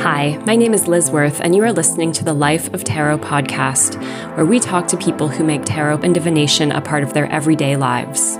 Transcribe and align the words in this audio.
Hi, 0.00 0.40
my 0.46 0.56
name 0.56 0.72
is 0.72 0.88
Liz 0.88 1.10
Worth, 1.10 1.42
and 1.42 1.54
you 1.54 1.62
are 1.62 1.74
listening 1.74 2.12
to 2.12 2.24
the 2.24 2.32
Life 2.32 2.72
of 2.72 2.84
Tarot 2.84 3.18
podcast, 3.18 4.02
where 4.34 4.46
we 4.46 4.58
talk 4.58 4.88
to 4.88 4.96
people 4.96 5.28
who 5.28 5.44
make 5.44 5.66
tarot 5.66 5.98
and 5.98 6.14
divination 6.14 6.72
a 6.72 6.80
part 6.80 7.02
of 7.02 7.12
their 7.12 7.26
everyday 7.26 7.76
lives. 7.76 8.38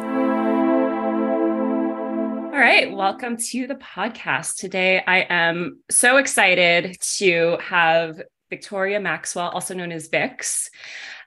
All 2.48 2.58
right, 2.58 2.90
welcome 2.90 3.36
to 3.36 3.66
the 3.66 3.74
podcast. 3.74 4.56
Today, 4.56 5.02
I 5.06 5.26
am 5.28 5.80
so 5.90 6.16
excited 6.16 6.96
to 7.18 7.58
have 7.60 8.22
Victoria 8.48 9.00
Maxwell, 9.00 9.50
also 9.50 9.74
known 9.74 9.92
as 9.92 10.08
Vix, 10.08 10.70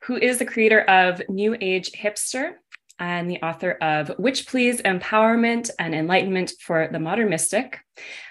who 0.01 0.15
is 0.15 0.39
the 0.39 0.45
creator 0.45 0.81
of 0.81 1.21
New 1.29 1.55
Age 1.61 1.91
Hipster 1.91 2.53
and 2.99 3.29
the 3.29 3.41
author 3.41 3.71
of 3.71 4.11
Witch 4.17 4.47
Please 4.47 4.81
Empowerment 4.81 5.69
and 5.79 5.93
Enlightenment 5.93 6.53
for 6.59 6.87
the 6.91 6.99
Modern 6.99 7.29
Mystic, 7.29 7.79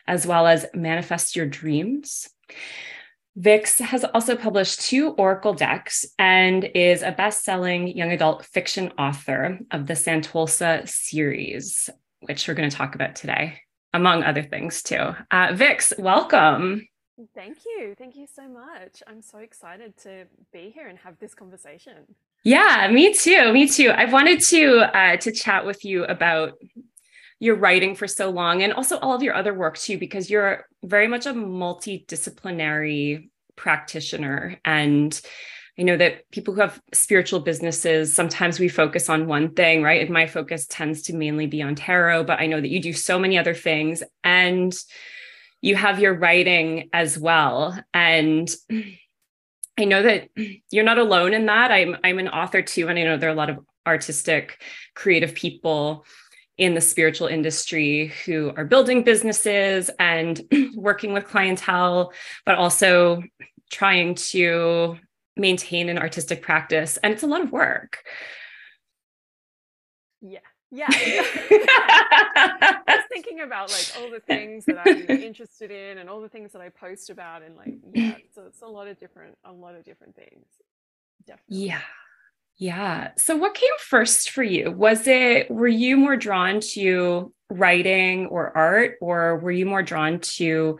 as 0.06 0.26
well 0.26 0.46
as 0.46 0.66
Manifest 0.74 1.36
Your 1.36 1.46
Dreams. 1.46 2.28
Vix 3.36 3.80
has 3.80 4.04
also 4.04 4.36
published 4.36 4.80
two 4.80 5.10
Oracle 5.10 5.54
decks 5.54 6.06
and 6.18 6.70
is 6.74 7.02
a 7.02 7.10
best 7.10 7.44
selling 7.44 7.88
young 7.88 8.12
adult 8.12 8.44
fiction 8.44 8.92
author 8.96 9.58
of 9.72 9.86
the 9.86 9.94
Santolsa 9.94 10.88
series, 10.88 11.90
which 12.20 12.46
we're 12.46 12.54
going 12.54 12.70
to 12.70 12.76
talk 12.76 12.94
about 12.94 13.16
today, 13.16 13.58
among 13.92 14.22
other 14.22 14.42
things, 14.42 14.82
too. 14.82 15.14
Uh, 15.32 15.52
Vix, 15.52 15.92
welcome. 15.98 16.86
Thank 17.34 17.58
you. 17.64 17.94
Thank 17.96 18.16
you 18.16 18.26
so 18.32 18.48
much. 18.48 19.02
I'm 19.06 19.22
so 19.22 19.38
excited 19.38 19.96
to 19.98 20.26
be 20.52 20.70
here 20.74 20.88
and 20.88 20.98
have 20.98 21.18
this 21.18 21.34
conversation. 21.34 22.14
Yeah, 22.44 22.88
me 22.92 23.14
too. 23.14 23.52
Me 23.52 23.66
too. 23.66 23.90
I've 23.90 24.12
wanted 24.12 24.40
to 24.42 24.96
uh, 24.96 25.16
to 25.16 25.32
chat 25.32 25.64
with 25.64 25.84
you 25.84 26.04
about 26.04 26.52
your 27.40 27.56
writing 27.56 27.94
for 27.94 28.06
so 28.06 28.30
long 28.30 28.62
and 28.62 28.72
also 28.72 28.98
all 28.98 29.14
of 29.14 29.22
your 29.22 29.34
other 29.34 29.52
work 29.54 29.76
too 29.76 29.98
because 29.98 30.30
you're 30.30 30.66
very 30.82 31.08
much 31.08 31.26
a 31.26 31.32
multidisciplinary 31.32 33.28
practitioner 33.56 34.58
and 34.64 35.20
I 35.78 35.82
know 35.82 35.96
that 35.96 36.30
people 36.30 36.54
who 36.54 36.60
have 36.60 36.80
spiritual 36.92 37.40
businesses, 37.40 38.14
sometimes 38.14 38.60
we 38.60 38.68
focus 38.68 39.08
on 39.08 39.26
one 39.26 39.54
thing, 39.54 39.82
right? 39.82 40.00
And 40.00 40.10
my 40.10 40.26
focus 40.28 40.66
tends 40.68 41.02
to 41.02 41.16
mainly 41.16 41.46
be 41.46 41.62
on 41.62 41.74
tarot, 41.74 42.24
but 42.24 42.38
I 42.38 42.46
know 42.46 42.60
that 42.60 42.70
you 42.70 42.80
do 42.80 42.92
so 42.92 43.18
many 43.18 43.36
other 43.36 43.54
things 43.54 44.02
and 44.22 44.72
you 45.62 45.74
have 45.74 45.98
your 45.98 46.14
writing 46.14 46.90
as 46.92 47.18
well. 47.18 47.76
And 47.92 48.48
I 49.78 49.84
know 49.84 50.02
that 50.02 50.28
you're 50.70 50.84
not 50.84 50.98
alone 50.98 51.34
in 51.34 51.46
that. 51.46 51.72
I'm 51.72 51.96
I'm 52.04 52.18
an 52.18 52.28
author 52.28 52.62
too, 52.62 52.88
and 52.88 52.98
I 52.98 53.02
know 53.02 53.16
there 53.16 53.28
are 53.28 53.32
a 53.32 53.36
lot 53.36 53.50
of 53.50 53.58
artistic, 53.86 54.62
creative 54.94 55.34
people 55.34 56.04
in 56.56 56.74
the 56.74 56.80
spiritual 56.80 57.26
industry 57.26 58.12
who 58.24 58.52
are 58.56 58.64
building 58.64 59.02
businesses 59.02 59.90
and 59.98 60.40
working 60.76 61.12
with 61.12 61.26
clientele, 61.26 62.12
but 62.46 62.54
also 62.54 63.22
trying 63.70 64.14
to 64.14 64.96
maintain 65.36 65.88
an 65.88 65.98
artistic 65.98 66.42
practice. 66.42 66.96
And 66.98 67.12
it's 67.12 67.24
a 67.24 67.26
lot 67.26 67.40
of 67.40 67.50
work. 67.50 68.04
Yeah. 70.20 70.38
Yeah. 70.74 70.88
Just 72.88 73.08
thinking 73.08 73.40
about 73.40 73.70
like 73.70 73.92
all 73.96 74.10
the 74.10 74.20
things 74.20 74.64
that 74.64 74.78
I'm 74.84 75.08
interested 75.08 75.70
in 75.70 75.98
and 75.98 76.10
all 76.10 76.20
the 76.20 76.28
things 76.28 76.52
that 76.52 76.60
I 76.60 76.68
post 76.68 77.10
about 77.10 77.42
and 77.42 77.56
like 77.56 77.74
yeah, 77.92 78.16
so 78.34 78.42
it's 78.46 78.60
a 78.62 78.66
lot 78.66 78.88
of 78.88 78.98
different 78.98 79.38
a 79.44 79.52
lot 79.52 79.76
of 79.76 79.84
different 79.84 80.16
things. 80.16 80.46
Definitely. 81.26 81.66
Yeah. 81.66 81.80
Yeah. 82.56 83.10
So 83.16 83.36
what 83.36 83.54
came 83.54 83.70
first 83.78 84.30
for 84.30 84.42
you? 84.42 84.70
Was 84.72 85.06
it 85.06 85.50
were 85.50 85.68
you 85.68 85.96
more 85.96 86.16
drawn 86.16 86.60
to 86.72 87.32
writing 87.50 88.26
or 88.26 88.56
art 88.56 88.96
or 89.00 89.38
were 89.38 89.52
you 89.52 89.66
more 89.66 89.82
drawn 89.82 90.18
to 90.20 90.78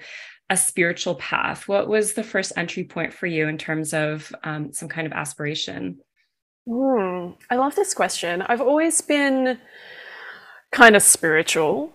a 0.51 0.57
spiritual 0.57 1.15
path? 1.17 1.69
What 1.69 1.89
was 1.89 2.15
the 2.15 2.25
first 2.25 2.53
entry 2.57 2.85
point 2.85 3.13
for 3.13 3.27
you 3.27 3.49
in 3.49 3.59
terms 3.59 3.95
of 3.95 4.33
um, 4.43 4.73
some 4.73 4.89
kind 4.89 5.07
of 5.07 5.13
aspiration? 5.13 5.99
Mm, 6.69 7.37
I 7.51 7.57
love 7.57 7.75
this 7.75 7.95
question. 7.95 8.43
I've 8.43 8.61
always 8.61 9.01
been 9.01 9.59
kind 10.73 10.97
of 10.97 11.03
spiritual. 11.03 11.93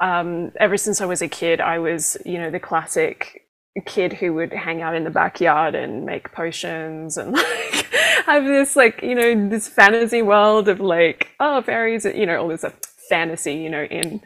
Um, 0.00 0.52
ever 0.58 0.76
since 0.76 1.00
I 1.00 1.06
was 1.06 1.22
a 1.22 1.28
kid, 1.28 1.60
I 1.60 1.78
was, 1.78 2.16
you 2.24 2.38
know, 2.38 2.50
the 2.50 2.60
classic 2.60 3.48
kid 3.86 4.12
who 4.12 4.34
would 4.34 4.52
hang 4.52 4.82
out 4.82 4.94
in 4.94 5.04
the 5.04 5.10
backyard 5.10 5.74
and 5.74 6.04
make 6.04 6.32
potions 6.32 7.16
and 7.16 7.32
like 7.32 7.86
have 8.26 8.44
this 8.44 8.76
like, 8.76 9.02
you 9.02 9.14
know, 9.14 9.48
this 9.48 9.68
fantasy 9.68 10.22
world 10.22 10.68
of 10.68 10.80
like, 10.80 11.28
oh, 11.40 11.62
fairies, 11.62 12.04
you 12.04 12.26
know, 12.26 12.42
all 12.42 12.48
this 12.48 12.64
fantasy, 13.08 13.54
you 13.54 13.70
know, 13.70 13.84
in 13.84 14.20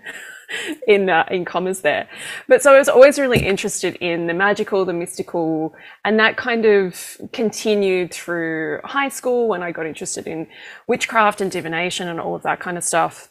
in 0.87 1.09
uh, 1.11 1.25
in 1.31 1.45
commas 1.45 1.81
there. 1.81 2.09
But 2.49 2.63
so 2.63 2.75
I 2.75 2.79
was 2.79 2.89
always 2.89 3.19
really 3.19 3.45
interested 3.45 3.97
in 3.97 4.27
the 4.27 4.35
magical, 4.35 4.85
the 4.85 4.93
mystical, 4.93 5.75
and 6.05 6.19
that 6.19 6.37
kind 6.37 6.65
of 6.65 7.21
continued 7.33 8.13
through 8.13 8.81
high 8.85 9.09
school 9.09 9.49
when 9.49 9.63
I 9.63 9.73
got 9.73 9.87
interested 9.87 10.27
in 10.27 10.47
witchcraft 10.87 11.41
and 11.41 11.51
divination 11.51 12.09
and 12.09 12.21
all 12.21 12.35
of 12.35 12.43
that 12.43 12.61
kind 12.61 12.77
of 12.77 12.85
stuff. 12.85 13.31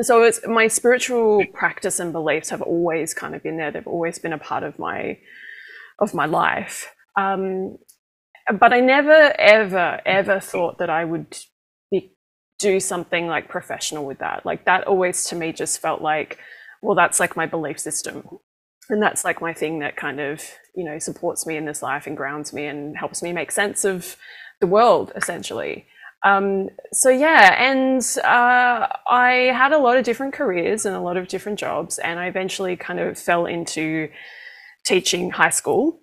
So 0.00 0.24
it's 0.24 0.40
my 0.46 0.66
spiritual 0.66 1.44
practice 1.52 2.00
and 2.00 2.12
beliefs 2.12 2.50
have 2.50 2.62
always 2.62 3.14
kind 3.14 3.34
of 3.34 3.42
been 3.42 3.56
there. 3.56 3.70
They've 3.70 3.86
always 3.86 4.18
been 4.18 4.32
a 4.32 4.38
part 4.38 4.64
of 4.64 4.78
my 4.78 5.18
of 6.00 6.14
my 6.14 6.26
life. 6.26 6.92
Um, 7.16 7.78
but 8.58 8.72
I 8.72 8.80
never, 8.80 9.32
ever, 9.38 10.00
ever 10.04 10.40
thought 10.40 10.78
that 10.78 10.90
I 10.90 11.04
would 11.04 11.36
do 12.58 12.80
something 12.80 13.26
like 13.26 13.48
professional 13.48 14.04
with 14.04 14.18
that. 14.18 14.44
Like 14.46 14.64
that 14.64 14.86
always 14.86 15.24
to 15.26 15.36
me 15.36 15.52
just 15.52 15.80
felt 15.80 16.00
like, 16.00 16.38
well, 16.82 16.94
that's 16.94 17.20
like 17.20 17.36
my 17.36 17.46
belief 17.46 17.78
system. 17.78 18.28
And 18.90 19.02
that's 19.02 19.24
like 19.24 19.40
my 19.40 19.52
thing 19.52 19.78
that 19.78 19.96
kind 19.96 20.20
of, 20.20 20.42
you 20.74 20.84
know, 20.84 20.98
supports 20.98 21.46
me 21.46 21.56
in 21.56 21.64
this 21.64 21.82
life 21.82 22.06
and 22.06 22.16
grounds 22.16 22.52
me 22.52 22.66
and 22.66 22.96
helps 22.96 23.22
me 23.22 23.32
make 23.32 23.50
sense 23.50 23.84
of 23.84 24.16
the 24.60 24.66
world, 24.66 25.12
essentially. 25.16 25.86
Um, 26.24 26.70
so 26.92 27.10
yeah, 27.10 27.54
and 27.62 28.02
uh, 28.24 28.86
I 29.06 29.52
had 29.54 29.72
a 29.72 29.78
lot 29.78 29.98
of 29.98 30.04
different 30.04 30.32
careers 30.32 30.86
and 30.86 30.96
a 30.96 31.00
lot 31.00 31.18
of 31.18 31.28
different 31.28 31.58
jobs, 31.58 31.98
and 31.98 32.18
I 32.18 32.26
eventually 32.26 32.76
kind 32.76 32.98
of 32.98 33.18
fell 33.18 33.44
into 33.44 34.08
teaching 34.86 35.30
high 35.30 35.50
school. 35.50 36.00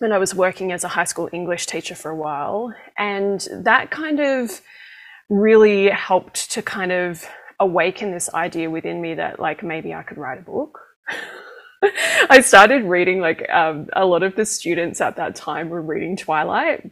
And 0.00 0.12
I 0.12 0.18
was 0.18 0.34
working 0.34 0.70
as 0.72 0.84
a 0.84 0.88
high 0.88 1.04
school 1.04 1.28
English 1.32 1.66
teacher 1.66 1.94
for 1.94 2.10
a 2.10 2.16
while, 2.16 2.72
and 2.96 3.46
that 3.52 3.90
kind 3.90 4.20
of 4.20 4.60
really 5.28 5.88
helped 5.90 6.50
to 6.52 6.62
kind 6.62 6.92
of 6.92 7.24
awaken 7.60 8.12
this 8.12 8.32
idea 8.32 8.70
within 8.70 9.00
me 9.00 9.14
that 9.14 9.40
like 9.40 9.62
maybe 9.62 9.94
I 9.94 10.02
could 10.02 10.18
write 10.18 10.38
a 10.38 10.42
book. 10.42 10.78
I 12.30 12.40
started 12.40 12.84
reading 12.84 13.20
like 13.20 13.48
um, 13.50 13.88
a 13.94 14.04
lot 14.04 14.22
of 14.22 14.34
the 14.36 14.44
students 14.44 15.00
at 15.00 15.16
that 15.16 15.36
time 15.36 15.68
were 15.68 15.82
reading 15.82 16.16
Twilight. 16.16 16.90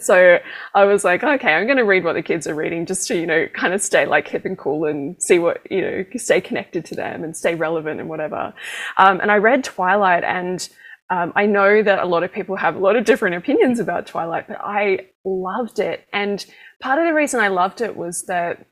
So 0.00 0.38
I 0.74 0.84
was 0.84 1.04
like, 1.04 1.22
okay, 1.22 1.54
I'm 1.54 1.66
going 1.66 1.76
to 1.76 1.84
read 1.84 2.02
what 2.02 2.14
the 2.14 2.22
kids 2.22 2.48
are 2.48 2.54
reading 2.54 2.86
just 2.86 3.06
to, 3.08 3.14
you 3.14 3.26
know, 3.26 3.46
kind 3.54 3.72
of 3.72 3.80
stay 3.80 4.04
like 4.04 4.26
hip 4.26 4.44
and 4.44 4.58
cool 4.58 4.84
and 4.84 5.20
see 5.22 5.38
what, 5.38 5.60
you 5.70 5.80
know, 5.80 6.04
stay 6.16 6.40
connected 6.40 6.84
to 6.86 6.96
them 6.96 7.22
and 7.22 7.36
stay 7.36 7.54
relevant 7.54 8.00
and 8.00 8.08
whatever. 8.08 8.52
Um, 8.96 9.20
and 9.20 9.30
I 9.30 9.36
read 9.36 9.62
Twilight 9.62 10.24
and 10.24 10.68
um, 11.08 11.32
I 11.36 11.46
know 11.46 11.82
that 11.82 12.00
a 12.00 12.06
lot 12.06 12.24
of 12.24 12.32
people 12.32 12.56
have 12.56 12.74
a 12.74 12.80
lot 12.80 12.96
of 12.96 13.04
different 13.04 13.36
opinions 13.36 13.78
about 13.78 14.06
Twilight, 14.06 14.48
but 14.48 14.58
I 14.60 15.10
loved 15.24 15.78
it. 15.78 16.06
And 16.12 16.44
part 16.80 16.98
of 16.98 17.04
the 17.04 17.14
reason 17.14 17.40
I 17.40 17.48
loved 17.48 17.80
it 17.80 17.96
was 17.96 18.24
that 18.26 18.66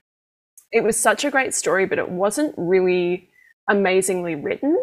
it 0.72 0.82
was 0.82 0.98
such 0.98 1.24
a 1.24 1.30
great 1.30 1.54
story, 1.54 1.86
but 1.86 1.98
it 1.98 2.10
wasn't 2.10 2.54
really 2.56 3.30
amazingly 3.68 4.34
written. 4.34 4.76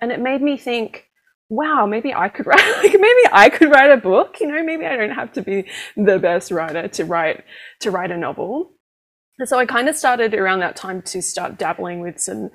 And 0.00 0.12
it 0.12 0.20
made 0.20 0.42
me 0.42 0.58
think, 0.58 1.06
wow, 1.48 1.86
maybe 1.86 2.12
I 2.12 2.28
could 2.28 2.46
write, 2.46 2.76
like 2.82 2.92
maybe 2.92 3.22
I 3.32 3.48
could 3.48 3.70
write 3.70 3.90
a 3.90 3.96
book, 3.96 4.36
you 4.40 4.46
know, 4.46 4.62
maybe 4.62 4.84
I 4.84 4.96
don't 4.96 5.10
have 5.10 5.32
to 5.32 5.42
be 5.42 5.64
the 5.96 6.18
best 6.18 6.50
writer 6.50 6.88
to 6.88 7.04
write, 7.06 7.44
to 7.80 7.90
write 7.90 8.10
a 8.10 8.18
novel. 8.18 8.72
And 9.38 9.48
so 9.48 9.58
I 9.58 9.66
kind 9.66 9.88
of 9.88 9.96
started 9.96 10.34
around 10.34 10.60
that 10.60 10.76
time 10.76 11.00
to 11.02 11.22
start 11.22 11.58
dabbling 11.58 12.00
with 12.00 12.20
some 12.20 12.50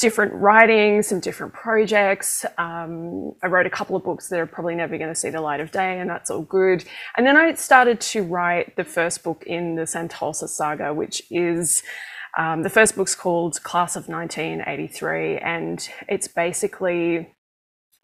different 0.00 0.32
writing, 0.32 1.02
some 1.02 1.20
different 1.20 1.52
projects. 1.52 2.46
Um, 2.56 3.32
I 3.42 3.48
wrote 3.48 3.66
a 3.66 3.70
couple 3.70 3.96
of 3.96 4.02
books 4.02 4.28
that 4.28 4.40
are 4.40 4.46
probably 4.46 4.74
never 4.74 4.96
going 4.96 5.10
to 5.10 5.14
see 5.14 5.30
the 5.30 5.40
light 5.40 5.60
of 5.60 5.70
day, 5.70 6.00
and 6.00 6.08
that's 6.08 6.30
all 6.30 6.42
good. 6.42 6.84
And 7.16 7.26
then 7.26 7.36
I 7.36 7.52
started 7.54 8.00
to 8.00 8.22
write 8.22 8.76
the 8.76 8.84
first 8.84 9.22
book 9.22 9.44
in 9.46 9.74
the 9.74 9.82
Santolsa 9.82 10.48
saga, 10.48 10.94
which 10.94 11.22
is 11.30 11.82
um, 12.38 12.62
the 12.62 12.70
first 12.70 12.96
book's 12.96 13.14
called 13.14 13.62
Class 13.62 13.94
of 13.94 14.08
1983, 14.08 15.38
and 15.38 15.86
it's 16.08 16.28
basically 16.28 17.34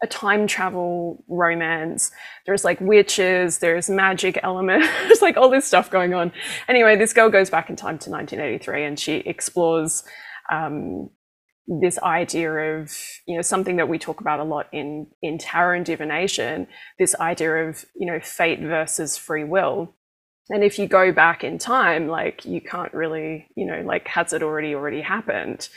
a 0.03 0.07
time 0.07 0.45
travel 0.45 1.23
romance. 1.27 2.11
There's 2.45 2.63
like 2.63 2.79
witches, 2.79 3.57
there's 3.57 3.89
magic 3.89 4.39
element, 4.43 4.83
there's 5.03 5.23
like 5.23 5.37
all 5.37 5.49
this 5.49 5.65
stuff 5.65 5.89
going 5.89 6.13
on. 6.13 6.31
Anyway, 6.67 6.95
this 6.95 7.13
girl 7.13 7.31
goes 7.31 7.49
back 7.49 7.69
in 7.69 7.75
time 7.75 7.97
to 7.99 8.11
1983 8.11 8.83
and 8.83 8.99
she 8.99 9.13
explores 9.15 10.03
um, 10.51 11.09
this 11.67 11.99
idea 11.99 12.49
of 12.51 12.97
you 13.25 13.35
know 13.35 13.41
something 13.41 13.75
that 13.75 13.89
we 13.89 13.99
talk 13.99 14.21
about 14.21 14.39
a 14.39 14.43
lot 14.43 14.67
in 14.71 15.07
in 15.21 15.37
tarot 15.37 15.77
and 15.77 15.85
divination 15.85 16.65
this 16.97 17.13
idea 17.19 17.67
of 17.67 17.85
you 17.95 18.07
know 18.07 18.19
fate 18.21 18.61
versus 18.61 19.17
free 19.17 19.43
will. 19.43 19.93
And 20.49 20.63
if 20.63 20.79
you 20.79 20.87
go 20.87 21.11
back 21.11 21.43
in 21.43 21.57
time 21.57 22.07
like 22.07 22.45
you 22.45 22.61
can't 22.61 22.93
really 22.93 23.47
you 23.55 23.65
know 23.65 23.81
like 23.81 24.07
has 24.07 24.31
it 24.31 24.43
already 24.43 24.75
already 24.75 25.01
happened? 25.01 25.67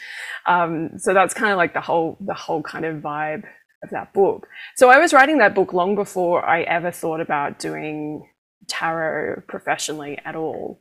Um, 0.46 0.92
so 0.98 1.12
that's 1.12 1.34
kind 1.34 1.50
of 1.50 1.56
like 1.56 1.74
the 1.74 1.80
whole 1.80 2.16
the 2.20 2.34
whole 2.34 2.62
kind 2.62 2.84
of 2.84 3.02
vibe 3.02 3.44
of 3.82 3.90
that 3.90 4.12
book. 4.12 4.46
So 4.76 4.90
i 4.90 4.98
was 4.98 5.12
writing 5.12 5.38
that 5.38 5.54
book 5.54 5.72
long 5.72 5.96
before 5.96 6.44
i 6.44 6.62
ever 6.62 6.92
thought 6.92 7.20
about 7.20 7.58
doing 7.58 8.28
tarot 8.68 9.42
professionally 9.48 10.18
at 10.24 10.36
all. 10.36 10.80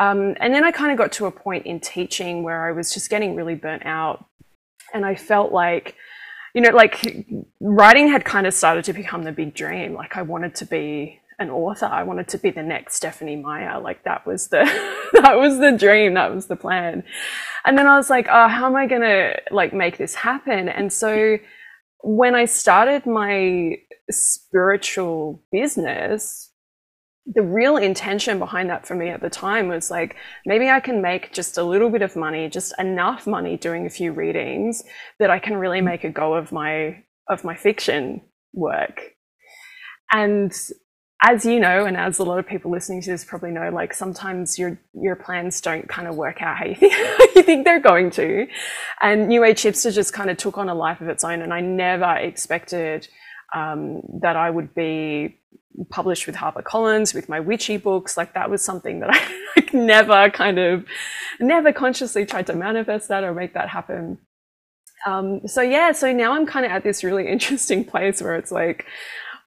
Um, 0.00 0.34
and 0.40 0.52
then 0.52 0.64
i 0.64 0.72
kind 0.72 0.90
of 0.90 0.98
got 0.98 1.12
to 1.12 1.26
a 1.26 1.30
point 1.30 1.66
in 1.66 1.78
teaching 1.78 2.42
where 2.42 2.66
i 2.66 2.72
was 2.72 2.92
just 2.92 3.08
getting 3.08 3.36
really 3.36 3.54
burnt 3.54 3.86
out 3.86 4.24
and 4.92 5.04
i 5.04 5.14
felt 5.14 5.52
like 5.52 5.94
you 6.54 6.60
know 6.60 6.70
like 6.70 7.26
writing 7.60 8.08
had 8.08 8.24
kind 8.24 8.46
of 8.46 8.54
started 8.54 8.84
to 8.84 8.92
become 8.92 9.24
the 9.24 9.32
big 9.32 9.54
dream 9.54 9.94
like 9.94 10.16
i 10.16 10.22
wanted 10.22 10.54
to 10.54 10.64
be 10.64 11.20
an 11.38 11.50
author. 11.50 11.86
I 11.86 12.02
wanted 12.02 12.28
to 12.28 12.38
be 12.38 12.50
the 12.50 12.62
next 12.62 12.96
Stephenie 12.96 13.36
Meyer. 13.36 13.80
Like 13.80 14.04
that 14.04 14.26
was 14.26 14.48
the 14.48 14.64
that 15.22 15.38
was 15.38 15.58
the 15.58 15.72
dream. 15.72 16.14
That 16.14 16.34
was 16.34 16.46
the 16.46 16.56
plan. 16.56 17.04
And 17.64 17.78
then 17.78 17.86
I 17.86 17.96
was 17.96 18.10
like, 18.10 18.26
oh, 18.30 18.48
how 18.48 18.66
am 18.66 18.76
I 18.76 18.86
gonna 18.86 19.34
like 19.50 19.72
make 19.72 19.98
this 19.98 20.14
happen? 20.14 20.68
And 20.68 20.92
so 20.92 21.38
when 22.02 22.34
I 22.34 22.44
started 22.44 23.06
my 23.06 23.76
spiritual 24.10 25.42
business, 25.52 26.47
the 27.34 27.42
real 27.42 27.76
intention 27.76 28.38
behind 28.38 28.70
that 28.70 28.86
for 28.86 28.94
me 28.94 29.10
at 29.10 29.20
the 29.20 29.28
time 29.28 29.68
was 29.68 29.90
like 29.90 30.16
maybe 30.46 30.68
I 30.68 30.80
can 30.80 31.02
make 31.02 31.32
just 31.32 31.58
a 31.58 31.62
little 31.62 31.90
bit 31.90 32.02
of 32.02 32.16
money, 32.16 32.48
just 32.48 32.72
enough 32.78 33.26
money 33.26 33.56
doing 33.56 33.86
a 33.86 33.90
few 33.90 34.12
readings 34.12 34.82
that 35.18 35.30
I 35.30 35.38
can 35.38 35.56
really 35.56 35.78
mm-hmm. 35.78 35.86
make 35.86 36.04
a 36.04 36.10
go 36.10 36.34
of 36.34 36.52
my 36.52 37.04
of 37.28 37.44
my 37.44 37.54
fiction 37.54 38.22
work. 38.54 39.00
And 40.10 40.52
as 41.22 41.44
you 41.44 41.58
know, 41.60 41.84
and 41.84 41.96
as 41.96 42.18
a 42.18 42.24
lot 42.24 42.38
of 42.38 42.46
people 42.46 42.70
listening 42.70 43.02
to 43.02 43.10
this 43.10 43.24
probably 43.24 43.50
know, 43.50 43.70
like 43.70 43.92
sometimes 43.92 44.58
your 44.58 44.80
your 44.94 45.16
plans 45.16 45.60
don't 45.60 45.88
kind 45.88 46.08
of 46.08 46.14
work 46.14 46.40
out 46.40 46.56
how 46.56 46.64
you 46.64 46.74
think 46.76 46.94
you 47.34 47.42
think 47.42 47.64
they're 47.64 47.80
going 47.80 48.10
to. 48.12 48.46
And 49.02 49.28
New 49.28 49.44
Age 49.44 49.62
Hipster 49.62 49.92
just 49.92 50.14
kind 50.14 50.30
of 50.30 50.38
took 50.38 50.56
on 50.56 50.68
a 50.68 50.74
life 50.74 51.00
of 51.00 51.08
its 51.08 51.24
own, 51.24 51.42
and 51.42 51.52
I 51.52 51.60
never 51.60 52.14
expected 52.14 53.08
um, 53.54 54.02
that 54.20 54.36
I 54.36 54.50
would 54.50 54.74
be 54.74 55.38
published 55.90 56.26
with 56.26 56.36
HarperCollins 56.36 57.14
with 57.14 57.28
my 57.28 57.40
witchy 57.40 57.76
books. 57.76 58.16
Like 58.16 58.34
that 58.34 58.50
was 58.50 58.62
something 58.62 59.00
that 59.00 59.10
I 59.10 59.20
like, 59.56 59.72
never 59.72 60.30
kind 60.30 60.58
of 60.58 60.84
never 61.40 61.72
consciously 61.72 62.26
tried 62.26 62.46
to 62.48 62.54
manifest 62.54 63.08
that 63.08 63.24
or 63.24 63.34
make 63.34 63.54
that 63.54 63.68
happen. 63.68 64.18
Um, 65.06 65.46
so 65.46 65.62
yeah, 65.62 65.92
so 65.92 66.12
now 66.12 66.32
I'm 66.32 66.46
kind 66.46 66.66
of 66.66 66.72
at 66.72 66.82
this 66.82 67.04
really 67.04 67.28
interesting 67.34 67.84
place 67.84 68.20
where 68.20 68.36
it's 68.36 68.50
like 68.50 68.86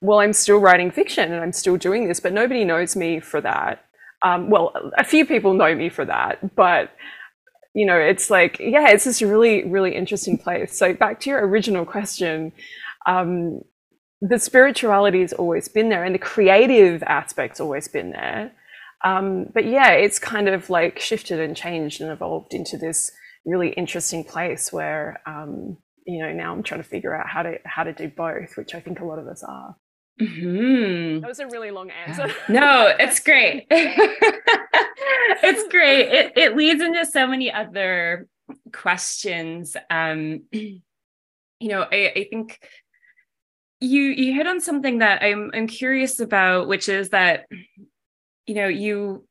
well, 0.02 0.20
I'm 0.20 0.34
still 0.34 0.58
writing 0.58 0.92
fiction 0.92 1.32
and 1.32 1.42
I'm 1.42 1.54
still 1.54 1.78
doing 1.78 2.08
this, 2.08 2.20
but 2.20 2.34
nobody 2.34 2.66
knows 2.66 2.96
me 2.96 3.20
for 3.20 3.40
that. 3.42 3.86
Um, 4.24 4.50
well, 4.50 4.74
a 4.98 5.04
few 5.04 5.26
people 5.26 5.54
know 5.54 5.74
me 5.76 5.90
for 5.90 6.06
that, 6.06 6.56
but 6.56 6.92
you 7.74 7.86
know, 7.86 7.98
it's 7.98 8.30
like, 8.30 8.60
yeah, 8.60 8.90
it's 8.90 9.06
this 9.06 9.22
really, 9.22 9.64
really 9.64 9.96
interesting 9.96 10.38
place. 10.38 10.78
So 10.78 10.94
back 10.94 11.22
to 11.22 11.30
your 11.30 11.48
original 11.48 11.86
question, 11.86 12.52
um, 13.06 13.62
the 14.22 14.40
spirituality 14.40 15.22
has 15.22 15.34
always 15.34 15.68
been 15.68 15.90
there 15.90 16.04
and 16.04 16.14
the 16.14 16.20
creative 16.20 17.02
aspect's 17.04 17.60
always 17.60 17.88
been 17.88 18.12
there. 18.12 18.52
Um, 19.04 19.48
but 19.54 19.66
yeah, 19.66 19.92
it's 19.92 20.20
kind 20.20 20.48
of 20.48 20.70
like 20.70 21.00
shifted 21.00 21.40
and 21.40 21.58
changed 21.58 22.02
and 22.02 22.12
evolved 22.12 22.54
into 22.54 22.78
this 22.78 23.12
really 23.46 23.70
interesting 23.70 24.24
place 24.24 24.72
where, 24.72 25.20
um, 25.26 25.78
you 26.06 26.24
know, 26.24 26.32
now 26.32 26.54
I'm 26.54 26.62
trying 26.62 26.84
to 26.84 26.88
figure 26.88 27.16
out 27.16 27.28
how 27.28 27.42
to 27.42 27.58
how 27.66 27.84
to 27.84 27.94
do 27.94 28.10
both, 28.10 28.58
which 28.58 28.76
I 28.76 28.80
think 28.80 29.00
a 29.00 29.06
lot 29.06 29.18
of 29.18 29.28
us 29.28 29.44
are. 29.44 29.76
Mm-hmm. 30.22 31.22
That 31.22 31.28
was 31.28 31.40
a 31.40 31.48
really 31.48 31.72
long 31.72 31.90
answer. 31.90 32.32
no, 32.48 32.94
it's 33.00 33.20
great. 33.20 33.66
it's 35.44 35.68
great. 35.72 36.10
It, 36.10 36.34
it 36.36 36.56
leads 36.56 36.82
into 36.82 37.06
so 37.06 37.26
many 37.26 37.52
other 37.52 38.28
questions. 38.72 39.76
Um, 39.90 40.44
you 40.52 40.82
know, 41.62 41.86
I, 41.92 42.12
I 42.16 42.28
think 42.30 42.60
you 43.82 44.02
you 44.04 44.34
hit 44.34 44.48
on 44.48 44.62
something 44.62 45.00
that 45.00 45.22
I'm 45.24 45.52
I'm 45.54 45.68
curious 45.68 46.20
about, 46.20 46.68
which 46.68 46.88
is 46.88 47.10
that 47.10 47.48
you 48.46 48.56
know 48.56 48.68
you 48.68 49.28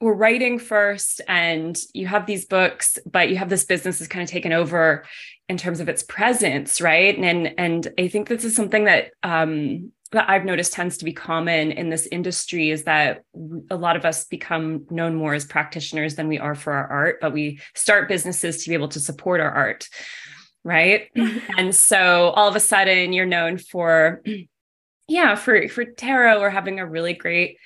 were 0.00 0.14
writing 0.14 0.58
first 0.58 1.22
and 1.26 1.76
you 1.94 2.06
have 2.06 2.26
these 2.26 2.44
books, 2.44 2.98
but 3.10 3.30
you 3.30 3.36
have 3.36 3.48
this 3.48 3.64
business 3.64 3.98
that's 3.98 4.08
kind 4.08 4.22
of 4.22 4.28
taken 4.28 4.52
over 4.52 5.04
in 5.48 5.56
terms 5.56 5.80
of 5.80 5.88
its 5.88 6.02
presence, 6.02 6.80
right? 6.80 7.16
And 7.18 7.54
and 7.58 7.88
I 7.98 8.08
think 8.08 8.28
this 8.28 8.44
is 8.44 8.54
something 8.54 8.84
that 8.84 9.12
um, 9.22 9.90
that 10.12 10.28
I've 10.28 10.44
noticed 10.44 10.74
tends 10.74 10.98
to 10.98 11.04
be 11.04 11.12
common 11.12 11.72
in 11.72 11.88
this 11.88 12.06
industry 12.06 12.70
is 12.70 12.84
that 12.84 13.22
a 13.70 13.76
lot 13.76 13.96
of 13.96 14.04
us 14.04 14.26
become 14.26 14.86
known 14.90 15.14
more 15.14 15.34
as 15.34 15.44
practitioners 15.44 16.14
than 16.14 16.28
we 16.28 16.38
are 16.38 16.54
for 16.54 16.72
our 16.72 16.86
art, 16.86 17.18
but 17.20 17.32
we 17.32 17.58
start 17.74 18.08
businesses 18.08 18.62
to 18.62 18.68
be 18.68 18.74
able 18.74 18.88
to 18.88 19.00
support 19.00 19.40
our 19.40 19.50
art. 19.50 19.88
Right. 20.64 21.10
and 21.58 21.74
so 21.74 22.30
all 22.30 22.48
of 22.48 22.56
a 22.56 22.60
sudden 22.60 23.12
you're 23.12 23.26
known 23.26 23.58
for, 23.58 24.22
yeah, 25.08 25.34
for, 25.34 25.68
for 25.68 25.84
tarot 25.84 26.40
or 26.40 26.50
having 26.50 26.80
a 26.80 26.86
really 26.86 27.12
great 27.12 27.58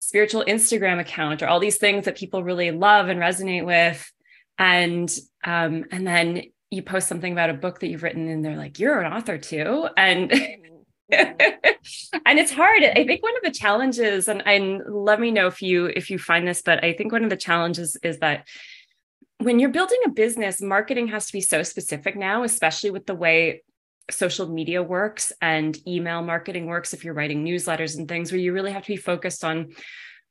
spiritual 0.00 0.44
Instagram 0.46 0.98
account 0.98 1.42
or 1.42 1.46
all 1.46 1.60
these 1.60 1.78
things 1.78 2.04
that 2.06 2.16
people 2.16 2.42
really 2.42 2.72
love 2.72 3.08
and 3.08 3.20
resonate 3.20 3.64
with. 3.64 4.10
And, 4.58 5.10
um, 5.44 5.84
and 5.90 6.06
then 6.06 6.42
you 6.70 6.82
post 6.82 7.08
something 7.08 7.32
about 7.32 7.50
a 7.50 7.54
book 7.54 7.80
that 7.80 7.88
you've 7.88 8.02
written 8.02 8.28
and 8.28 8.44
they're 8.44 8.56
like, 8.56 8.78
you're 8.78 9.00
an 9.00 9.12
author 9.12 9.38
too. 9.38 9.88
And 9.96 10.32
and 11.12 12.38
it's 12.38 12.52
hard 12.52 12.82
i 12.82 13.04
think 13.04 13.22
one 13.22 13.36
of 13.36 13.42
the 13.42 13.50
challenges 13.50 14.28
and, 14.28 14.46
and 14.46 14.82
let 14.88 15.20
me 15.20 15.30
know 15.30 15.46
if 15.46 15.60
you 15.60 15.86
if 15.86 16.10
you 16.10 16.18
find 16.18 16.48
this 16.48 16.62
but 16.62 16.82
i 16.82 16.92
think 16.92 17.12
one 17.12 17.24
of 17.24 17.30
the 17.30 17.36
challenges 17.36 17.96
is 18.02 18.18
that 18.18 18.46
when 19.44 19.58
you're 19.58 19.70
building 19.70 19.98
a 20.06 20.10
business 20.10 20.60
marketing 20.60 21.08
has 21.08 21.26
to 21.26 21.32
be 21.32 21.40
so 21.40 21.62
specific 21.62 22.16
now 22.16 22.42
especially 22.42 22.90
with 22.90 23.06
the 23.06 23.14
way 23.14 23.62
social 24.10 24.48
media 24.48 24.82
works 24.82 25.32
and 25.40 25.76
email 25.86 26.22
marketing 26.22 26.66
works 26.66 26.92
if 26.92 27.04
you're 27.04 27.14
writing 27.14 27.44
newsletters 27.44 27.96
and 27.96 28.08
things 28.08 28.32
where 28.32 28.40
you 28.40 28.52
really 28.52 28.72
have 28.72 28.82
to 28.82 28.92
be 28.92 28.96
focused 28.96 29.44
on 29.44 29.72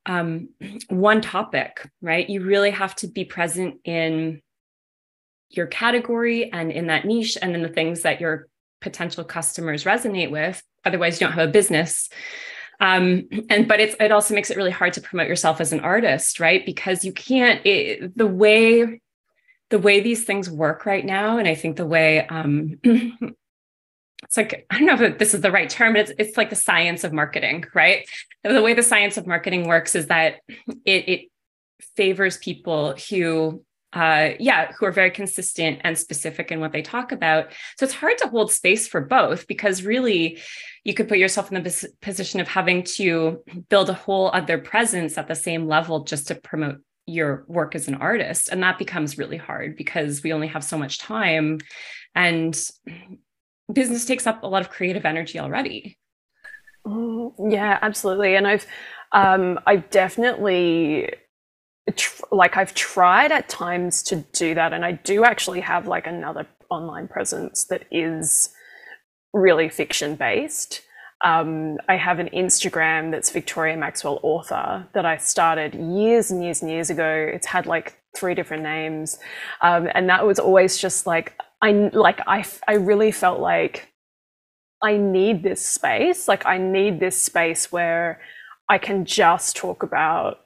um, 0.05 0.49
one 0.89 1.21
topic 1.21 1.87
right? 2.01 2.29
You 2.29 2.41
really 2.41 2.71
have 2.71 2.95
to 2.97 3.07
be 3.07 3.25
present 3.25 3.79
in 3.83 4.41
your 5.49 5.67
category 5.67 6.51
and 6.51 6.71
in 6.71 6.87
that 6.87 7.05
niche 7.05 7.37
and 7.41 7.55
in 7.55 7.61
the 7.61 7.69
things 7.69 8.01
that 8.01 8.21
your 8.21 8.47
potential 8.79 9.23
customers 9.23 9.83
resonate 9.83 10.31
with. 10.31 10.61
Otherwise 10.85 11.19
you 11.19 11.27
don't 11.27 11.35
have 11.35 11.49
a 11.49 11.51
business. 11.51 12.09
Um, 12.79 13.27
and 13.49 13.67
but 13.67 13.79
it's 13.79 13.95
it 13.99 14.11
also 14.11 14.33
makes 14.33 14.49
it 14.49 14.57
really 14.57 14.71
hard 14.71 14.93
to 14.93 15.01
promote 15.01 15.27
yourself 15.27 15.61
as 15.61 15.73
an 15.73 15.81
artist 15.81 16.39
right? 16.39 16.65
Because 16.65 17.05
you 17.05 17.13
can't 17.13 17.65
it, 17.65 18.17
the 18.17 18.27
way 18.27 19.00
the 19.71 19.79
way 19.79 19.99
these 19.99 20.23
things 20.23 20.49
work 20.49 20.85
right 20.85 21.05
now 21.05 21.37
and 21.37 21.47
i 21.47 21.55
think 21.55 21.75
the 21.77 21.85
way 21.85 22.25
um, 22.27 22.77
it's 22.83 24.37
like 24.37 24.65
i 24.69 24.77
don't 24.77 24.85
know 24.85 25.05
if 25.05 25.17
this 25.17 25.33
is 25.33 25.41
the 25.41 25.51
right 25.51 25.69
term 25.69 25.93
but 25.93 26.01
it's, 26.01 26.11
it's 26.19 26.37
like 26.37 26.49
the 26.49 26.55
science 26.55 27.03
of 27.03 27.11
marketing 27.11 27.65
right 27.73 28.07
the 28.43 28.61
way 28.61 28.73
the 28.73 28.83
science 28.83 29.17
of 29.17 29.25
marketing 29.25 29.67
works 29.67 29.95
is 29.95 30.07
that 30.07 30.35
it, 30.85 31.09
it 31.09 31.21
favors 31.95 32.37
people 32.37 32.95
who 33.09 33.63
uh, 33.93 34.29
yeah, 34.39 34.71
who 34.79 34.85
are 34.85 34.91
very 34.91 35.11
consistent 35.11 35.81
and 35.83 35.97
specific 35.97 36.51
in 36.51 36.59
what 36.59 36.71
they 36.71 36.81
talk 36.81 37.11
about. 37.11 37.51
So 37.77 37.83
it's 37.83 37.93
hard 37.93 38.17
to 38.19 38.27
hold 38.27 38.51
space 38.51 38.87
for 38.87 39.01
both 39.01 39.47
because 39.47 39.83
really 39.83 40.39
you 40.83 40.93
could 40.93 41.09
put 41.09 41.17
yourself 41.17 41.51
in 41.51 41.61
the 41.61 41.89
position 42.01 42.39
of 42.39 42.47
having 42.47 42.83
to 42.83 43.43
build 43.69 43.89
a 43.89 43.93
whole 43.93 44.31
other 44.33 44.57
presence 44.57 45.17
at 45.17 45.27
the 45.27 45.35
same 45.35 45.67
level 45.67 46.05
just 46.05 46.29
to 46.29 46.35
promote 46.35 46.77
your 47.11 47.45
work 47.47 47.75
as 47.75 47.87
an 47.87 47.95
artist. 47.95 48.49
And 48.49 48.63
that 48.63 48.79
becomes 48.79 49.17
really 49.17 49.37
hard 49.37 49.75
because 49.75 50.23
we 50.23 50.33
only 50.33 50.47
have 50.47 50.63
so 50.63 50.77
much 50.77 50.99
time 50.99 51.59
and 52.15 52.69
business 53.71 54.05
takes 54.05 54.27
up 54.27 54.43
a 54.43 54.47
lot 54.47 54.61
of 54.61 54.69
creative 54.69 55.05
energy 55.05 55.39
already. 55.39 55.97
Mm, 56.85 57.33
yeah, 57.51 57.79
absolutely. 57.81 58.35
And 58.35 58.47
I've 58.47 58.65
um, 59.11 59.59
I've 59.65 59.89
definitely 59.89 61.13
like 62.31 62.57
I've 62.57 62.73
tried 62.73 63.31
at 63.31 63.49
times 63.49 64.03
to 64.03 64.17
do 64.33 64.55
that, 64.55 64.73
and 64.73 64.85
I 64.85 64.93
do 64.93 65.25
actually 65.25 65.61
have 65.61 65.87
like 65.87 66.07
another 66.07 66.47
online 66.69 67.07
presence 67.07 67.65
that 67.65 67.85
is 67.91 68.49
really 69.33 69.69
fiction 69.69 70.15
based. 70.15 70.81
Um, 71.23 71.77
I 71.87 71.97
have 71.97 72.19
an 72.19 72.29
Instagram 72.29 73.11
that's 73.11 73.29
Victoria 73.29 73.77
Maxwell 73.77 74.19
Author 74.23 74.87
that 74.93 75.05
I 75.05 75.17
started 75.17 75.75
years 75.75 76.31
and 76.31 76.43
years 76.43 76.61
and 76.61 76.71
years 76.71 76.89
ago. 76.89 77.29
It's 77.31 77.45
had 77.45 77.65
like 77.65 77.99
three 78.15 78.33
different 78.33 78.63
names, 78.63 79.19
um, 79.61 79.87
and 79.93 80.09
that 80.09 80.25
was 80.25 80.39
always 80.39 80.77
just 80.77 81.05
like 81.05 81.33
I 81.61 81.71
like 81.93 82.21
I 82.27 82.43
I 82.67 82.73
really 82.73 83.11
felt 83.11 83.39
like 83.39 83.89
I 84.81 84.97
need 84.97 85.43
this 85.43 85.63
space. 85.63 86.27
Like 86.27 86.45
I 86.45 86.57
need 86.57 86.99
this 86.99 87.21
space 87.21 87.71
where 87.71 88.19
I 88.67 88.79
can 88.79 89.05
just 89.05 89.55
talk 89.55 89.83
about 89.83 90.39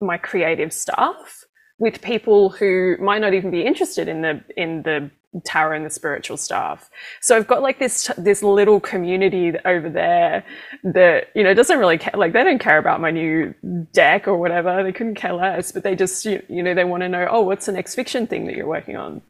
my 0.00 0.16
creative 0.16 0.72
stuff 0.72 1.43
with 1.78 2.00
people 2.02 2.50
who 2.50 2.96
might 3.00 3.20
not 3.20 3.34
even 3.34 3.50
be 3.50 3.62
interested 3.62 4.08
in 4.08 4.22
the 4.22 4.42
in 4.56 4.82
the 4.82 5.10
tarot 5.44 5.76
and 5.76 5.86
the 5.86 5.90
spiritual 5.90 6.36
stuff. 6.36 6.88
So 7.20 7.36
I've 7.36 7.46
got 7.46 7.62
like 7.62 7.78
this 7.78 8.10
this 8.16 8.42
little 8.42 8.78
community 8.78 9.52
over 9.64 9.90
there 9.90 10.44
that 10.84 11.28
you 11.34 11.42
know 11.42 11.54
doesn't 11.54 11.78
really 11.78 11.98
care, 11.98 12.14
like 12.16 12.32
they 12.32 12.44
don't 12.44 12.60
care 12.60 12.78
about 12.78 13.00
my 13.00 13.10
new 13.10 13.54
deck 13.92 14.28
or 14.28 14.36
whatever. 14.36 14.82
They 14.82 14.92
couldn't 14.92 15.16
care 15.16 15.32
less, 15.32 15.72
but 15.72 15.82
they 15.82 15.96
just 15.96 16.24
you, 16.24 16.42
you 16.48 16.62
know 16.62 16.74
they 16.74 16.84
want 16.84 17.02
to 17.02 17.08
know 17.08 17.26
oh 17.30 17.42
what's 17.42 17.66
the 17.66 17.72
next 17.72 17.94
fiction 17.94 18.26
thing 18.26 18.46
that 18.46 18.54
you're 18.54 18.68
working 18.68 18.96
on. 18.96 19.22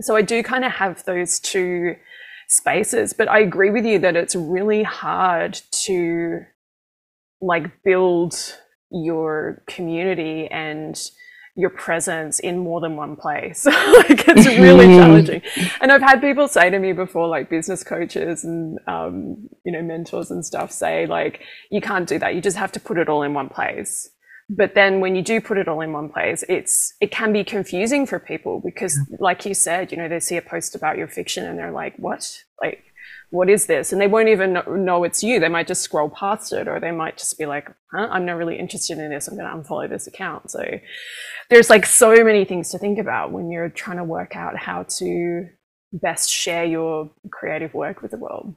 So 0.00 0.16
I 0.16 0.22
do 0.22 0.42
kind 0.42 0.64
of 0.64 0.72
have 0.72 1.04
those 1.04 1.38
two 1.38 1.96
spaces, 2.48 3.12
but 3.12 3.28
I 3.28 3.40
agree 3.40 3.70
with 3.70 3.84
you 3.84 3.98
that 4.00 4.16
it's 4.16 4.34
really 4.34 4.82
hard 4.82 5.60
to 5.84 6.40
like 7.42 7.82
build 7.82 8.34
your 8.90 9.62
community 9.66 10.48
and 10.50 10.98
your 11.54 11.70
presence 11.70 12.38
in 12.38 12.58
more 12.58 12.80
than 12.80 12.96
one 12.96 13.16
place. 13.16 13.66
like 13.66 14.26
it's 14.28 14.46
really 14.46 14.86
mm-hmm. 14.86 14.98
challenging. 14.98 15.42
And 15.80 15.92
I've 15.92 16.00
had 16.00 16.20
people 16.20 16.48
say 16.48 16.70
to 16.70 16.78
me 16.78 16.92
before, 16.92 17.28
like 17.28 17.50
business 17.50 17.84
coaches 17.84 18.44
and 18.44 18.78
um, 18.86 19.48
you 19.64 19.72
know 19.72 19.82
mentors 19.82 20.30
and 20.30 20.44
stuff, 20.44 20.72
say 20.72 21.06
like 21.06 21.40
you 21.70 21.80
can't 21.80 22.08
do 22.08 22.18
that. 22.18 22.34
You 22.34 22.40
just 22.40 22.56
have 22.56 22.72
to 22.72 22.80
put 22.80 22.98
it 22.98 23.08
all 23.08 23.22
in 23.22 23.34
one 23.34 23.48
place. 23.48 24.08
But 24.48 24.74
then 24.74 25.00
when 25.00 25.14
you 25.14 25.22
do 25.22 25.40
put 25.40 25.56
it 25.56 25.68
all 25.68 25.80
in 25.80 25.92
one 25.92 26.08
place, 26.08 26.44
it's 26.48 26.94
it 27.00 27.10
can 27.10 27.32
be 27.32 27.44
confusing 27.44 28.06
for 28.06 28.18
people 28.18 28.60
because, 28.64 28.98
like 29.18 29.46
you 29.46 29.54
said, 29.54 29.92
you 29.92 29.98
know 29.98 30.08
they 30.08 30.20
see 30.20 30.36
a 30.36 30.42
post 30.42 30.74
about 30.74 30.98
your 30.98 31.08
fiction 31.08 31.46
and 31.46 31.58
they're 31.58 31.72
like, 31.72 31.96
"What? 31.96 32.42
Like 32.60 32.82
what 33.32 33.48
is 33.48 33.64
this? 33.64 33.92
And 33.92 34.00
they 34.00 34.06
won't 34.06 34.28
even 34.28 34.58
know 34.84 35.04
it's 35.04 35.22
you. 35.22 35.40
They 35.40 35.48
might 35.48 35.66
just 35.66 35.80
scroll 35.80 36.10
past 36.10 36.52
it, 36.52 36.68
or 36.68 36.78
they 36.78 36.90
might 36.90 37.16
just 37.16 37.38
be 37.38 37.46
like, 37.46 37.66
huh, 37.90 38.08
I'm 38.10 38.26
not 38.26 38.36
really 38.36 38.58
interested 38.58 38.98
in 38.98 39.10
this. 39.10 39.26
I'm 39.26 39.38
going 39.38 39.48
to 39.48 39.56
unfollow 39.56 39.88
this 39.88 40.06
account. 40.06 40.50
So 40.50 40.62
there's 41.52 41.68
like 41.68 41.84
so 41.84 42.14
many 42.24 42.46
things 42.46 42.70
to 42.70 42.78
think 42.78 42.98
about 42.98 43.30
when 43.30 43.50
you're 43.50 43.68
trying 43.68 43.98
to 43.98 44.04
work 44.04 44.34
out 44.34 44.56
how 44.56 44.84
to 44.84 45.46
best 45.92 46.30
share 46.30 46.64
your 46.64 47.10
creative 47.30 47.74
work 47.74 48.00
with 48.00 48.10
the 48.10 48.16
world. 48.16 48.54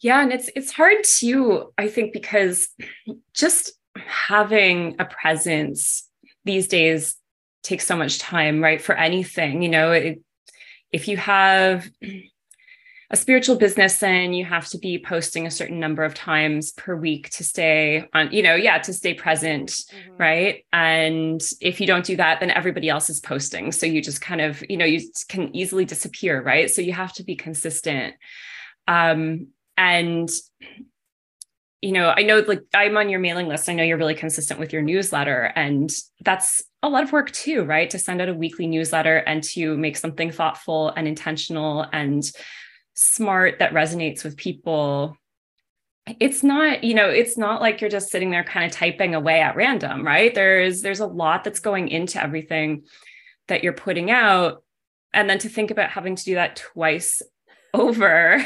Yeah, 0.00 0.22
and 0.22 0.32
it's 0.32 0.48
it's 0.54 0.70
hard 0.70 0.98
too, 1.02 1.72
I 1.76 1.88
think, 1.88 2.12
because 2.12 2.68
just 3.34 3.72
having 3.96 4.94
a 5.00 5.06
presence 5.06 6.08
these 6.44 6.68
days 6.68 7.16
takes 7.64 7.84
so 7.84 7.96
much 7.96 8.20
time, 8.20 8.62
right? 8.62 8.80
For 8.80 8.94
anything, 8.94 9.62
you 9.62 9.68
know, 9.68 9.90
it, 9.90 10.20
if 10.92 11.08
you 11.08 11.16
have 11.16 11.90
a 13.10 13.16
spiritual 13.16 13.56
business 13.56 13.98
then 13.98 14.34
you 14.34 14.44
have 14.44 14.68
to 14.68 14.78
be 14.78 14.98
posting 14.98 15.46
a 15.46 15.50
certain 15.50 15.80
number 15.80 16.04
of 16.04 16.12
times 16.14 16.72
per 16.72 16.94
week 16.94 17.30
to 17.30 17.42
stay 17.42 18.06
on 18.12 18.30
you 18.32 18.42
know 18.42 18.54
yeah 18.54 18.78
to 18.78 18.92
stay 18.92 19.14
present 19.14 19.70
mm-hmm. 19.70 20.16
right? 20.18 20.64
And 20.72 21.40
if 21.60 21.80
you 21.80 21.86
don't 21.86 22.04
do 22.04 22.16
that 22.16 22.40
then 22.40 22.50
everybody 22.50 22.88
else 22.88 23.08
is 23.08 23.20
posting. 23.20 23.72
So 23.72 23.86
you 23.86 24.02
just 24.02 24.20
kind 24.20 24.40
of 24.40 24.62
you 24.68 24.76
know 24.76 24.84
you 24.84 25.00
can 25.28 25.54
easily 25.56 25.84
disappear 25.84 26.42
right? 26.42 26.70
So 26.70 26.82
you 26.82 26.92
have 26.92 27.12
to 27.14 27.24
be 27.24 27.36
consistent. 27.36 28.14
Um 28.86 29.48
and 29.76 30.28
you 31.80 31.92
know 31.92 32.12
i 32.16 32.22
know 32.22 32.40
like 32.40 32.62
i'm 32.74 32.96
on 32.96 33.08
your 33.08 33.20
mailing 33.20 33.46
list. 33.48 33.68
I 33.68 33.74
know 33.74 33.84
you're 33.84 33.96
really 33.96 34.14
consistent 34.14 34.60
with 34.60 34.72
your 34.72 34.82
newsletter 34.82 35.52
and 35.54 35.90
that's 36.22 36.64
a 36.82 36.88
lot 36.88 37.04
of 37.04 37.12
work 37.12 37.30
too 37.30 37.64
right? 37.64 37.88
To 37.88 37.98
send 37.98 38.20
out 38.20 38.28
a 38.28 38.34
weekly 38.34 38.66
newsletter 38.66 39.16
and 39.16 39.42
to 39.44 39.78
make 39.78 39.96
something 39.96 40.30
thoughtful 40.30 40.90
and 40.90 41.08
intentional 41.08 41.86
and 41.90 42.30
smart 43.00 43.60
that 43.60 43.72
resonates 43.72 44.24
with 44.24 44.36
people. 44.36 45.16
It's 46.18 46.42
not 46.42 46.82
you 46.82 46.94
know 46.94 47.08
it's 47.08 47.38
not 47.38 47.60
like 47.60 47.80
you're 47.80 47.90
just 47.90 48.10
sitting 48.10 48.30
there 48.30 48.42
kind 48.42 48.66
of 48.66 48.72
typing 48.72 49.14
away 49.14 49.40
at 49.40 49.56
random 49.56 50.04
right? 50.04 50.34
There's 50.34 50.82
there's 50.82 51.00
a 51.00 51.06
lot 51.06 51.44
that's 51.44 51.60
going 51.60 51.88
into 51.88 52.22
everything 52.22 52.84
that 53.46 53.62
you're 53.62 53.72
putting 53.72 54.10
out. 54.10 54.64
And 55.12 55.30
then 55.30 55.38
to 55.38 55.48
think 55.48 55.70
about 55.70 55.90
having 55.90 56.16
to 56.16 56.24
do 56.24 56.34
that 56.34 56.56
twice 56.56 57.22
over 57.74 58.42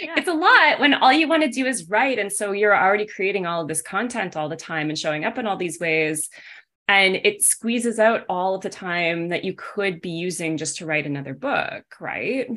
yeah. 0.00 0.14
it's 0.16 0.28
a 0.28 0.34
lot 0.34 0.80
when 0.80 0.92
all 0.92 1.12
you 1.12 1.28
want 1.28 1.44
to 1.44 1.48
do 1.48 1.66
is 1.66 1.88
write. 1.88 2.18
And 2.18 2.32
so 2.32 2.52
you're 2.52 2.76
already 2.76 3.06
creating 3.06 3.46
all 3.46 3.62
of 3.62 3.68
this 3.68 3.80
content 3.80 4.36
all 4.36 4.48
the 4.48 4.56
time 4.56 4.88
and 4.88 4.98
showing 4.98 5.24
up 5.24 5.38
in 5.38 5.46
all 5.46 5.56
these 5.56 5.78
ways. 5.78 6.28
And 6.88 7.16
it 7.16 7.42
squeezes 7.42 8.00
out 8.00 8.24
all 8.28 8.56
of 8.56 8.62
the 8.62 8.68
time 8.68 9.28
that 9.28 9.44
you 9.44 9.54
could 9.56 10.00
be 10.00 10.10
using 10.10 10.56
just 10.56 10.78
to 10.78 10.86
write 10.86 11.06
another 11.06 11.34
book 11.34 11.84
right 12.00 12.48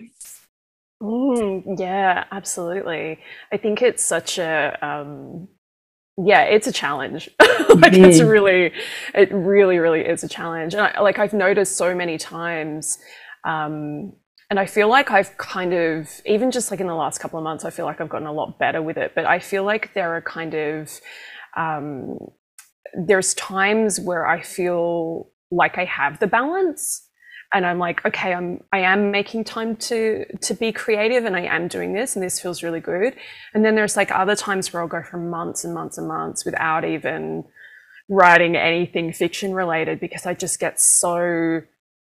Mm, 1.04 1.78
yeah, 1.78 2.24
absolutely. 2.32 3.20
I 3.52 3.58
think 3.58 3.82
it's 3.82 4.04
such 4.04 4.38
a 4.38 4.78
um, 4.82 5.50
yeah, 6.18 6.44
it's 6.44 6.68
a 6.68 6.72
challenge. 6.72 7.30
like 7.40 7.94
it's 7.94 8.20
mm-hmm. 8.20 8.28
really, 8.28 8.72
it 9.14 9.32
really, 9.34 9.80
really 9.80 10.02
is 10.02 10.24
a 10.24 10.30
challenge. 10.30 10.74
And 10.74 10.82
I, 10.82 11.02
like 11.02 11.20
I've 11.20 11.34
noticed 11.34 11.76
so 11.76 11.94
many 11.94 12.18
times, 12.18 12.98
um, 13.46 14.14
and 14.50 14.60
I 14.60 14.66
feel 14.66 14.88
like 14.88 15.12
I've 15.12 15.38
kind 15.38 15.74
of 15.74 16.10
even 16.26 16.52
just 16.52 16.72
like 16.72 16.80
in 16.80 16.88
the 16.88 16.96
last 16.96 17.18
couple 17.18 17.38
of 17.38 17.44
months, 17.44 17.66
I 17.66 17.70
feel 17.70 17.86
like 17.86 18.00
I've 18.00 18.10
gotten 18.10 18.28
a 18.28 18.34
lot 18.34 18.58
better 18.58 18.82
with 18.82 18.98
it. 18.98 19.14
But 19.14 19.26
I 19.26 19.40
feel 19.40 19.64
like 19.66 19.94
there 19.94 20.16
are 20.16 20.22
kind 20.22 20.54
of 20.54 20.90
um, 21.58 22.18
there's 22.94 23.34
times 23.34 24.00
where 24.00 24.26
I 24.26 24.42
feel 24.42 25.32
like 25.52 25.78
I 25.78 25.86
have 25.86 26.20
the 26.20 26.28
balance 26.28 27.03
and 27.54 27.66
I'm 27.66 27.78
like, 27.78 28.04
okay, 28.06 28.34
I'm 28.34 28.64
I 28.74 28.80
am 28.80 29.12
making 29.12 29.44
time 29.44 29.76
to 29.78 30.26
to 30.42 30.54
be 30.54 30.72
creative 30.72 31.26
and 31.26 31.36
I 31.36 31.42
am 31.42 31.68
doing 31.68 31.94
this 31.94 32.16
and 32.16 32.24
this 32.24 32.40
feels 32.40 32.64
really 32.64 32.80
good. 32.80 33.16
And 33.54 33.64
then 33.64 33.76
there's 33.76 33.96
like 33.96 34.12
other 34.12 34.36
times 34.36 34.74
where 34.74 34.82
I'll 34.82 34.88
go 34.88 35.04
for 35.04 35.18
months 35.18 35.64
and 35.64 35.74
months 35.74 35.98
and 35.98 36.08
months 36.08 36.46
without 36.46 36.84
even 36.84 37.46
writing 38.10 38.56
anything 38.56 39.14
fiction 39.14 39.54
related 39.54 40.00
because 40.00 40.26
I 40.26 40.34
just 40.34 40.60
get 40.60 40.80
so 40.80 41.62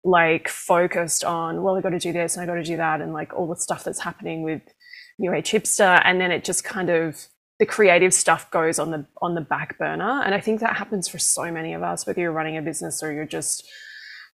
like 0.04 0.48
focused 0.48 1.24
on, 1.24 1.62
well, 1.62 1.76
I 1.76 1.82
got 1.82 1.90
to 1.90 2.00
do 2.00 2.14
this 2.14 2.36
and 2.36 2.44
I 2.44 2.46
got 2.46 2.56
to 2.56 2.64
do 2.64 2.78
that 2.78 3.02
and 3.02 3.14
like 3.14 3.34
all 3.34 3.48
the 3.48 3.56
stuff 3.56 3.84
that's 3.84 4.00
happening 4.00 4.44
with 4.44 4.62
New 5.18 5.34
Age 5.34 5.52
hipster. 5.52 6.02
And 6.04 6.22
then 6.22 6.32
it 6.32 6.44
just 6.44 6.64
kind 6.64 6.90
of 6.90 7.28
the 7.60 7.66
creative 7.66 8.14
stuff 8.14 8.50
goes 8.52 8.80
on 8.80 8.92
the 8.92 9.06
on 9.22 9.36
the 9.36 9.42
back 9.42 9.78
burner. 9.78 10.22
And 10.24 10.34
I 10.34 10.40
think 10.40 10.60
that 10.60 10.78
happens 10.78 11.08
for 11.08 11.20
so 11.20 11.52
many 11.52 11.74
of 11.74 11.84
us, 11.84 12.06
whether 12.06 12.22
you're 12.22 12.32
running 12.32 12.58
a 12.58 12.62
business 12.62 13.04
or 13.04 13.12
you're 13.12 13.26
just 13.26 13.68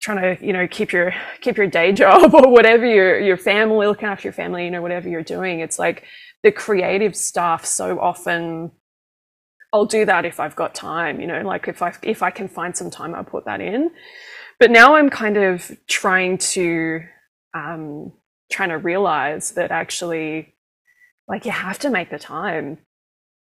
trying 0.02 0.36
to 0.36 0.46
you 0.46 0.52
know 0.52 0.68
keep 0.68 0.92
your 0.92 1.14
keep 1.42 1.58
your 1.58 1.68
day 1.68 1.92
job 2.02 2.34
or 2.34 2.50
whatever 2.50 2.86
your 2.86 3.20
your 3.20 3.38
family 3.38 3.88
looking 3.88 4.08
after 4.08 4.28
your 4.28 4.34
family 4.34 4.66
you 4.66 4.72
know 4.72 4.82
whatever 4.82 5.08
you're 5.08 5.24
doing. 5.24 5.60
It's 5.60 5.80
like 5.80 6.04
the 6.44 6.52
creative 6.52 7.16
stuff 7.16 7.66
so 7.66 8.00
often 8.00 8.72
I'll 9.74 9.86
do 9.86 10.04
that 10.06 10.26
if 10.26 10.40
I've 10.40 10.56
got 10.56 10.76
time 10.76 11.22
you 11.22 11.28
know 11.28 11.42
like 11.42 11.68
if 11.68 11.82
I 11.82 11.94
if 12.04 12.24
I 12.24 12.32
can 12.32 12.48
find 12.48 12.76
some 12.76 12.90
time 12.90 13.16
I'll 13.16 13.24
put 13.24 13.46
that 13.46 13.62
in. 13.62 13.92
But 14.60 14.72
now 14.72 14.96
I'm 14.96 15.10
kind 15.10 15.38
of 15.38 15.72
trying 15.88 16.38
to 16.40 17.02
um 17.54 18.12
trying 18.52 18.70
to 18.70 18.78
realize 18.78 19.52
that 19.52 19.72
actually 19.72 20.56
like 21.28 21.46
you 21.46 21.52
have 21.52 21.80
to 21.80 21.90
make 21.90 22.10
the 22.10 22.20
time 22.20 22.80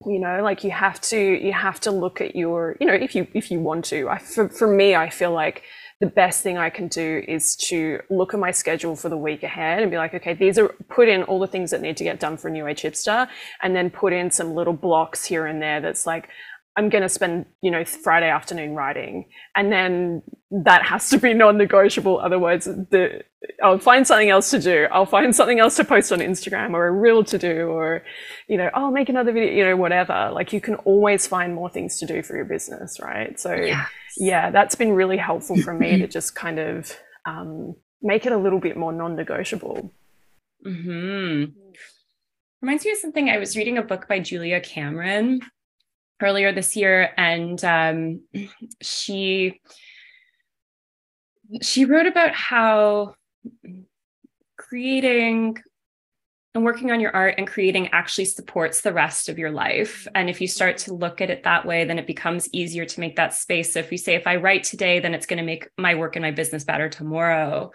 you 0.05 0.19
know 0.19 0.41
like 0.43 0.63
you 0.63 0.71
have 0.71 1.01
to 1.01 1.17
you 1.17 1.51
have 1.51 1.79
to 1.81 1.91
look 1.91 2.21
at 2.21 2.35
your 2.35 2.77
you 2.79 2.87
know 2.87 2.93
if 2.93 3.15
you 3.15 3.27
if 3.33 3.49
you 3.49 3.59
want 3.59 3.85
to. 3.85 4.09
I, 4.09 4.17
for, 4.17 4.47
for 4.49 4.67
me 4.67 4.95
i 4.95 5.09
feel 5.09 5.31
like 5.31 5.63
the 5.99 6.07
best 6.07 6.43
thing 6.43 6.57
I 6.57 6.69
can 6.69 6.87
do 6.87 7.23
is 7.27 7.57
to 7.57 7.99
look 8.09 8.33
at 8.33 8.39
my 8.39 8.51
schedule 8.51 8.95
for 8.95 9.09
the 9.09 9.17
week 9.17 9.43
ahead 9.43 9.81
and 9.81 9.91
be 9.91 9.97
like, 9.97 10.13
okay, 10.13 10.33
these 10.33 10.57
are 10.57 10.69
put 10.89 11.09
in 11.09 11.23
all 11.23 11.39
the 11.39 11.47
things 11.47 11.71
that 11.71 11.81
need 11.81 11.97
to 11.97 12.05
get 12.05 12.21
done 12.21 12.37
for 12.37 12.47
a 12.47 12.51
New 12.51 12.67
Age 12.67 12.83
Hipster, 12.83 13.27
and 13.61 13.75
then 13.75 13.89
put 13.89 14.13
in 14.13 14.31
some 14.31 14.55
little 14.55 14.73
blocks 14.73 15.25
here 15.25 15.45
and 15.45 15.61
there 15.61 15.81
that's 15.81 16.05
like, 16.05 16.29
I'm 16.77 16.87
going 16.87 17.01
to 17.01 17.09
spend, 17.09 17.47
you 17.61 17.71
know, 17.71 17.83
Friday 17.83 18.29
afternoon 18.29 18.73
writing. 18.73 19.25
And 19.53 19.69
then 19.69 20.21
that 20.51 20.83
has 20.83 21.09
to 21.09 21.17
be 21.17 21.33
non-negotiable. 21.33 22.19
Otherwise, 22.19 22.65
the, 22.65 23.23
I'll 23.61 23.79
find 23.79 24.07
something 24.07 24.29
else 24.29 24.49
to 24.51 24.59
do. 24.59 24.87
I'll 24.89 25.05
find 25.05 25.35
something 25.35 25.59
else 25.59 25.75
to 25.77 25.83
post 25.83 26.13
on 26.13 26.19
Instagram 26.19 26.71
or 26.71 26.87
a 26.87 26.91
reel 26.91 27.25
to 27.25 27.37
do, 27.37 27.67
or, 27.67 28.03
you 28.47 28.55
know, 28.55 28.69
I'll 28.73 28.91
make 28.91 29.09
another 29.09 29.33
video, 29.33 29.51
you 29.53 29.65
know, 29.65 29.75
whatever. 29.75 30.29
Like 30.31 30.53
you 30.53 30.61
can 30.61 30.75
always 30.75 31.27
find 31.27 31.53
more 31.53 31.69
things 31.69 31.99
to 31.99 32.05
do 32.05 32.23
for 32.23 32.37
your 32.37 32.45
business, 32.45 32.97
right? 33.01 33.37
So 33.37 33.53
yeah 33.53 33.87
yeah, 34.19 34.51
that's 34.51 34.75
been 34.75 34.91
really 34.91 35.17
helpful 35.17 35.57
for 35.61 35.73
me 35.73 35.97
to 35.97 36.07
just 36.17 36.35
kind 36.35 36.59
of 36.59 36.95
um, 37.25 37.75
make 38.01 38.25
it 38.25 38.31
a 38.31 38.37
little 38.37 38.59
bit 38.59 38.77
more 38.77 38.91
non-negotiable. 38.91 39.93
Hmm. 40.63 41.45
Reminds 42.61 42.85
me 42.85 42.91
of 42.91 42.97
something. 42.97 43.29
I 43.29 43.37
was 43.37 43.55
reading 43.55 43.77
a 43.77 43.81
book 43.81 44.07
by 44.07 44.19
Julia 44.19 44.59
Cameron 44.59 45.41
earlier 46.21 46.51
this 46.51 46.75
year, 46.75 47.13
and 47.17 47.63
um, 47.63 48.21
she 48.81 49.61
she 51.61 51.85
wrote 51.85 52.05
about 52.05 52.33
how 52.33 53.15
creating 54.57 55.57
and 56.59 56.65
working 56.65 56.91
on 56.91 56.99
your 56.99 57.15
art 57.15 57.35
and 57.37 57.47
creating 57.47 57.87
actually 57.93 58.25
supports 58.25 58.81
the 58.81 58.91
rest 58.91 59.29
of 59.29 59.39
your 59.39 59.49
life. 59.49 60.05
And 60.13 60.29
if 60.29 60.41
you 60.41 60.47
start 60.47 60.77
to 60.79 60.93
look 60.93 61.21
at 61.21 61.29
it 61.29 61.43
that 61.43 61.65
way, 61.65 61.85
then 61.85 61.97
it 61.97 62.05
becomes 62.05 62.49
easier 62.51 62.83
to 62.83 62.99
make 62.99 63.15
that 63.15 63.33
space. 63.33 63.73
So 63.73 63.79
if 63.79 63.93
you 63.93 63.97
say, 63.97 64.15
if 64.15 64.27
I 64.27 64.35
write 64.35 64.65
today, 64.65 64.99
then 64.99 65.13
it's 65.13 65.25
going 65.25 65.37
to 65.37 65.45
make 65.45 65.69
my 65.77 65.95
work 65.95 66.17
and 66.17 66.23
my 66.23 66.31
business 66.31 66.65
better 66.65 66.89
tomorrow. 66.89 67.71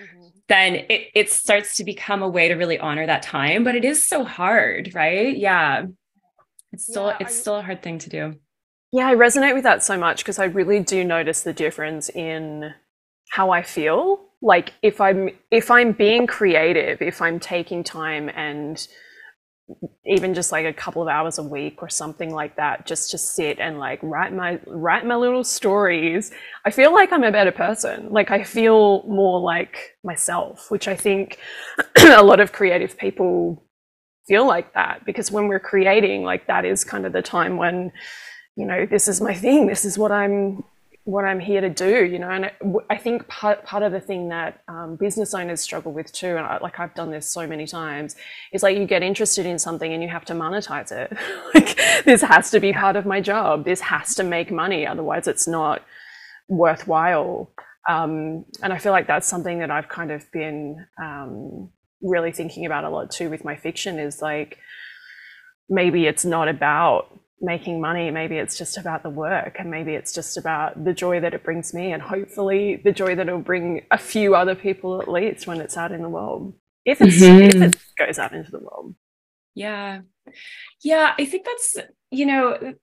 Mm-hmm. 0.00 0.28
Then 0.48 0.74
it, 0.88 1.08
it 1.14 1.30
starts 1.30 1.76
to 1.76 1.84
become 1.84 2.22
a 2.22 2.28
way 2.28 2.48
to 2.48 2.54
really 2.54 2.78
honor 2.78 3.06
that 3.06 3.22
time. 3.22 3.64
But 3.64 3.74
it 3.74 3.84
is 3.84 4.08
so 4.08 4.24
hard, 4.24 4.94
right? 4.94 5.36
Yeah. 5.36 5.84
It's 6.72 6.86
still 6.86 7.08
yeah, 7.08 7.18
it's 7.20 7.36
I, 7.36 7.40
still 7.40 7.56
a 7.56 7.62
hard 7.62 7.82
thing 7.82 7.98
to 7.98 8.08
do. 8.08 8.36
Yeah, 8.92 9.08
I 9.08 9.14
resonate 9.14 9.52
with 9.52 9.64
that 9.64 9.82
so 9.82 9.98
much 9.98 10.18
because 10.18 10.38
I 10.38 10.44
really 10.44 10.80
do 10.80 11.04
notice 11.04 11.42
the 11.42 11.52
difference 11.52 12.08
in 12.08 12.72
how 13.28 13.50
I 13.50 13.60
feel. 13.60 14.31
Like 14.42 14.74
if 14.82 15.00
I'm 15.00 15.30
if 15.50 15.70
I'm 15.70 15.92
being 15.92 16.26
creative, 16.26 17.00
if 17.00 17.22
I'm 17.22 17.38
taking 17.40 17.84
time 17.84 18.28
and 18.28 18.86
even 20.04 20.34
just 20.34 20.52
like 20.52 20.66
a 20.66 20.72
couple 20.72 21.02
of 21.02 21.08
hours 21.08 21.38
a 21.38 21.42
week 21.42 21.82
or 21.82 21.88
something 21.88 22.32
like 22.32 22.56
that 22.56 22.86
just 22.86 23.10
to 23.10 23.18
sit 23.18 23.58
and 23.58 23.78
like 23.78 23.98
write 24.02 24.32
my 24.32 24.58
write 24.66 25.06
my 25.06 25.14
little 25.14 25.44
stories 25.44 26.32
i 26.64 26.70
feel 26.70 26.92
like 26.92 27.12
i'm 27.12 27.24
a 27.24 27.32
better 27.32 27.52
person. 27.52 28.10
Like 28.10 28.30
i 28.30 28.42
feel 28.42 29.04
more 29.04 29.40
like 29.40 29.96
myself 30.04 30.70
which 30.70 30.88
i 30.88 30.96
think 30.96 31.38
a 31.96 32.22
lot 32.22 32.40
of 32.40 32.52
creative 32.52 32.98
people 32.98 33.64
feel 34.26 34.46
like 34.46 34.74
that 34.74 35.04
because 35.04 35.30
when 35.30 35.48
we're 35.48 35.60
creating 35.60 36.22
like 36.22 36.46
that 36.46 36.64
is 36.64 36.84
kind 36.84 37.06
of 37.06 37.12
the 37.12 37.22
time 37.22 37.56
when 37.56 37.92
you 38.56 38.66
know 38.66 38.86
this 38.86 39.08
is 39.08 39.20
my 39.20 39.34
thing 39.34 39.66
this 39.66 39.84
is 39.84 39.96
what 39.96 40.12
i'm 40.12 40.62
what 41.04 41.24
i'm 41.24 41.40
here 41.40 41.60
to 41.60 41.68
do 41.68 42.04
you 42.04 42.18
know 42.18 42.30
and 42.30 42.50
i 42.88 42.96
think 42.96 43.26
part, 43.26 43.64
part 43.64 43.82
of 43.82 43.90
the 43.90 44.00
thing 44.00 44.28
that 44.28 44.62
um, 44.68 44.96
business 44.96 45.34
owners 45.34 45.60
struggle 45.60 45.92
with 45.92 46.12
too 46.12 46.36
and 46.36 46.46
I, 46.46 46.58
like 46.58 46.78
i've 46.78 46.94
done 46.94 47.10
this 47.10 47.28
so 47.28 47.46
many 47.46 47.66
times 47.66 48.14
is 48.52 48.62
like 48.62 48.76
you 48.76 48.86
get 48.86 49.02
interested 49.02 49.44
in 49.46 49.58
something 49.58 49.92
and 49.92 50.02
you 50.02 50.08
have 50.08 50.24
to 50.26 50.34
monetize 50.34 50.92
it. 50.92 51.12
Like 51.54 52.04
this 52.04 52.22
has 52.22 52.50
to 52.52 52.60
be 52.60 52.72
part 52.72 52.96
of 52.96 53.04
my 53.04 53.20
job. 53.20 53.64
This 53.64 53.80
has 53.80 54.14
to 54.14 54.24
make 54.24 54.50
money 54.50 54.86
otherwise 54.86 55.28
it's 55.28 55.46
not 55.46 55.82
worthwhile. 56.48 57.52
Um, 57.88 58.44
and 58.62 58.72
i 58.72 58.78
feel 58.78 58.92
like 58.92 59.08
that's 59.08 59.26
something 59.26 59.58
that 59.58 59.70
i've 59.72 59.88
kind 59.88 60.12
of 60.12 60.30
been 60.30 60.86
um, 61.02 61.70
really 62.00 62.30
thinking 62.30 62.64
about 62.64 62.84
a 62.84 62.90
lot 62.90 63.10
too 63.10 63.28
with 63.28 63.44
my 63.44 63.56
fiction 63.56 63.98
is 63.98 64.22
like 64.22 64.58
maybe 65.68 66.06
it's 66.06 66.24
not 66.24 66.46
about 66.48 67.18
making 67.42 67.80
money. 67.80 68.10
Maybe 68.10 68.36
it's 68.36 68.56
just 68.56 68.78
about 68.78 69.02
the 69.02 69.10
work 69.10 69.56
and 69.58 69.70
maybe 69.70 69.94
it's 69.94 70.12
just 70.12 70.36
about 70.36 70.84
the 70.84 70.92
joy 70.92 71.20
that 71.20 71.34
it 71.34 71.42
brings 71.42 71.74
me 71.74 71.92
and 71.92 72.02
hopefully 72.02 72.80
the 72.84 72.92
joy 72.92 73.14
that 73.14 73.28
it'll 73.28 73.40
bring 73.40 73.82
a 73.90 73.98
few 73.98 74.34
other 74.34 74.54
people 74.54 75.00
at 75.02 75.08
least 75.08 75.46
when 75.46 75.60
it's 75.60 75.76
out 75.76 75.92
in 75.92 76.02
the 76.02 76.08
world. 76.08 76.54
If, 76.84 77.00
it's, 77.00 77.20
mm-hmm. 77.20 77.62
if 77.62 77.74
it 77.74 78.06
goes 78.06 78.18
out 78.18 78.32
into 78.32 78.50
the 78.50 78.58
world. 78.58 78.94
Yeah. 79.54 80.00
Yeah. 80.82 81.14
I 81.18 81.24
think 81.24 81.44
that's, 81.44 81.76
you 82.10 82.26
know, 82.26 82.74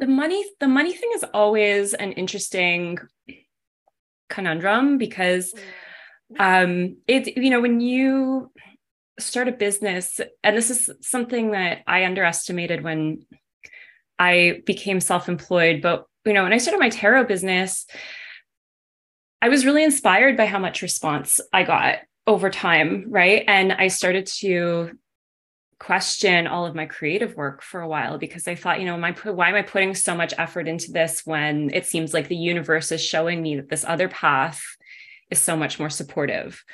the 0.00 0.06
money, 0.06 0.44
the 0.60 0.68
money 0.68 0.92
thing 0.92 1.10
is 1.14 1.24
always 1.34 1.94
an 1.94 2.12
interesting 2.12 2.98
conundrum 4.28 4.98
because 4.98 5.54
um 6.38 6.96
it 7.06 7.36
you 7.36 7.50
know 7.50 7.60
when 7.60 7.80
you 7.80 8.50
start 9.18 9.48
a 9.48 9.52
business 9.52 10.20
and 10.42 10.56
this 10.56 10.70
is 10.70 10.90
something 11.02 11.52
that 11.52 11.82
i 11.86 12.04
underestimated 12.04 12.82
when 12.82 13.24
I 14.18 14.62
became 14.66 15.00
self-employed. 15.00 15.82
But 15.82 16.06
you 16.24 16.32
know, 16.32 16.42
when 16.42 16.52
I 16.52 16.58
started 16.58 16.80
my 16.80 16.90
tarot 16.90 17.24
business, 17.24 17.86
I 19.42 19.48
was 19.48 19.66
really 19.66 19.84
inspired 19.84 20.36
by 20.36 20.46
how 20.46 20.58
much 20.58 20.82
response 20.82 21.40
I 21.52 21.64
got 21.64 21.98
over 22.26 22.48
time, 22.48 23.06
right? 23.08 23.44
And 23.46 23.72
I 23.72 23.88
started 23.88 24.26
to 24.38 24.92
question 25.78 26.46
all 26.46 26.64
of 26.64 26.74
my 26.74 26.86
creative 26.86 27.36
work 27.36 27.62
for 27.62 27.82
a 27.82 27.88
while 27.88 28.16
because 28.16 28.48
I 28.48 28.54
thought, 28.54 28.80
you 28.80 28.86
know, 28.86 28.96
my 28.96 29.12
why 29.12 29.50
am 29.50 29.54
I 29.54 29.62
putting 29.62 29.94
so 29.94 30.14
much 30.14 30.32
effort 30.38 30.66
into 30.66 30.92
this 30.92 31.26
when 31.26 31.70
it 31.74 31.84
seems 31.84 32.14
like 32.14 32.28
the 32.28 32.36
universe 32.36 32.90
is 32.90 33.04
showing 33.04 33.42
me 33.42 33.56
that 33.56 33.68
this 33.68 33.84
other 33.84 34.08
path 34.08 34.62
is 35.30 35.38
so 35.38 35.56
much 35.56 35.78
more 35.78 35.90
supportive, 35.90 36.64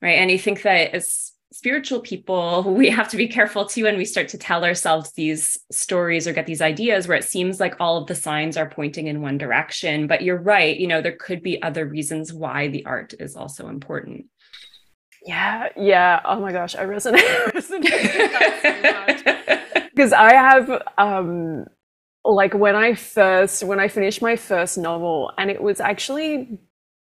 right? 0.00 0.18
And 0.18 0.30
I 0.30 0.38
think 0.38 0.62
that 0.62 0.94
as 0.94 1.33
spiritual 1.54 2.00
people, 2.00 2.64
we 2.66 2.90
have 2.90 3.08
to 3.08 3.16
be 3.16 3.28
careful 3.28 3.64
too 3.64 3.84
when 3.84 3.96
we 3.96 4.04
start 4.04 4.28
to 4.28 4.38
tell 4.38 4.64
ourselves 4.64 5.12
these 5.12 5.58
stories 5.70 6.26
or 6.26 6.32
get 6.32 6.46
these 6.46 6.60
ideas 6.60 7.06
where 7.06 7.16
it 7.16 7.24
seems 7.24 7.60
like 7.60 7.76
all 7.80 7.96
of 7.96 8.08
the 8.08 8.14
signs 8.14 8.56
are 8.56 8.68
pointing 8.68 9.06
in 9.06 9.22
one 9.22 9.38
direction. 9.38 10.06
But 10.06 10.22
you're 10.22 10.40
right, 10.40 10.76
you 10.76 10.86
know, 10.86 11.00
there 11.00 11.16
could 11.16 11.42
be 11.42 11.62
other 11.62 11.86
reasons 11.86 12.32
why 12.32 12.68
the 12.68 12.84
art 12.84 13.14
is 13.20 13.36
also 13.36 13.68
important. 13.68 14.26
Yeah, 15.24 15.68
yeah. 15.76 16.20
Oh 16.24 16.40
my 16.40 16.52
gosh, 16.52 16.74
I 16.74 16.84
resonate, 16.84 17.54
because 19.94 20.10
so 20.10 20.16
I 20.16 20.34
have 20.34 20.82
um 20.98 21.64
like 22.26 22.52
when 22.52 22.76
I 22.76 22.94
first 22.94 23.64
when 23.64 23.80
I 23.80 23.88
finished 23.88 24.20
my 24.20 24.36
first 24.36 24.76
novel 24.76 25.32
and 25.38 25.50
it 25.50 25.62
was 25.62 25.80
actually 25.80 26.58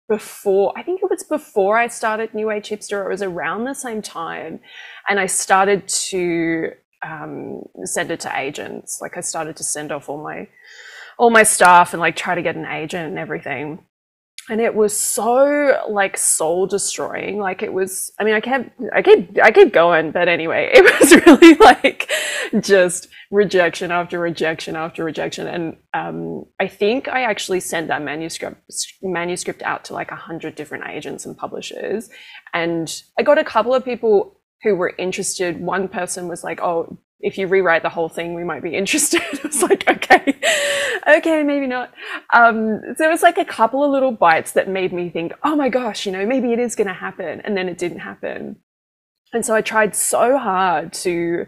before 0.08 0.72
I 0.76 0.82
think 0.82 1.01
before 1.22 1.78
I 1.78 1.88
started 1.88 2.34
New 2.34 2.50
Age 2.50 2.68
Hipster. 2.68 3.04
It 3.04 3.08
was 3.08 3.22
around 3.22 3.64
the 3.64 3.74
same 3.74 4.02
time, 4.02 4.60
and 5.08 5.18
I 5.20 5.26
started 5.26 5.88
to 5.88 6.72
um, 7.02 7.62
send 7.84 8.10
it 8.10 8.20
to 8.20 8.38
agents. 8.38 9.00
Like 9.00 9.16
I 9.16 9.20
started 9.20 9.56
to 9.56 9.64
send 9.64 9.92
off 9.92 10.08
all 10.08 10.22
my 10.22 10.48
all 11.18 11.30
my 11.30 11.42
stuff 11.42 11.92
and 11.92 12.00
like 12.00 12.16
try 12.16 12.34
to 12.34 12.42
get 12.42 12.56
an 12.56 12.66
agent 12.66 13.08
and 13.08 13.18
everything 13.18 13.84
and 14.48 14.60
it 14.60 14.74
was 14.74 14.96
so 14.96 15.80
like 15.88 16.16
soul 16.16 16.66
destroying 16.66 17.38
like 17.38 17.62
it 17.62 17.72
was 17.72 18.12
i 18.18 18.24
mean 18.24 18.34
i 18.34 18.40
kept 18.40 18.70
i 18.92 19.02
keep 19.02 19.38
i 19.42 19.50
keep 19.50 19.72
going 19.72 20.10
but 20.10 20.28
anyway 20.28 20.70
it 20.74 21.00
was 21.00 21.12
really 21.26 21.54
like 21.54 22.10
just 22.60 23.08
rejection 23.32 23.90
after 23.90 24.20
rejection 24.20 24.76
after 24.76 25.02
rejection. 25.02 25.46
And 25.46 25.76
um, 25.94 26.44
i 26.60 26.68
think 26.68 27.08
i 27.08 27.22
actually 27.22 27.60
sent 27.60 27.88
that 27.88 28.02
manuscript 28.02 28.60
manuscript 29.02 29.62
out 29.62 29.84
to 29.86 29.94
like 29.94 30.10
a 30.10 30.16
hundred 30.16 30.54
different 30.54 30.84
agents 30.88 31.24
and 31.24 31.36
publishers. 31.36 32.10
And 32.52 32.94
i 33.18 33.22
got 33.22 33.38
a 33.38 33.44
couple 33.44 33.74
of 33.74 33.84
people 33.84 34.38
who 34.62 34.76
were 34.76 34.94
interested. 34.96 35.60
One 35.60 35.88
person 35.88 36.28
was 36.28 36.44
like 36.44 36.60
oh 36.60 36.98
if 37.22 37.38
you 37.38 37.46
rewrite 37.46 37.82
the 37.82 37.88
whole 37.88 38.08
thing, 38.08 38.34
we 38.34 38.44
might 38.44 38.62
be 38.62 38.74
interested. 38.76 39.22
I 39.44 39.46
was 39.46 39.62
like, 39.62 39.88
okay, 39.88 40.36
okay, 41.08 41.42
maybe 41.42 41.66
not. 41.66 41.92
Um, 42.34 42.80
so 42.88 42.94
there 42.98 43.10
was 43.10 43.22
like 43.22 43.38
a 43.38 43.44
couple 43.44 43.82
of 43.84 43.90
little 43.90 44.12
bites 44.12 44.52
that 44.52 44.68
made 44.68 44.92
me 44.92 45.08
think, 45.08 45.32
oh 45.44 45.56
my 45.56 45.68
gosh, 45.68 46.04
you 46.04 46.12
know, 46.12 46.26
maybe 46.26 46.52
it 46.52 46.58
is 46.58 46.74
going 46.74 46.88
to 46.88 46.92
happen. 46.92 47.40
And 47.42 47.56
then 47.56 47.68
it 47.68 47.78
didn't 47.78 48.00
happen. 48.00 48.56
And 49.32 49.46
so 49.46 49.54
I 49.54 49.62
tried 49.62 49.96
so 49.96 50.36
hard 50.36 50.92
to, 50.94 51.46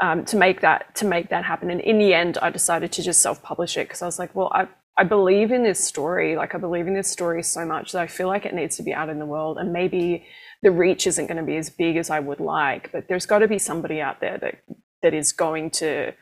um, 0.00 0.24
to 0.24 0.36
make 0.36 0.62
that, 0.62 0.96
to 0.96 1.04
make 1.04 1.28
that 1.28 1.44
happen. 1.44 1.70
And 1.70 1.80
in 1.80 1.98
the 1.98 2.12
end, 2.12 2.38
I 2.42 2.50
decided 2.50 2.90
to 2.92 3.02
just 3.02 3.22
self-publish 3.22 3.76
it 3.76 3.86
because 3.86 4.02
I 4.02 4.06
was 4.06 4.18
like, 4.18 4.34
well, 4.34 4.50
I, 4.52 4.66
I 4.98 5.04
believe 5.04 5.52
in 5.52 5.62
this 5.62 5.82
story. 5.82 6.34
Like 6.34 6.54
I 6.54 6.58
believe 6.58 6.88
in 6.88 6.94
this 6.94 7.10
story 7.10 7.42
so 7.42 7.64
much 7.64 7.92
that 7.92 8.02
I 8.02 8.06
feel 8.06 8.26
like 8.26 8.44
it 8.46 8.54
needs 8.54 8.76
to 8.78 8.82
be 8.82 8.92
out 8.92 9.08
in 9.08 9.18
the 9.20 9.26
world. 9.26 9.58
And 9.58 9.72
maybe 9.72 10.26
the 10.62 10.70
reach 10.70 11.06
isn't 11.06 11.26
going 11.26 11.36
to 11.36 11.42
be 11.42 11.56
as 11.56 11.70
big 11.70 11.96
as 11.96 12.10
I 12.10 12.20
would 12.20 12.40
like, 12.40 12.90
but 12.92 13.08
there's 13.08 13.26
got 13.26 13.38
to 13.38 13.48
be 13.48 13.58
somebody 13.58 14.00
out 14.00 14.20
there 14.20 14.38
that 14.38 14.56
that 15.02 15.14
is 15.14 15.32
going 15.32 15.70
to 15.70 16.12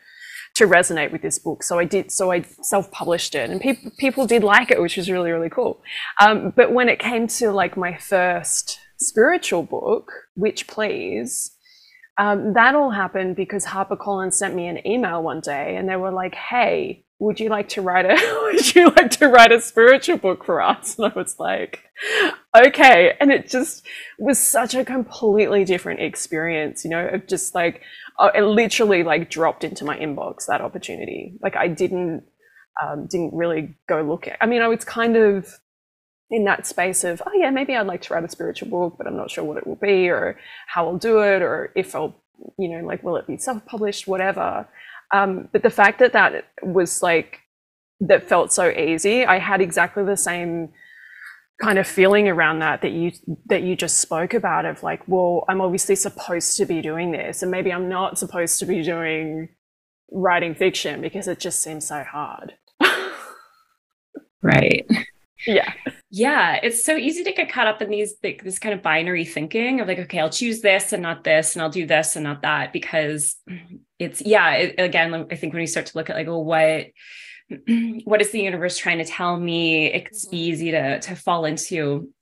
to 0.58 0.66
resonate 0.66 1.12
with 1.12 1.22
this 1.22 1.38
book. 1.38 1.62
So 1.62 1.78
I 1.78 1.84
did. 1.84 2.10
So 2.10 2.32
I 2.32 2.42
self-published 2.42 3.34
it, 3.34 3.48
and 3.50 3.60
people 3.60 3.92
people 3.98 4.26
did 4.26 4.42
like 4.42 4.70
it, 4.70 4.80
which 4.80 4.96
was 4.96 5.10
really 5.10 5.30
really 5.30 5.50
cool. 5.50 5.80
Um, 6.20 6.52
but 6.54 6.72
when 6.72 6.88
it 6.88 6.98
came 6.98 7.26
to 7.38 7.50
like 7.50 7.76
my 7.76 7.96
first 7.96 8.78
spiritual 8.98 9.62
book, 9.62 10.10
Witch 10.36 10.66
Please, 10.66 11.52
um, 12.18 12.52
that 12.54 12.74
all 12.74 12.90
happened 12.90 13.36
because 13.36 13.64
HarperCollins 13.64 14.34
sent 14.34 14.54
me 14.54 14.66
an 14.66 14.86
email 14.86 15.22
one 15.22 15.40
day, 15.40 15.76
and 15.76 15.88
they 15.88 15.96
were 15.96 16.10
like, 16.10 16.34
"Hey, 16.34 17.04
would 17.20 17.38
you 17.38 17.48
like 17.48 17.68
to 17.70 17.82
write 17.82 18.06
a 18.06 18.16
Would 18.42 18.74
you 18.74 18.90
like 18.90 19.12
to 19.12 19.28
write 19.28 19.52
a 19.52 19.60
spiritual 19.60 20.18
book 20.18 20.44
for 20.44 20.60
us?" 20.60 20.98
And 20.98 21.12
I 21.12 21.16
was 21.16 21.36
like, 21.38 21.84
"Okay." 22.56 23.14
And 23.20 23.30
it 23.30 23.48
just 23.48 23.86
was 24.18 24.38
such 24.40 24.74
a 24.74 24.84
completely 24.84 25.64
different 25.64 26.00
experience, 26.00 26.84
you 26.84 26.90
know, 26.90 27.06
of 27.06 27.28
just 27.28 27.54
like 27.54 27.82
it 28.34 28.42
literally 28.42 29.02
like 29.02 29.30
dropped 29.30 29.64
into 29.64 29.84
my 29.84 29.96
inbox 29.96 30.46
that 30.46 30.60
opportunity. 30.60 31.38
Like 31.42 31.56
I 31.56 31.68
didn't 31.68 32.24
um, 32.82 33.06
didn't 33.06 33.34
really 33.34 33.74
go 33.88 34.02
look 34.02 34.28
at. 34.28 34.36
I 34.40 34.46
mean, 34.46 34.62
I 34.62 34.68
was 34.68 34.84
kind 34.84 35.16
of 35.16 35.58
in 36.30 36.44
that 36.44 36.66
space 36.66 37.04
of 37.04 37.22
oh 37.26 37.32
yeah, 37.34 37.50
maybe 37.50 37.74
I'd 37.76 37.86
like 37.86 38.02
to 38.02 38.14
write 38.14 38.24
a 38.24 38.28
spiritual 38.28 38.68
book, 38.68 38.96
but 38.98 39.06
I'm 39.06 39.16
not 39.16 39.30
sure 39.30 39.44
what 39.44 39.56
it 39.56 39.66
will 39.66 39.76
be 39.76 40.08
or 40.08 40.38
how 40.66 40.86
I'll 40.86 40.98
do 40.98 41.20
it 41.20 41.42
or 41.42 41.72
if 41.74 41.94
I'll 41.94 42.22
you 42.58 42.68
know 42.68 42.86
like 42.86 43.02
will 43.02 43.16
it 43.16 43.26
be 43.26 43.38
self 43.38 43.64
published, 43.66 44.06
whatever. 44.06 44.68
Um, 45.12 45.48
but 45.52 45.62
the 45.62 45.70
fact 45.70 46.00
that 46.00 46.12
that 46.12 46.44
was 46.62 47.02
like 47.02 47.40
that 48.00 48.28
felt 48.28 48.52
so 48.52 48.68
easy, 48.70 49.24
I 49.24 49.38
had 49.38 49.60
exactly 49.60 50.04
the 50.04 50.16
same 50.16 50.70
kind 51.60 51.78
of 51.78 51.86
feeling 51.86 52.28
around 52.28 52.60
that 52.60 52.82
that 52.82 52.92
you 52.92 53.10
that 53.46 53.62
you 53.62 53.74
just 53.74 53.98
spoke 53.98 54.32
about 54.32 54.64
of 54.64 54.82
like 54.84 55.02
well 55.08 55.44
i'm 55.48 55.60
obviously 55.60 55.96
supposed 55.96 56.56
to 56.56 56.64
be 56.64 56.80
doing 56.80 57.10
this 57.10 57.42
and 57.42 57.50
maybe 57.50 57.72
i'm 57.72 57.88
not 57.88 58.16
supposed 58.16 58.60
to 58.60 58.66
be 58.66 58.80
doing 58.82 59.48
writing 60.10 60.54
fiction 60.54 61.00
because 61.00 61.28
it 61.28 61.38
just 61.38 61.62
seems 61.62 61.86
so 61.86 62.02
hard. 62.02 62.54
Right. 64.40 64.86
Yeah. 65.48 65.72
Yeah 66.10 66.60
it's 66.62 66.84
so 66.84 66.96
easy 66.96 67.24
to 67.24 67.32
get 67.32 67.50
caught 67.50 67.66
up 67.66 67.82
in 67.82 67.90
these 67.90 68.14
like, 68.22 68.44
this 68.44 68.60
kind 68.60 68.72
of 68.72 68.82
binary 68.82 69.24
thinking 69.24 69.80
of 69.80 69.88
like 69.88 69.98
okay 69.98 70.20
i'll 70.20 70.30
choose 70.30 70.60
this 70.60 70.92
and 70.92 71.02
not 71.02 71.24
this 71.24 71.54
and 71.54 71.62
i'll 71.62 71.70
do 71.70 71.86
this 71.86 72.14
and 72.14 72.22
not 72.22 72.42
that 72.42 72.72
because 72.72 73.34
it's 73.98 74.22
yeah 74.22 74.52
it, 74.52 74.76
again 74.78 75.12
i 75.12 75.34
think 75.34 75.52
when 75.52 75.60
we 75.60 75.66
start 75.66 75.86
to 75.86 75.98
look 75.98 76.08
at 76.08 76.14
like 76.14 76.28
well 76.28 76.44
what 76.44 76.86
what 78.04 78.20
is 78.20 78.30
the 78.30 78.40
universe 78.40 78.76
trying 78.76 78.98
to 78.98 79.04
tell 79.04 79.38
me? 79.38 79.86
It's 79.86 80.26
mm-hmm. 80.26 80.36
easy 80.36 80.70
to 80.72 81.00
to 81.00 81.16
fall 81.16 81.44
into 81.44 82.12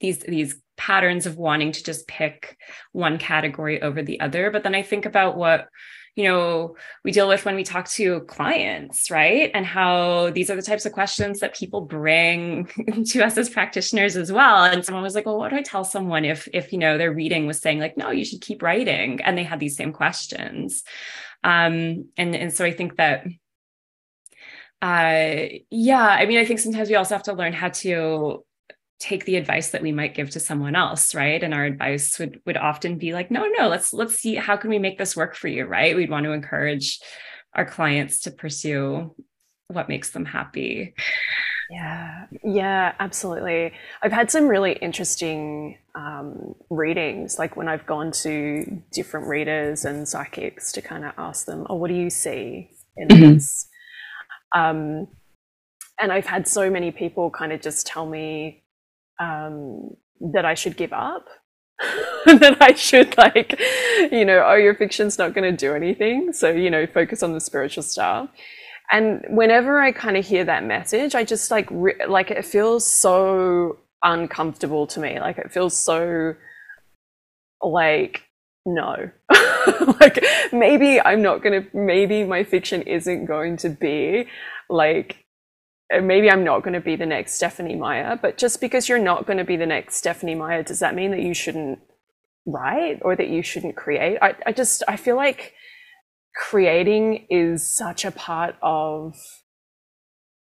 these 0.00 0.18
these 0.20 0.56
patterns 0.76 1.26
of 1.26 1.36
wanting 1.36 1.72
to 1.72 1.82
just 1.82 2.08
pick 2.08 2.58
one 2.92 3.18
category 3.18 3.80
over 3.80 4.02
the 4.02 4.20
other. 4.20 4.50
But 4.50 4.62
then 4.62 4.74
i 4.74 4.82
think 4.82 5.06
about 5.06 5.36
what 5.36 5.68
you 6.16 6.24
know 6.24 6.76
we 7.04 7.12
deal 7.12 7.28
with 7.28 7.44
when 7.46 7.54
we 7.54 7.64
talk 7.64 7.88
to 7.88 8.20
clients 8.22 9.10
right? 9.10 9.50
And 9.54 9.64
how 9.64 10.30
these 10.30 10.50
are 10.50 10.56
the 10.56 10.62
types 10.62 10.84
of 10.84 10.92
questions 10.92 11.40
that 11.40 11.54
people 11.54 11.82
bring 11.82 12.66
to 13.06 13.22
us 13.24 13.38
as 13.38 13.48
practitioners 13.48 14.16
as 14.16 14.30
well. 14.32 14.64
And 14.64 14.84
someone 14.84 15.04
was 15.04 15.14
like 15.14 15.26
well 15.26 15.38
what 15.38 15.50
do 15.50 15.56
i 15.56 15.62
tell 15.62 15.84
someone 15.84 16.24
if 16.24 16.48
if 16.52 16.72
you 16.72 16.78
know 16.78 16.98
their 16.98 17.12
reading 17.12 17.46
was 17.46 17.60
saying 17.60 17.78
like 17.78 17.96
no 17.96 18.10
you 18.10 18.24
should 18.24 18.40
keep 18.40 18.62
writing 18.62 19.20
and 19.22 19.38
they 19.38 19.44
had 19.44 19.60
these 19.60 19.76
same 19.76 19.92
questions. 19.92 20.82
Um 21.44 22.08
and 22.16 22.34
and 22.34 22.52
so 22.52 22.64
i 22.64 22.72
think 22.72 22.96
that 22.96 23.24
uh 24.82 25.48
yeah 25.70 26.08
i 26.08 26.26
mean 26.26 26.38
i 26.38 26.44
think 26.44 26.58
sometimes 26.58 26.88
we 26.88 26.96
also 26.96 27.14
have 27.14 27.22
to 27.22 27.32
learn 27.32 27.52
how 27.52 27.68
to 27.68 28.44
take 29.02 29.24
the 29.24 29.34
advice 29.34 29.70
that 29.70 29.82
we 29.82 29.90
might 29.90 30.14
give 30.14 30.30
to 30.30 30.38
someone 30.38 30.76
else 30.76 31.12
right? 31.12 31.42
And 31.42 31.52
our 31.52 31.64
advice 31.64 32.18
would 32.20 32.40
would 32.46 32.56
often 32.56 32.98
be 32.98 33.12
like 33.12 33.30
no 33.32 33.46
no 33.58 33.68
let's 33.68 33.92
let's 33.92 34.14
see 34.14 34.36
how 34.36 34.56
can 34.56 34.70
we 34.70 34.78
make 34.78 34.96
this 34.96 35.16
work 35.16 35.34
for 35.34 35.48
you 35.48 35.64
right? 35.66 35.96
We'd 35.96 36.10
want 36.10 36.24
to 36.24 36.32
encourage 36.32 37.00
our 37.54 37.66
clients 37.66 38.20
to 38.20 38.30
pursue 38.30 39.14
what 39.66 39.88
makes 39.88 40.10
them 40.10 40.24
happy. 40.24 40.94
Yeah. 41.68 42.26
Yeah 42.44 42.92
absolutely. 43.00 43.72
I've 44.02 44.12
had 44.12 44.30
some 44.30 44.46
really 44.46 44.72
interesting 44.74 45.78
um, 45.94 46.54
readings 46.70 47.38
like 47.38 47.54
when 47.54 47.68
i've 47.68 47.84
gone 47.84 48.12
to 48.12 48.82
different 48.92 49.26
readers 49.26 49.84
and 49.84 50.08
psychics 50.08 50.72
to 50.72 50.80
kind 50.80 51.04
of 51.04 51.12
ask 51.18 51.44
them 51.44 51.66
oh 51.68 51.74
what 51.74 51.88
do 51.88 51.94
you 51.94 52.08
see 52.08 52.70
in 52.96 53.08
mm-hmm. 53.08 53.34
this 53.34 53.68
um, 54.54 55.06
and 56.00 56.12
i've 56.12 56.26
had 56.26 56.46
so 56.46 56.70
many 56.70 56.90
people 56.90 57.30
kind 57.30 57.52
of 57.52 57.60
just 57.60 57.86
tell 57.86 58.06
me 58.06 58.62
um, 59.22 59.96
that 60.20 60.44
I 60.44 60.54
should 60.54 60.76
give 60.76 60.92
up. 60.92 61.26
that 62.26 62.58
I 62.60 62.74
should 62.74 63.16
like, 63.18 63.58
you 64.12 64.24
know, 64.24 64.44
oh, 64.46 64.54
your 64.54 64.74
fiction's 64.74 65.18
not 65.18 65.34
going 65.34 65.50
to 65.50 65.56
do 65.56 65.74
anything. 65.74 66.32
So, 66.32 66.50
you 66.50 66.70
know, 66.70 66.86
focus 66.86 67.22
on 67.22 67.32
the 67.32 67.40
spiritual 67.40 67.82
stuff. 67.82 68.28
And 68.92 69.24
whenever 69.28 69.80
I 69.80 69.90
kind 69.90 70.16
of 70.16 70.24
hear 70.24 70.44
that 70.44 70.64
message, 70.64 71.14
I 71.14 71.24
just 71.24 71.50
like, 71.50 71.66
re- 71.70 72.06
like 72.08 72.30
it 72.30 72.44
feels 72.44 72.86
so 72.86 73.78
uncomfortable 74.04 74.86
to 74.88 75.00
me. 75.00 75.18
Like 75.18 75.38
it 75.38 75.50
feels 75.50 75.76
so 75.76 76.34
like, 77.60 78.22
no. 78.64 79.10
like 80.00 80.24
maybe 80.52 81.00
I'm 81.00 81.22
not 81.22 81.42
going 81.42 81.62
to, 81.62 81.76
maybe 81.76 82.24
my 82.24 82.44
fiction 82.44 82.82
isn't 82.82 83.26
going 83.26 83.56
to 83.58 83.70
be 83.70 84.26
like 84.68 85.22
uh, 85.92 86.00
maybe 86.00 86.30
I'm 86.30 86.44
not 86.44 86.62
going 86.62 86.74
to 86.74 86.80
be 86.80 86.96
the 86.96 87.06
next 87.06 87.34
Stephenie 87.34 87.76
Meyer, 87.76 88.18
but 88.20 88.38
just 88.38 88.60
because 88.60 88.88
you're 88.88 88.98
not 88.98 89.26
going 89.26 89.38
to 89.38 89.44
be 89.44 89.56
the 89.56 89.66
next 89.66 89.96
Stephenie 89.96 90.34
Meyer, 90.34 90.62
does 90.62 90.78
that 90.78 90.94
mean 90.94 91.10
that 91.10 91.20
you 91.20 91.34
shouldn't 91.34 91.80
write 92.46 93.00
or 93.02 93.14
that 93.16 93.28
you 93.28 93.42
shouldn't 93.42 93.76
create? 93.76 94.18
I, 94.22 94.34
I 94.46 94.52
just, 94.52 94.82
I 94.88 94.96
feel 94.96 95.16
like 95.16 95.54
creating 96.34 97.26
is 97.28 97.66
such 97.66 98.04
a 98.04 98.10
part 98.10 98.56
of 98.62 99.14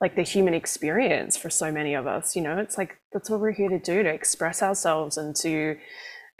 like 0.00 0.16
the 0.16 0.22
human 0.22 0.54
experience 0.54 1.36
for 1.36 1.50
so 1.50 1.70
many 1.70 1.94
of 1.94 2.06
us, 2.06 2.34
you 2.34 2.42
know, 2.42 2.58
it's 2.58 2.78
like, 2.78 2.98
that's 3.12 3.28
what 3.28 3.40
we're 3.40 3.52
here 3.52 3.68
to 3.68 3.78
do, 3.78 4.02
to 4.02 4.08
express 4.08 4.62
ourselves 4.62 5.16
and 5.16 5.36
to 5.36 5.76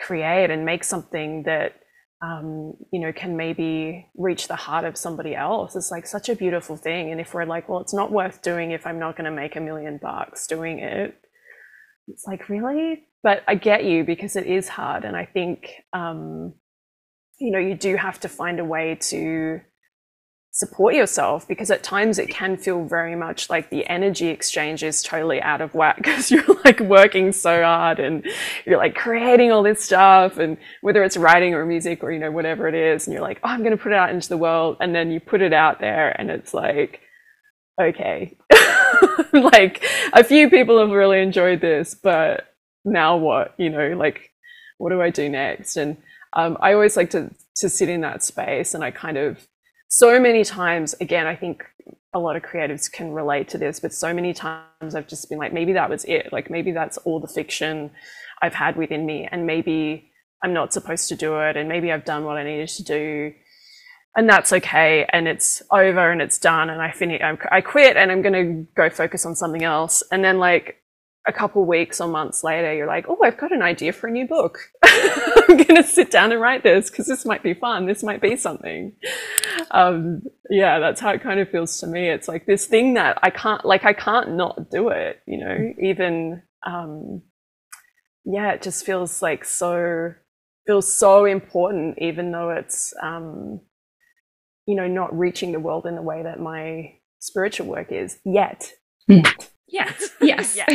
create 0.04 0.50
and 0.50 0.64
make 0.64 0.84
something 0.84 1.44
that 1.44 1.80
um, 2.22 2.74
you 2.92 3.00
know, 3.00 3.12
can 3.12 3.36
maybe 3.36 4.06
reach 4.14 4.46
the 4.46 4.56
heart 4.56 4.84
of 4.84 4.96
somebody 4.96 5.34
else. 5.34 5.74
It's 5.74 5.90
like 5.90 6.06
such 6.06 6.28
a 6.28 6.36
beautiful 6.36 6.76
thing. 6.76 7.10
And 7.10 7.20
if 7.20 7.32
we're 7.32 7.46
like, 7.46 7.68
well, 7.68 7.80
it's 7.80 7.94
not 7.94 8.12
worth 8.12 8.42
doing 8.42 8.72
if 8.72 8.86
I'm 8.86 8.98
not 8.98 9.16
going 9.16 9.24
to 9.24 9.30
make 9.30 9.56
a 9.56 9.60
million 9.60 9.98
bucks 10.02 10.46
doing 10.46 10.80
it, 10.80 11.18
it's 12.08 12.26
like, 12.26 12.48
really? 12.48 13.04
But 13.22 13.42
I 13.48 13.54
get 13.54 13.84
you 13.84 14.04
because 14.04 14.36
it 14.36 14.46
is 14.46 14.68
hard. 14.68 15.04
And 15.04 15.16
I 15.16 15.24
think, 15.24 15.70
um, 15.92 16.54
you 17.38 17.50
know, 17.50 17.58
you 17.58 17.74
do 17.74 17.96
have 17.96 18.20
to 18.20 18.28
find 18.28 18.60
a 18.60 18.64
way 18.64 18.98
to 19.00 19.60
support 20.52 20.94
yourself 20.94 21.46
because 21.46 21.70
at 21.70 21.82
times 21.82 22.18
it 22.18 22.28
can 22.28 22.56
feel 22.56 22.84
very 22.84 23.14
much 23.14 23.48
like 23.48 23.70
the 23.70 23.86
energy 23.86 24.26
exchange 24.26 24.82
is 24.82 25.00
totally 25.02 25.40
out 25.40 25.60
of 25.60 25.72
whack 25.74 25.96
because 26.02 26.30
you're 26.30 26.44
like 26.64 26.80
working 26.80 27.32
so 27.32 27.62
hard 27.62 28.00
and 28.00 28.26
you're 28.66 28.78
like 28.78 28.94
creating 28.96 29.52
all 29.52 29.62
this 29.62 29.82
stuff 29.82 30.38
and 30.38 30.56
whether 30.80 31.04
it's 31.04 31.16
writing 31.16 31.54
or 31.54 31.64
music 31.64 32.02
or 32.02 32.10
you 32.10 32.18
know 32.18 32.32
whatever 32.32 32.66
it 32.66 32.74
is 32.74 33.06
and 33.06 33.14
you're 33.14 33.22
like 33.22 33.38
oh 33.44 33.48
i'm 33.48 33.60
going 33.60 33.76
to 33.76 33.82
put 33.82 33.92
it 33.92 33.98
out 33.98 34.10
into 34.10 34.28
the 34.28 34.36
world 34.36 34.76
and 34.80 34.94
then 34.94 35.10
you 35.10 35.20
put 35.20 35.40
it 35.40 35.52
out 35.52 35.78
there 35.78 36.10
and 36.20 36.30
it's 36.30 36.52
like 36.52 37.00
okay. 37.80 38.36
Like 39.32 39.84
a 40.12 40.24
few 40.24 40.50
people 40.50 40.80
have 40.80 40.90
really 40.90 41.20
enjoyed 41.20 41.60
this 41.60 41.94
but 41.94 42.48
now 42.84 43.16
what? 43.16 43.54
You 43.58 43.70
know 43.70 43.88
like 43.90 44.30
what 44.78 44.90
do 44.90 45.00
i 45.00 45.10
do 45.10 45.28
next? 45.28 45.76
And 45.76 45.96
um, 46.32 46.56
i 46.60 46.72
always 46.72 46.96
like 46.96 47.10
to 47.10 47.30
to 47.56 47.68
sit 47.68 47.88
in 47.88 48.00
that 48.00 48.22
space 48.24 48.74
and 48.74 48.82
i 48.82 48.90
kind 48.90 49.18
of 49.18 49.46
so 49.90 50.20
many 50.20 50.44
times, 50.44 50.94
again, 51.00 51.26
I 51.26 51.34
think 51.34 51.64
a 52.14 52.18
lot 52.20 52.36
of 52.36 52.42
creatives 52.42 52.90
can 52.90 53.10
relate 53.10 53.48
to 53.48 53.58
this, 53.58 53.80
but 53.80 53.92
so 53.92 54.14
many 54.14 54.32
times 54.32 54.94
I've 54.94 55.08
just 55.08 55.28
been 55.28 55.38
like, 55.38 55.52
maybe 55.52 55.72
that 55.72 55.90
was 55.90 56.04
it. 56.04 56.32
Like, 56.32 56.48
maybe 56.48 56.70
that's 56.70 56.96
all 56.98 57.18
the 57.18 57.26
fiction 57.26 57.90
I've 58.40 58.54
had 58.54 58.76
within 58.76 59.04
me. 59.04 59.28
And 59.30 59.46
maybe 59.46 60.08
I'm 60.44 60.52
not 60.52 60.72
supposed 60.72 61.08
to 61.08 61.16
do 61.16 61.40
it. 61.40 61.56
And 61.56 61.68
maybe 61.68 61.90
I've 61.90 62.04
done 62.04 62.24
what 62.24 62.36
I 62.36 62.44
needed 62.44 62.68
to 62.68 62.84
do. 62.84 63.34
And 64.14 64.28
that's 64.28 64.52
okay. 64.52 65.06
And 65.12 65.26
it's 65.26 65.60
over 65.72 66.12
and 66.12 66.22
it's 66.22 66.38
done. 66.38 66.70
And 66.70 66.80
I 66.80 66.92
finish, 66.92 67.20
I 67.50 67.60
quit 67.60 67.96
and 67.96 68.12
I'm 68.12 68.22
going 68.22 68.32
to 68.32 68.66
go 68.76 68.90
focus 68.90 69.26
on 69.26 69.34
something 69.34 69.64
else. 69.64 70.04
And 70.12 70.24
then, 70.24 70.38
like, 70.38 70.76
a 71.26 71.32
couple 71.32 71.64
weeks 71.64 72.00
or 72.00 72.08
months 72.08 72.42
later, 72.42 72.72
you're 72.74 72.86
like, 72.86 73.06
oh, 73.08 73.18
I've 73.22 73.36
got 73.36 73.52
an 73.52 73.62
idea 73.62 73.92
for 73.92 74.06
a 74.06 74.10
new 74.10 74.26
book. 74.26 74.58
I'm 74.82 75.56
going 75.56 75.76
to 75.76 75.82
sit 75.82 76.10
down 76.10 76.32
and 76.32 76.40
write 76.40 76.62
this 76.62 76.90
because 76.90 77.06
this 77.06 77.26
might 77.26 77.42
be 77.42 77.54
fun. 77.54 77.86
This 77.86 78.02
might 78.02 78.22
be 78.22 78.36
something. 78.36 78.94
Um, 79.70 80.22
yeah, 80.48 80.78
that's 80.78 81.00
how 81.00 81.10
it 81.10 81.22
kind 81.22 81.38
of 81.38 81.50
feels 81.50 81.78
to 81.80 81.86
me. 81.86 82.08
It's 82.08 82.26
like 82.26 82.46
this 82.46 82.66
thing 82.66 82.94
that 82.94 83.18
I 83.22 83.30
can't, 83.30 83.64
like, 83.64 83.84
I 83.84 83.92
can't 83.92 84.34
not 84.34 84.70
do 84.70 84.88
it, 84.88 85.20
you 85.26 85.38
know, 85.38 85.72
even, 85.80 86.42
um, 86.66 87.22
yeah, 88.24 88.52
it 88.52 88.62
just 88.62 88.86
feels 88.86 89.20
like 89.20 89.44
so, 89.44 90.14
feels 90.66 90.90
so 90.90 91.26
important, 91.26 91.98
even 91.98 92.32
though 92.32 92.50
it's, 92.50 92.94
um, 93.02 93.60
you 94.66 94.74
know, 94.74 94.86
not 94.86 95.16
reaching 95.16 95.52
the 95.52 95.60
world 95.60 95.84
in 95.84 95.96
the 95.96 96.02
way 96.02 96.22
that 96.22 96.40
my 96.40 96.94
spiritual 97.18 97.66
work 97.66 97.92
is 97.92 98.18
yet. 98.24 98.72
Mm. 99.08 99.49
Yes. 99.72 100.10
Yes. 100.20 100.56
yes. 100.56 100.68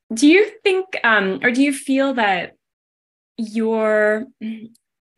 do 0.14 0.26
you 0.26 0.50
think, 0.64 0.86
um, 1.04 1.38
or 1.42 1.52
do 1.52 1.62
you 1.62 1.72
feel 1.72 2.14
that 2.14 2.56
your 3.36 4.24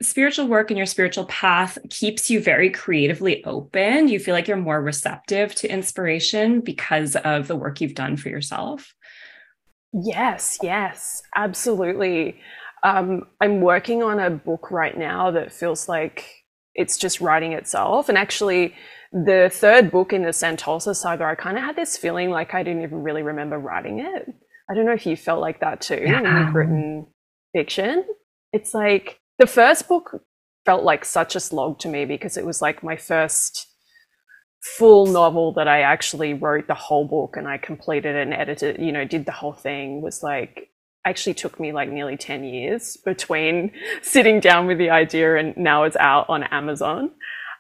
spiritual 0.02 0.48
work 0.48 0.70
and 0.70 0.76
your 0.76 0.86
spiritual 0.86 1.24
path 1.26 1.78
keeps 1.88 2.30
you 2.30 2.40
very 2.42 2.70
creatively 2.70 3.44
open? 3.44 4.06
Do 4.06 4.12
you 4.12 4.20
feel 4.20 4.34
like 4.34 4.48
you're 4.48 4.56
more 4.56 4.82
receptive 4.82 5.54
to 5.56 5.72
inspiration 5.72 6.60
because 6.60 7.16
of 7.16 7.48
the 7.48 7.56
work 7.56 7.80
you've 7.80 7.94
done 7.94 8.16
for 8.16 8.28
yourself? 8.28 8.94
Yes, 9.92 10.58
yes, 10.62 11.22
absolutely. 11.36 12.38
Um, 12.82 13.26
I'm 13.40 13.60
working 13.60 14.02
on 14.02 14.18
a 14.18 14.30
book 14.30 14.70
right 14.70 14.96
now 14.96 15.30
that 15.30 15.52
feels 15.52 15.88
like 15.88 16.26
it's 16.74 16.96
just 16.96 17.20
writing 17.20 17.52
itself. 17.52 18.08
And 18.08 18.18
actually, 18.18 18.74
the 19.12 19.50
third 19.52 19.90
book 19.90 20.12
in 20.12 20.22
the 20.22 20.30
Santolsa 20.30 20.96
saga, 20.96 21.24
I 21.24 21.34
kind 21.34 21.58
of 21.58 21.62
had 21.62 21.76
this 21.76 21.96
feeling 21.96 22.30
like 22.30 22.54
I 22.54 22.62
didn't 22.62 22.82
even 22.82 23.02
really 23.02 23.22
remember 23.22 23.58
writing 23.58 24.00
it. 24.00 24.32
I 24.70 24.74
don't 24.74 24.86
know 24.86 24.92
if 24.92 25.06
you 25.06 25.16
felt 25.16 25.40
like 25.40 25.60
that 25.60 25.80
too 25.80 26.02
yeah. 26.02 26.22
when 26.22 26.46
you've 26.46 26.54
written 26.54 27.06
fiction. 27.54 28.04
It's 28.52 28.72
like 28.72 29.20
the 29.38 29.46
first 29.46 29.88
book 29.88 30.22
felt 30.64 30.84
like 30.84 31.04
such 31.04 31.36
a 31.36 31.40
slog 31.40 31.78
to 31.80 31.88
me 31.88 32.04
because 32.04 32.36
it 32.36 32.46
was 32.46 32.62
like 32.62 32.82
my 32.82 32.96
first 32.96 33.68
full 34.62 35.06
novel 35.06 35.52
that 35.54 35.68
I 35.68 35.82
actually 35.82 36.34
wrote 36.34 36.68
the 36.68 36.74
whole 36.74 37.06
book 37.06 37.36
and 37.36 37.48
I 37.48 37.58
completed 37.58 38.14
and 38.16 38.32
edited, 38.32 38.80
you 38.80 38.92
know, 38.92 39.04
did 39.04 39.26
the 39.26 39.32
whole 39.32 39.52
thing 39.52 40.00
was 40.00 40.22
like 40.22 40.70
actually 41.04 41.34
took 41.34 41.58
me 41.58 41.72
like 41.72 41.90
nearly 41.90 42.16
10 42.16 42.44
years 42.44 42.96
between 43.04 43.72
sitting 44.02 44.38
down 44.40 44.66
with 44.66 44.78
the 44.78 44.90
idea 44.90 45.36
and 45.36 45.56
now 45.56 45.82
it's 45.82 45.96
out 45.96 46.26
on 46.28 46.44
Amazon. 46.44 47.10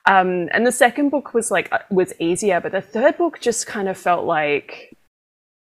Um, 0.06 0.48
and 0.52 0.66
the 0.66 0.72
second 0.72 1.10
book 1.10 1.32
was 1.32 1.50
like 1.50 1.68
uh, 1.72 1.78
was 1.90 2.12
easier, 2.18 2.60
but 2.60 2.72
the 2.72 2.80
third 2.80 3.16
book 3.18 3.40
just 3.40 3.66
kind 3.66 3.88
of 3.88 3.96
felt 3.96 4.24
like 4.24 4.96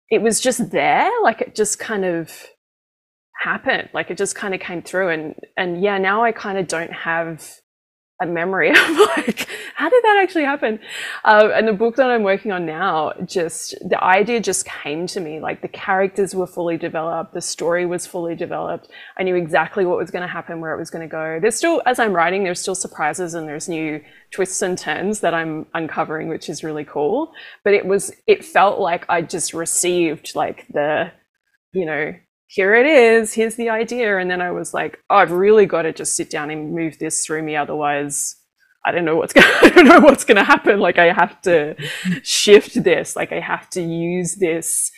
it 0.09 0.23
was 0.23 0.41
just 0.41 0.71
there, 0.71 1.11
like 1.23 1.41
it 1.41 1.55
just 1.55 1.79
kind 1.79 2.05
of 2.05 2.47
happened, 3.43 3.91
like 3.93 4.11
it 4.11 4.17
just 4.17 4.35
kind 4.35 4.55
of 4.55 4.61
came 4.61 4.83
through. 4.83 5.11
And 5.11 5.35
and 5.57 5.83
yeah, 5.83 5.99
now 5.99 6.25
I 6.25 6.33
kind 6.33 6.59
of 6.59 6.69
don't 6.69 6.93
have 6.93 7.61
a 8.21 8.27
memory 8.27 8.71
of 8.71 8.77
like 9.17 9.49
how 9.75 9.89
did 9.89 10.05
that 10.05 10.21
actually 10.23 10.45
happen? 10.45 10.79
Uh, 11.25 11.49
and 11.55 11.67
the 11.67 11.73
book 11.73 11.97
that 11.97 12.11
i'm 12.11 12.23
working 12.23 12.53
on 12.53 12.67
now 12.67 13.13
just 13.25 13.75
the 13.89 14.03
idea 14.05 14.41
just 14.41 14.67
came 14.67 15.07
to 15.07 15.21
me 15.21 15.41
like 15.41 15.63
the 15.63 15.69
characters 15.69 16.35
were 16.35 16.47
fully 16.47 16.77
developed 16.77 17.33
the 17.33 17.41
story 17.41 17.87
was 17.87 18.07
fully 18.07 18.35
developed. 18.35 18.89
I 19.17 19.23
knew 19.23 19.37
exactly 19.37 19.85
what 19.87 19.97
was 19.97 20.11
going 20.11 20.23
to 20.23 20.29
happen 20.29 20.61
where 20.61 20.75
it 20.75 20.79
was 20.79 20.91
going 20.91 21.09
to 21.09 21.11
go. 21.11 21.39
There's 21.41 21.57
still 21.57 21.83
as 21.87 21.99
i'm 21.99 22.13
writing 22.13 22.45
there's 22.45 22.61
still 22.61 22.75
surprises 22.75 23.35
and 23.35 23.49
there's 23.49 23.69
new 23.69 24.01
twists 24.31 24.63
and 24.63 24.77
turns 24.77 25.21
that 25.21 25.35
i'm 25.35 25.67
uncovering 25.75 26.29
which 26.29 26.49
is 26.49 26.63
really 26.63 26.85
cool. 26.85 27.33
But 27.65 27.75
it 27.75 27.87
was 27.87 28.13
it 28.27 28.45
felt 28.45 28.79
like 28.79 29.07
i 29.09 29.23
just 29.23 29.55
received 29.55 30.35
like 30.35 30.67
the 30.69 31.13
you 31.73 31.87
know 31.87 32.15
here 32.53 32.75
it 32.75 32.85
is, 32.85 33.33
here's 33.33 33.55
the 33.55 33.69
idea. 33.69 34.19
And 34.19 34.29
then 34.29 34.41
I 34.41 34.51
was 34.51 34.75
like, 34.75 34.99
oh, 35.09 35.17
I've 35.19 35.31
really 35.31 35.67
got 35.67 35.83
to 35.83 35.93
just 35.93 36.17
sit 36.17 36.31
down 36.31 36.51
and 36.51 36.75
move 36.75 36.99
this 36.99 37.25
through 37.25 37.45
me. 37.45 37.55
Otherwise, 37.55 38.35
I 38.85 38.91
don't 38.91 39.05
know 39.05 39.15
what's 39.15 39.33
going 39.35 39.47
I 39.47 39.69
don't 39.69 39.87
know 39.87 40.01
what's 40.01 40.25
going 40.25 40.37
to 40.37 40.43
happen. 40.43 40.81
Like 40.81 40.99
I 40.99 41.13
have 41.13 41.41
to 41.43 41.77
shift 42.25 42.83
this. 42.83 43.15
Like 43.15 43.31
I 43.31 43.39
have 43.39 43.71
to 43.71 43.81
use 43.81 44.35
this, 44.35 44.91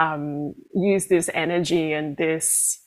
um, 0.00 0.54
use 0.74 1.06
this 1.06 1.30
energy 1.32 1.92
and 1.92 2.16
this, 2.16 2.82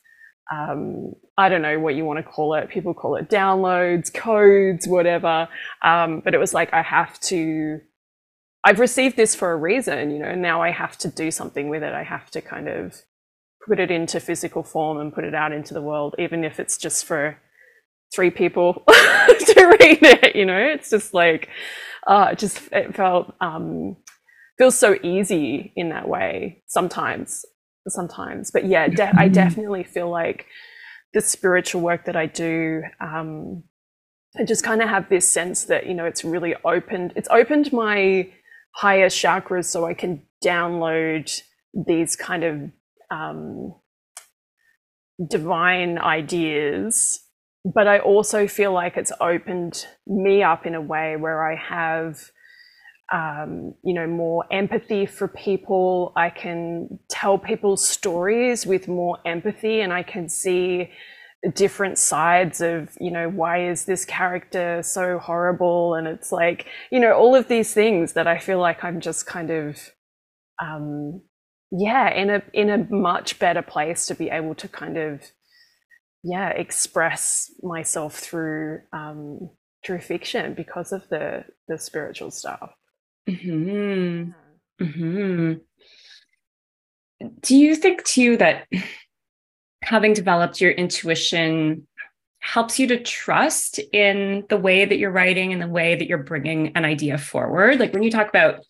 um, 0.52 1.14
I 1.38 1.48
don't 1.48 1.62
know 1.62 1.80
what 1.80 1.96
you 1.96 2.04
want 2.04 2.18
to 2.18 2.24
call 2.24 2.56
it. 2.56 2.68
People 2.68 2.94
call 2.94 3.16
it 3.16 3.30
downloads, 3.30 4.14
codes, 4.14 4.86
whatever. 4.86 5.48
Um, 5.82 6.20
but 6.26 6.34
it 6.34 6.40
was 6.40 6.54
like, 6.54 6.74
I 6.74 6.82
have 6.82 7.18
to, 7.22 7.80
I've 8.66 8.82
received 8.82 9.16
this 9.16 9.34
for 9.34 9.54
a 9.54 9.56
reason, 9.56 10.12
you 10.12 10.20
know, 10.20 10.36
now 10.36 10.62
I 10.62 10.72
have 10.72 10.98
to 10.98 11.08
do 11.08 11.32
something 11.32 11.70
with 11.70 11.84
it. 11.84 11.94
I 11.94 12.04
have 12.04 12.30
to 12.32 12.42
kind 12.42 12.68
of 12.68 13.02
put 13.70 13.80
it 13.80 13.92
into 13.92 14.20
physical 14.20 14.64
form 14.64 15.00
and 15.00 15.14
put 15.14 15.24
it 15.24 15.36
out 15.36 15.52
into 15.52 15.76
the 15.76 15.82
world, 15.82 16.16
even 16.18 16.44
if 16.44 16.60
it's 16.60 16.76
just 16.78 17.06
for 17.06 17.38
three 18.14 18.32
people 18.32 18.84
to 18.88 19.78
read 19.80 20.00
it, 20.02 20.36
you 20.36 20.44
know, 20.44 20.58
it's 20.58 20.90
just 20.90 21.14
like, 21.14 21.50
uh, 22.08 22.30
it 22.32 22.40
just, 22.40 22.68
it 22.72 22.96
felt, 22.96 23.36
um, 23.42 23.96
feels 24.58 24.76
so 24.76 24.98
easy 25.04 25.72
in 25.76 25.90
that 25.90 26.08
way 26.08 26.64
sometimes, 26.66 27.46
sometimes. 27.88 28.50
But 28.50 28.66
yeah, 28.66 28.88
de- 28.88 29.04
I 29.04 29.26
mm-hmm. 29.26 29.34
definitely 29.34 29.84
feel 29.84 30.10
like 30.10 30.48
the 31.14 31.22
spiritual 31.22 31.82
work 31.82 32.06
that 32.06 32.16
I 32.16 32.26
do, 32.26 32.82
um, 33.00 33.64
I 34.36 34.46
just 34.46 34.64
kind 34.64 34.82
of 34.82 34.90
have 34.90 35.10
this 35.10 35.28
sense 35.28 35.66
that, 35.66 35.86
you 35.86 35.94
know, 35.94 36.06
it's 36.06 36.24
really 36.24 36.56
opened, 36.66 37.14
it's 37.16 37.30
opened 37.30 37.72
my 37.72 38.32
higher 38.72 39.10
chakras 39.10 39.66
so 39.66 39.86
I 39.86 39.94
can 39.94 40.24
download 40.44 41.42
these 41.74 42.16
kind 42.16 42.44
of 42.44 42.72
um, 43.12 43.74
divine 45.30 45.98
ideas. 45.98 47.20
But 47.66 47.88
I 47.88 48.00
also 48.00 48.48
feel 48.48 48.72
like 48.72 48.96
it's 48.96 49.12
opened 49.20 49.86
me 50.08 50.44
up 50.44 50.66
in 50.66 50.76
a 50.76 50.82
way 50.82 51.18
where 51.18 51.52
I 51.52 51.56
have 51.56 52.32
um, 53.12 53.74
you 53.84 53.94
know, 53.94 54.08
more 54.08 54.46
empathy 54.52 55.06
for 55.06 55.28
people. 55.28 56.14
I 56.16 56.30
can 56.30 57.00
tell 57.10 57.38
people's 57.38 57.88
stories 57.88 58.66
with 58.66 58.88
more 58.88 59.18
empathy 59.26 59.82
and 59.82 59.92
I 59.92 60.04
can 60.04 60.30
see 60.30 60.92
different 61.56 61.98
sides 61.98 62.62
of, 62.62 62.90
you 63.00 63.12
know, 63.12 63.30
why 63.30 63.68
is 63.70 63.86
this 63.86 64.06
character 64.06 64.84
so 64.84 65.18
horrible? 65.20 65.96
And 65.96 66.08
it's 66.08 66.32
like, 66.32 66.68
you 66.92 67.00
know, 67.00 67.14
all 67.14 67.36
of 67.36 67.48
these 67.48 67.74
things 67.74 68.14
that 68.14 68.28
I 68.28 68.38
feel 68.38 68.60
like 68.60 68.84
I'm 68.84 69.00
just 69.00 69.26
kind 69.26 69.50
of, 69.50 69.78
um, 70.62 71.22
yeah, 71.72 72.10
in 72.14 72.30
a, 72.30 72.42
in 72.54 72.70
a 72.70 72.78
much 72.94 73.40
better 73.40 73.62
place 73.62 74.08
to 74.08 74.16
be 74.16 74.30
able 74.30 74.56
to 74.56 74.68
kind 74.68 74.98
of, 74.98 75.22
yeah, 76.24 76.50
express 76.50 77.52
myself 77.62 78.16
through, 78.16 78.82
um, 78.92 79.50
through 79.86 80.00
fiction 80.00 80.54
because 80.54 80.92
of 80.92 81.08
the, 81.10 81.46
the 81.68 81.78
spiritual 81.78 82.32
stuff. 82.32 82.72
Hmm. 83.30 84.32
Hmm. 84.82 85.54
Do 87.42 87.56
you 87.56 87.76
think 87.76 88.04
too 88.04 88.38
that 88.38 88.68
having 89.84 90.14
developed 90.14 90.62
your 90.62 90.72
intuition 90.72 91.86
helps 92.40 92.80
you 92.80 92.88
to 92.88 93.04
trust 93.04 93.80
in 93.92 94.46
the 94.50 94.58
way 94.58 94.86
that 94.86 94.98
you're 94.98 95.12
writing 95.12 95.52
and 95.52 95.62
the 95.62 95.68
way 95.68 95.96
that 95.96 96.08
you're 96.08 96.18
bringing 96.18 96.76
an 96.76 96.86
idea 96.86 97.18
forward? 97.18 97.80
Like 97.80 97.94
when 97.94 98.04
you 98.04 98.12
talk 98.12 98.30
about 98.30 98.64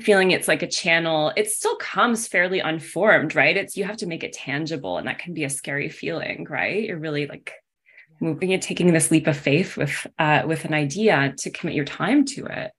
feeling 0.00 0.30
it's 0.30 0.48
like 0.48 0.62
a 0.62 0.66
channel, 0.66 1.32
it 1.36 1.50
still 1.50 1.76
comes 1.76 2.28
fairly 2.28 2.60
unformed, 2.60 3.34
right? 3.34 3.56
It's 3.56 3.76
you 3.76 3.84
have 3.84 3.96
to 3.98 4.06
make 4.06 4.22
it 4.24 4.32
tangible, 4.32 4.98
and 4.98 5.06
that 5.06 5.18
can 5.18 5.34
be 5.34 5.44
a 5.44 5.50
scary 5.50 5.88
feeling, 5.88 6.46
right? 6.48 6.84
You're 6.84 6.98
really 6.98 7.26
like 7.26 7.52
moving 8.20 8.52
and 8.52 8.62
taking 8.62 8.92
this 8.92 9.10
leap 9.10 9.26
of 9.26 9.36
faith 9.36 9.76
with 9.76 10.06
uh, 10.18 10.42
with 10.46 10.64
an 10.64 10.74
idea 10.74 11.34
to 11.38 11.50
commit 11.50 11.74
your 11.74 11.84
time 11.84 12.24
to 12.26 12.46
it. 12.46 12.72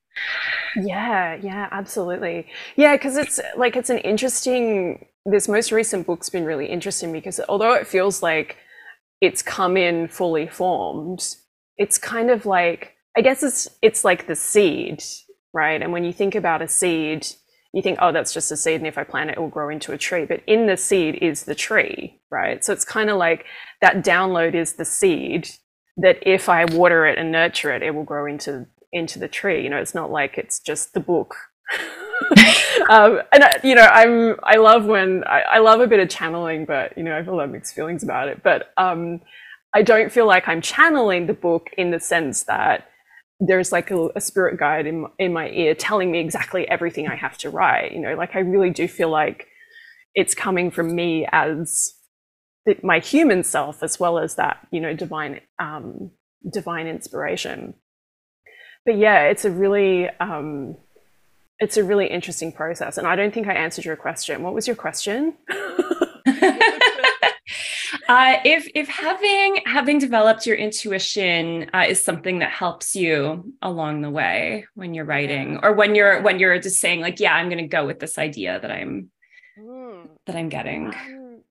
Yeah, 0.76 1.36
yeah, 1.36 1.68
absolutely. 1.72 2.48
Yeah, 2.76 2.96
because 2.96 3.18
it's 3.18 3.40
like 3.58 3.76
it's 3.76 3.90
an 3.90 4.00
interesting. 4.00 5.06
This 5.26 5.48
most 5.48 5.72
recent 5.72 6.08
book's 6.08 6.30
been 6.30 6.46
really 6.46 6.66
interesting 6.66 7.12
because 7.12 7.40
although 7.48 7.74
it 7.74 7.88
feels 7.88 8.24
like 8.24 8.58
it's 9.22 9.44
come 9.44 9.78
in 9.78 10.08
fully 10.08 10.48
formed, 10.48 11.36
it's 11.78 11.98
kind 11.98 12.30
of 12.30 12.46
like 12.46 12.96
I 13.18 13.22
guess 13.22 13.44
it's 13.44 13.68
it's 13.82 14.04
like 14.04 14.28
the 14.28 14.36
seed, 14.36 15.04
right? 15.54 15.82
And 15.82 15.92
when 15.92 16.04
you 16.04 16.14
think 16.14 16.36
about 16.36 16.62
a 16.62 16.68
seed, 16.68 17.28
you 17.74 17.82
think, 17.82 18.00
oh, 18.02 18.12
that's 18.12 18.34
just 18.34 18.52
a 18.52 18.58
seed, 18.58 18.76
and 18.82 18.88
if 18.88 18.98
I 18.98 19.04
plant 19.04 19.30
it, 19.30 19.38
it 19.38 19.40
will 19.40 19.48
grow 19.48 19.70
into 19.70 19.94
a 19.94 19.98
tree. 19.98 20.26
But 20.26 20.42
in 20.46 20.68
the 20.68 20.76
seed 20.76 21.16
is 21.22 21.44
the 21.44 21.56
tree, 21.56 22.20
right? 22.30 22.64
So 22.64 22.74
it's 22.74 22.84
kind 22.84 23.10
of 23.10 23.18
like 23.18 23.46
that 23.80 24.04
download 24.04 24.56
is 24.56 24.74
the 24.74 24.86
seed 24.86 25.50
that 25.98 26.18
if 26.22 26.50
I 26.50 26.66
water 26.66 27.06
it 27.06 27.18
and 27.18 27.32
nurture 27.32 27.74
it, 27.74 27.84
it 27.84 27.96
will 27.96 28.04
grow 28.04 28.26
into 28.26 28.68
into 28.92 29.20
the 29.20 29.28
tree. 29.28 29.64
You 29.64 29.70
know, 29.70 29.78
it's 29.78 29.96
not 29.96 30.12
like 30.12 30.38
it's 30.38 30.60
just 30.60 30.94
the 30.94 31.00
book. 31.00 31.36
um, 32.90 33.22
and 33.32 33.44
I, 33.44 33.60
you 33.64 33.76
know, 33.76 33.88
I'm 33.90 34.36
I 34.44 34.58
love 34.58 34.86
when 34.86 35.24
I, 35.26 35.42
I, 35.42 35.58
love 35.60 35.80
a 35.80 35.88
bit 35.88 36.02
of 36.02 36.10
channeling, 36.10 36.66
but 36.66 36.98
you 36.98 37.04
know, 37.04 37.14
I 37.14 37.18
have 37.18 37.26
feel 37.26 37.38
like 37.38 37.50
mixed 37.50 37.74
feelings 37.74 38.04
about 38.04 38.28
it. 38.28 38.44
But 38.44 38.74
um, 38.78 39.22
I 39.74 39.82
don't 39.82 40.12
feel 40.12 40.28
like 40.28 40.48
I'm 40.48 40.62
channeling 40.62 41.28
the 41.28 41.34
book 41.34 41.70
in 41.78 41.92
the 41.92 42.00
sense 42.00 42.44
that 42.44 42.91
there's 43.42 43.72
like 43.72 43.92
a, 43.92 44.10
a 44.16 44.22
spirit 44.22 44.58
guide 44.60 44.86
in 44.88 45.08
in 45.20 45.34
my 45.34 45.50
ear 45.50 45.76
telling 45.76 46.12
me 46.12 46.20
exactly 46.20 46.68
everything 46.68 47.08
I 47.08 47.16
have 47.16 47.38
to 47.40 47.50
write. 47.50 47.92
You 47.92 48.00
know, 48.00 48.16
like 48.16 48.36
I 48.36 48.40
really 48.40 48.70
do 48.70 48.88
feel 48.88 49.10
like 49.10 49.48
it's 50.16 50.34
coming 50.36 50.72
from 50.72 50.96
me 50.96 51.28
as 51.32 51.94
the, 52.66 52.78
my 52.84 53.00
human 53.00 53.44
self 53.44 53.84
as 53.84 54.00
well 54.00 54.20
as 54.20 54.36
that 54.36 54.68
you 54.72 54.80
know 54.80 54.94
divine 54.94 55.42
um, 55.60 56.12
divine 56.52 56.88
inspiration 56.88 57.74
but 58.86 58.98
yeah, 58.98 59.26
it's 59.26 59.46
a 59.46 59.52
really 59.52 60.10
um, 60.20 60.76
it's 61.60 61.78
a 61.78 61.84
really 61.84 62.08
interesting 62.08 62.52
process. 62.52 62.98
And 62.98 63.08
I 63.08 63.16
don't 63.16 63.34
think 63.34 63.48
I 63.48 63.54
answered 63.54 63.86
your 63.86 63.96
question. 63.96 64.42
What 64.42 64.54
was 64.54 64.68
your 64.68 64.76
question? 64.76 65.36
Uh, 68.12 68.41
if 68.43 68.67
if 68.76 68.89
having 68.89 69.62
having 69.65 69.97
developed 69.97 70.45
your 70.45 70.58
intuition 70.58 71.69
uh, 71.74 71.86
is 71.88 72.04
something 72.04 72.39
that 72.39 72.52
helps 72.52 72.93
you 72.93 73.54
along 73.62 74.02
the 74.02 74.10
way 74.10 74.65
when 74.76 74.93
you're 74.93 75.06
writing, 75.06 75.58
or 75.63 75.71
when 75.71 75.95
you're 75.95 76.21
when 76.21 76.38
you're 76.38 76.60
just 76.60 76.82
saying 76.82 77.00
like, 77.00 77.21
yeah, 77.21 77.34
I'm 77.34 77.47
going 77.47 77.63
to 77.63 77.69
go 77.69 77.86
with 77.88 78.00
this 78.00 78.17
idea 78.17 78.60
that 78.60 78.69
I'm 78.69 79.12
mm. 79.58 80.10
that 80.26 80.36
I'm 80.36 80.50
getting. 80.50 80.88
Um, 80.88 81.41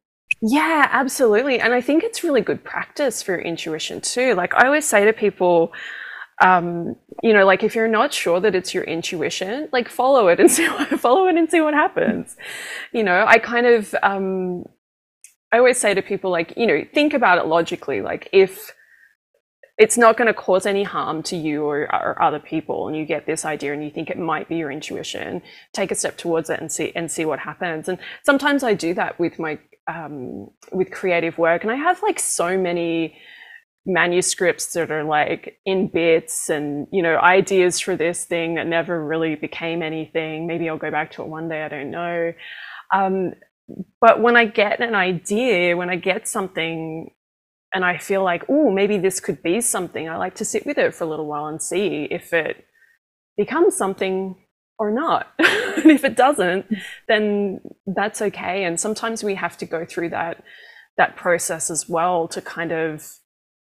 yeah, 0.43 0.87
absolutely, 0.93 1.61
and 1.61 1.73
I 1.73 1.81
think 1.81 2.05
it's 2.05 2.23
really 2.23 2.43
good 2.43 2.63
practice 2.63 3.23
for 3.23 3.33
your 3.33 3.41
intuition 3.41 4.03
too. 4.03 4.35
Like 4.35 4.53
I 4.53 4.67
always 4.67 4.85
say 4.85 5.07
to 5.07 5.15
people, 5.15 5.73
um, 6.43 6.95
you 7.23 7.33
know, 7.33 7.47
like 7.47 7.63
if 7.63 7.75
you're 7.75 7.89
not 7.89 8.13
sure 8.13 8.39
that 8.39 8.55
it's 8.55 8.75
your 8.75 8.85
intuition, 8.85 9.71
like 9.73 9.89
follow 9.89 10.29
it 10.29 10.39
and 10.39 10.51
see 10.57 10.69
what, 10.69 11.01
follow 11.01 11.27
it 11.27 11.37
and 11.37 11.51
see 11.51 11.63
what 11.63 11.73
happens. 11.73 12.37
You 12.93 13.03
know, 13.03 13.25
I 13.27 13.39
kind 13.39 13.67
of, 13.67 13.95
um, 14.03 14.67
I 15.53 15.59
always 15.59 15.79
say 15.79 15.95
to 15.95 16.03
people, 16.03 16.31
like, 16.31 16.55
you 16.57 16.67
know, 16.67 16.85
think 16.95 17.13
about 17.13 17.39
it 17.39 17.47
logically. 17.47 18.01
Like, 18.03 18.29
if 18.33 18.73
it's 19.79 19.97
not 19.97 20.17
going 20.17 20.27
to 20.27 20.35
cause 20.35 20.67
any 20.67 20.85
harm 20.85 21.23
to 21.25 21.37
you 21.37 21.65
or, 21.65 21.83
or, 21.93 22.23
other 22.23 22.39
people, 22.39 22.87
and 22.87 22.97
you 22.97 23.05
get 23.05 23.27
this 23.27 23.45
idea 23.45 23.73
and 23.73 23.83
you 23.83 23.91
think 23.91 24.11
it 24.11 24.19
might 24.19 24.49
be 24.49 24.57
your 24.57 24.71
intuition, 24.71 25.43
take 25.73 25.91
a 25.91 25.95
step 25.95 26.17
towards 26.19 26.51
it 26.51 26.61
and 26.61 26.71
see 26.71 26.93
and 26.95 27.11
see 27.11 27.25
what 27.25 27.39
happens. 27.39 27.89
And 27.89 27.99
sometimes 28.23 28.63
I 28.63 28.75
do 28.75 28.95
that 28.95 29.19
with 29.19 29.39
my 29.39 29.59
um, 29.89 30.51
with 30.71 30.91
creative 30.91 31.39
work, 31.39 31.63
and 31.63 31.73
I 31.73 31.77
have 31.77 32.03
like 32.03 32.21
so 32.21 32.57
many 32.59 33.17
manuscripts 33.87 34.75
that 34.75 34.91
are 34.91 35.05
like 35.05 35.59
in 35.65 35.89
bits 35.89 36.51
and 36.51 36.87
you 36.93 37.03
know 37.03 37.17
ideas 37.19 37.81
for 37.81 37.97
this 37.97 38.27
thing 38.27 38.55
that 38.55 38.67
never 38.67 39.03
really 39.05 39.37
became 39.37 39.83
anything 39.83 40.47
maybe 40.47 40.69
i'll 40.69 40.77
go 40.77 40.91
back 40.91 41.11
to 41.11 41.23
it 41.23 41.29
one 41.29 41.49
day 41.49 41.63
i 41.63 41.69
don't 41.69 41.91
know 41.91 42.31
um, 42.93 43.33
but 44.01 44.21
when 44.21 44.37
i 44.37 44.45
get 44.45 44.81
an 44.81 44.95
idea 44.95 45.77
when 45.77 45.91
i 45.91 45.97
get 45.97 46.29
something 46.29 47.11
and 47.75 47.85
i 47.85 47.99
feel 47.99 48.23
like 48.23 48.45
oh 48.49 48.71
maybe 48.71 48.99
this 48.99 49.21
could 49.21 49.43
be 49.43 49.61
something 49.61 50.09
i 50.09 50.17
like 50.17 50.35
to 50.35 50.45
sit 50.45 50.67
with 50.67 50.79
it 50.79 50.95
for 50.95 51.05
a 51.05 51.07
little 51.07 51.27
while 51.27 51.47
and 51.47 51.63
see 51.63 52.07
if 52.11 52.33
it 52.33 52.65
becomes 53.37 53.77
something 53.77 54.37
or 54.81 54.91
not. 54.91 55.29
And 55.81 55.91
if 55.91 56.05
it 56.05 56.17
doesn't 56.17 56.67
then 57.09 57.61
that's 57.87 58.21
okay. 58.21 58.65
And 58.65 58.79
sometimes 58.79 59.25
we 59.25 59.35
have 59.37 59.57
to 59.59 59.67
go 59.67 59.87
through 59.87 60.11
that 60.11 60.43
that 60.99 61.17
process 61.17 61.71
as 61.71 61.89
well 61.89 62.29
to 62.29 62.43
kind 62.43 62.73
of 62.73 63.09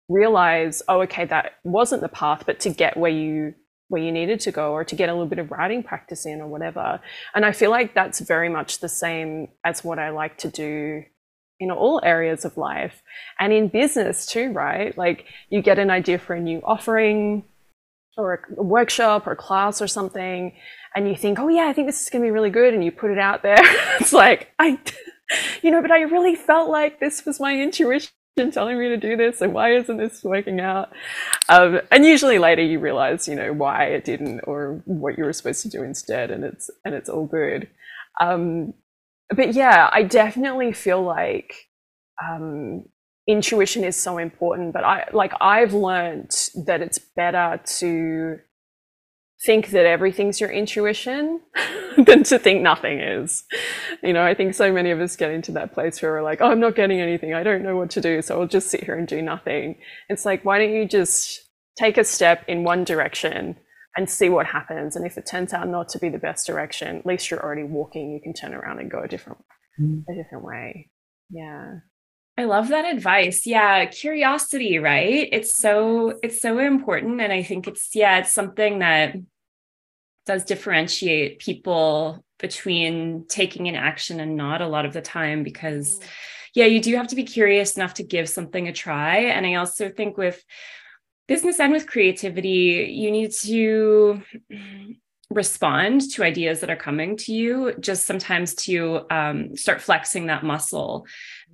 realize, 0.08 0.82
oh, 0.88 1.02
okay, 1.02 1.26
that 1.26 1.52
wasn't 1.64 2.02
the 2.02 2.10
path, 2.10 2.44
but 2.48 2.60
to 2.62 2.72
get 2.72 2.98
where 2.98 3.12
you 3.12 3.54
where 3.89 4.02
you 4.02 4.12
needed 4.12 4.39
to 4.39 4.52
go 4.52 4.71
or 4.71 4.84
to 4.84 4.95
get 4.95 5.10
a 5.10 5.12
little 5.12 5.28
bit 5.28 5.39
of 5.39 5.52
writing 5.52 5.84
practice 5.84 6.25
in 6.25 6.39
or 6.39 6.47
whatever. 6.47 7.02
And 7.36 7.45
I 7.45 7.52
feel 7.52 7.71
like 7.71 7.93
that's 7.93 8.19
very 8.19 8.49
much 8.49 8.80
the 8.80 8.89
same 8.89 9.49
as 9.63 9.84
what 9.84 9.99
I 9.99 10.12
like 10.12 10.38
to 10.39 10.49
do 10.49 11.04
in 11.60 11.71
all 11.71 11.99
areas 12.04 12.45
of 12.45 12.56
life 12.56 13.02
and 13.39 13.52
in 13.52 13.67
business 13.67 14.25
too, 14.25 14.52
right? 14.54 14.97
Like 14.97 15.25
you 15.49 15.62
get 15.62 15.80
an 15.80 15.89
idea 15.89 16.17
for 16.17 16.36
a 16.36 16.39
new 16.39 16.62
offering 16.63 17.43
or 18.15 18.41
a 18.58 18.63
workshop 18.63 19.28
or 19.28 19.32
a 19.32 19.36
class 19.36 19.82
or 19.82 19.88
something 19.88 20.54
and 20.95 21.08
you 21.08 21.15
think, 21.15 21.39
oh 21.39 21.47
yeah, 21.47 21.67
I 21.67 21.73
think 21.73 21.88
this 21.88 22.02
is 22.02 22.10
going 22.10 22.21
to 22.21 22.28
be 22.28 22.32
really 22.32 22.49
good. 22.49 22.73
And 22.73 22.84
you 22.84 22.91
put 22.91 23.12
it 23.12 23.19
out 23.19 23.43
there. 23.43 23.58
it's 23.99 24.13
like, 24.13 24.52
I, 24.60 24.80
you 25.62 25.71
know, 25.71 25.82
but 25.82 25.91
I 25.91 26.02
really 26.02 26.36
felt 26.36 26.69
like 26.69 26.99
this 26.99 27.25
was 27.25 27.39
my 27.39 27.60
intuition 27.60 28.12
telling 28.52 28.80
me 28.80 28.89
to 28.89 28.97
do 28.97 29.15
this. 29.15 29.41
and 29.41 29.54
why 29.54 29.73
isn't 29.75 29.97
this 29.97 30.23
working 30.23 30.60
out? 30.60 30.91
Um, 31.47 31.82
and 31.91 32.06
usually 32.06 32.39
later 32.39 32.62
you 32.62 32.80
realize, 32.80 33.28
you 33.28 33.36
know, 33.36 33.54
why 33.54 33.86
it 33.86 34.06
didn't 34.06 34.41
or 34.45 34.82
what 34.86 35.17
you 35.17 35.25
were 35.25 35.34
supposed 35.34 35.62
to 35.63 35.69
do 35.69 35.84
instead, 35.84 36.32
and 36.32 36.43
it's 36.43 36.69
and 36.86 36.95
it's 36.95 37.10
all 37.10 37.25
good. 37.25 37.67
Um, 38.21 38.73
but 39.30 39.54
yeah, 39.54 39.89
I 39.91 40.04
definitely 40.04 40.73
feel 40.73 41.02
like 41.02 41.54
um, 42.23 42.86
intuition 43.28 43.84
is 43.84 43.95
so 43.95 44.17
important. 44.17 44.73
But 44.73 44.84
I 44.84 45.08
like 45.13 45.34
I've 45.39 45.73
learned 45.73 46.32
that 46.65 46.82
it's 46.82 46.99
better 46.99 47.60
to 47.80 48.39
think 49.45 49.69
that 49.69 49.86
everything's 49.86 50.41
your 50.41 50.49
intuition 50.49 51.39
than 51.97 52.23
to 52.23 52.38
think 52.38 52.62
nothing 52.62 52.99
is. 52.99 53.43
You 54.04 54.13
know, 54.13 54.23
I 54.23 54.34
think 54.34 54.54
so 54.54 54.71
many 54.71 54.91
of 54.91 54.99
us 54.99 55.15
get 55.15 55.32
into 55.32 55.52
that 55.54 55.73
place 55.73 56.02
where 56.02 56.12
we're 56.12 56.23
like, 56.23 56.41
oh, 56.41 56.52
I'm 56.52 56.60
not 56.60 56.75
getting 56.75 56.99
anything. 56.99 57.34
I 57.34 57.43
don't 57.43 57.63
know 57.63 57.78
what 57.78 57.89
to 57.91 58.02
do. 58.02 58.21
So 58.21 58.39
I'll 58.39 58.47
just 58.47 58.69
sit 58.69 58.84
here 58.84 58.95
and 58.95 59.08
do 59.08 59.21
nothing. 59.21 59.78
It's 60.10 60.25
like, 60.25 60.43
why 60.43 60.60
don't 60.60 60.73
you 60.73 60.86
just 60.88 61.39
take 61.78 61.97
a 61.97 62.04
step 62.04 62.43
in 62.47 62.63
one 62.63 62.84
direction 62.84 63.56
and 63.95 64.10
see 64.10 64.30
what 64.30 64.45
happens? 64.45 64.95
And 64.95 65.06
if 65.06 65.17
it 65.17 65.25
turns 65.25 65.54
out 65.54 65.67
not 65.67 65.88
to 65.89 65.99
be 65.99 66.10
the 66.10 66.19
best 66.19 66.45
direction, 66.45 66.97
at 66.97 67.06
least 67.06 67.32
you're 67.32 67.43
already 67.43 67.63
walking. 67.63 68.12
You 68.12 68.19
can 68.21 68.34
turn 68.34 68.54
around 68.54 68.80
and 68.80 68.91
go 68.91 69.02
a 69.02 69.08
different, 69.08 69.39
mm. 69.80 70.04
a 70.10 70.15
different 70.15 70.43
way. 70.43 70.89
Yeah. 71.30 71.75
I 72.39 72.45
love 72.45 72.69
that 72.69 72.86
advice. 72.86 73.45
Yeah, 73.45 73.86
curiosity, 73.88 74.80
right? 74.80 75.28
It's 75.30 75.60
so 75.60 76.17
it's 76.23 76.41
so 76.41 76.58
important 76.60 77.19
and 77.19 77.34
I 77.34 77.43
think 77.43 77.67
it's 77.67 77.93
yeah, 77.93 78.19
it's 78.19 78.32
something 78.32 78.80
that 78.80 79.15
does 80.25 80.45
differentiate 80.45 81.39
people 81.39 82.23
between 82.39 83.25
taking 83.28 83.67
an 83.67 83.75
action 83.75 84.21
and 84.21 84.38
not 84.38 84.62
a 84.62 84.67
lot 84.67 84.86
of 84.86 84.93
the 84.93 85.02
time 85.02 85.43
because 85.43 85.99
mm. 85.99 86.08
yeah, 86.56 86.65
you 86.65 86.82
do 86.82 86.95
have 86.95 87.10
to 87.10 87.15
be 87.17 87.25
curious 87.25 87.75
enough 87.75 87.95
to 87.95 88.04
give 88.04 88.30
something 88.30 88.69
a 88.69 88.71
try 88.71 89.17
and 89.17 89.45
I 89.45 89.56
also 89.56 89.89
think 89.89 90.17
with 90.17 90.41
business 91.28 91.60
and 91.60 91.73
with 91.73 91.88
creativity, 91.88 92.88
you 92.89 93.12
need 93.12 93.34
to 93.34 94.21
respond 95.30 96.10
to 96.12 96.24
ideas 96.24 96.62
that 96.62 96.70
are 96.70 96.76
coming 96.76 97.15
to 97.15 97.32
you 97.34 97.74
just 97.80 98.06
sometimes 98.06 98.56
to 98.56 99.02
um, 99.12 99.56
start 99.56 99.82
flexing 99.82 100.26
that 100.28 100.44
muscle 100.44 101.06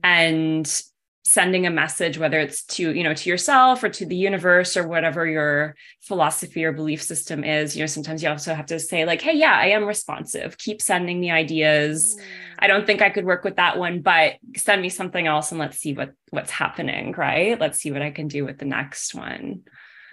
and 0.04 0.82
sending 1.28 1.66
a 1.66 1.72
message 1.72 2.20
whether 2.20 2.40
it's 2.40 2.64
to 2.64 2.94
you 2.94 3.04
know 3.04 3.16
to 3.16 3.30
yourself 3.32 3.84
or 3.84 3.90
to 3.90 4.06
the 4.06 4.16
universe 4.16 4.78
or 4.78 4.88
whatever 4.88 5.26
your 5.26 5.76
philosophy 6.02 6.64
or 6.64 6.72
belief 6.72 7.02
system 7.02 7.44
is. 7.44 7.76
You 7.76 7.82
know 7.82 7.88
sometimes 7.88 8.22
you 8.22 8.30
also 8.30 8.54
have 8.54 8.68
to 8.68 8.80
say 8.80 9.06
like 9.06 9.22
hey 9.22 9.36
yeah 9.36 9.58
i 9.58 9.68
am 9.68 9.86
responsive. 9.86 10.58
Keep 10.58 10.82
sending 10.82 11.20
me 11.20 11.32
ideas. 11.32 12.16
Mm. 12.16 12.22
i 12.60 12.68
don't 12.68 12.86
think 12.86 13.02
i 13.02 13.10
could 13.10 13.26
work 13.26 13.44
with 13.44 13.56
that 13.56 13.78
one 13.78 14.02
but 14.02 14.36
send 14.56 14.82
me 14.82 14.90
something 14.90 15.26
else 15.26 15.52
and 15.52 15.60
let's 15.60 15.80
see 15.80 15.94
what 15.94 16.12
what's 16.30 16.52
happening 16.52 17.14
right? 17.18 17.60
Let's 17.60 17.80
see 17.80 17.92
what 17.92 18.04
i 18.04 18.12
can 18.12 18.28
do 18.28 18.46
with 18.46 18.60
the 18.60 18.66
next 18.66 19.16
one. 19.16 19.64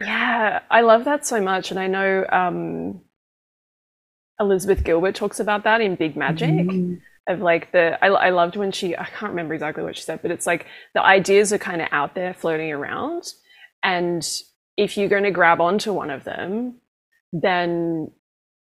Yeah 0.01 0.63
i 0.71 0.81
love 0.81 1.05
that 1.05 1.27
so 1.27 1.41
much. 1.43 1.71
And 1.71 1.79
i 1.79 1.87
know 1.89 2.27
um 2.29 3.03
elizabeth 4.43 4.85
gilbert 4.85 5.15
talks 5.15 5.41
about 5.41 5.65
that 5.65 5.81
in 5.81 5.95
big 5.95 6.17
magic 6.17 6.51
mm-hmm. 6.51 6.95
of 7.33 7.41
like 7.41 7.73
the 7.73 7.99
I, 8.05 8.09
I 8.09 8.31
loved 8.31 8.57
when 8.57 8.73
she 8.73 8.97
i 8.97 9.05
can't 9.05 9.31
remember 9.31 9.55
exactly 9.55 9.83
what 9.83 9.97
she 9.97 10.03
said 10.03 10.21
but 10.23 10.31
it's 10.31 10.47
like 10.47 10.67
the 10.95 11.03
ideas 11.03 11.53
are 11.53 11.59
kind 11.59 11.81
of 11.81 11.89
out 11.93 12.15
there 12.15 12.35
floating 12.35 12.73
around 12.73 13.33
and 13.83 14.27
if 14.77 14.97
you're 14.97 15.09
going 15.09 15.25
to 15.25 15.31
grab 15.31 15.61
onto 15.61 15.93
one 15.93 16.11
of 16.11 16.25
them 16.25 16.77
then 17.33 18.11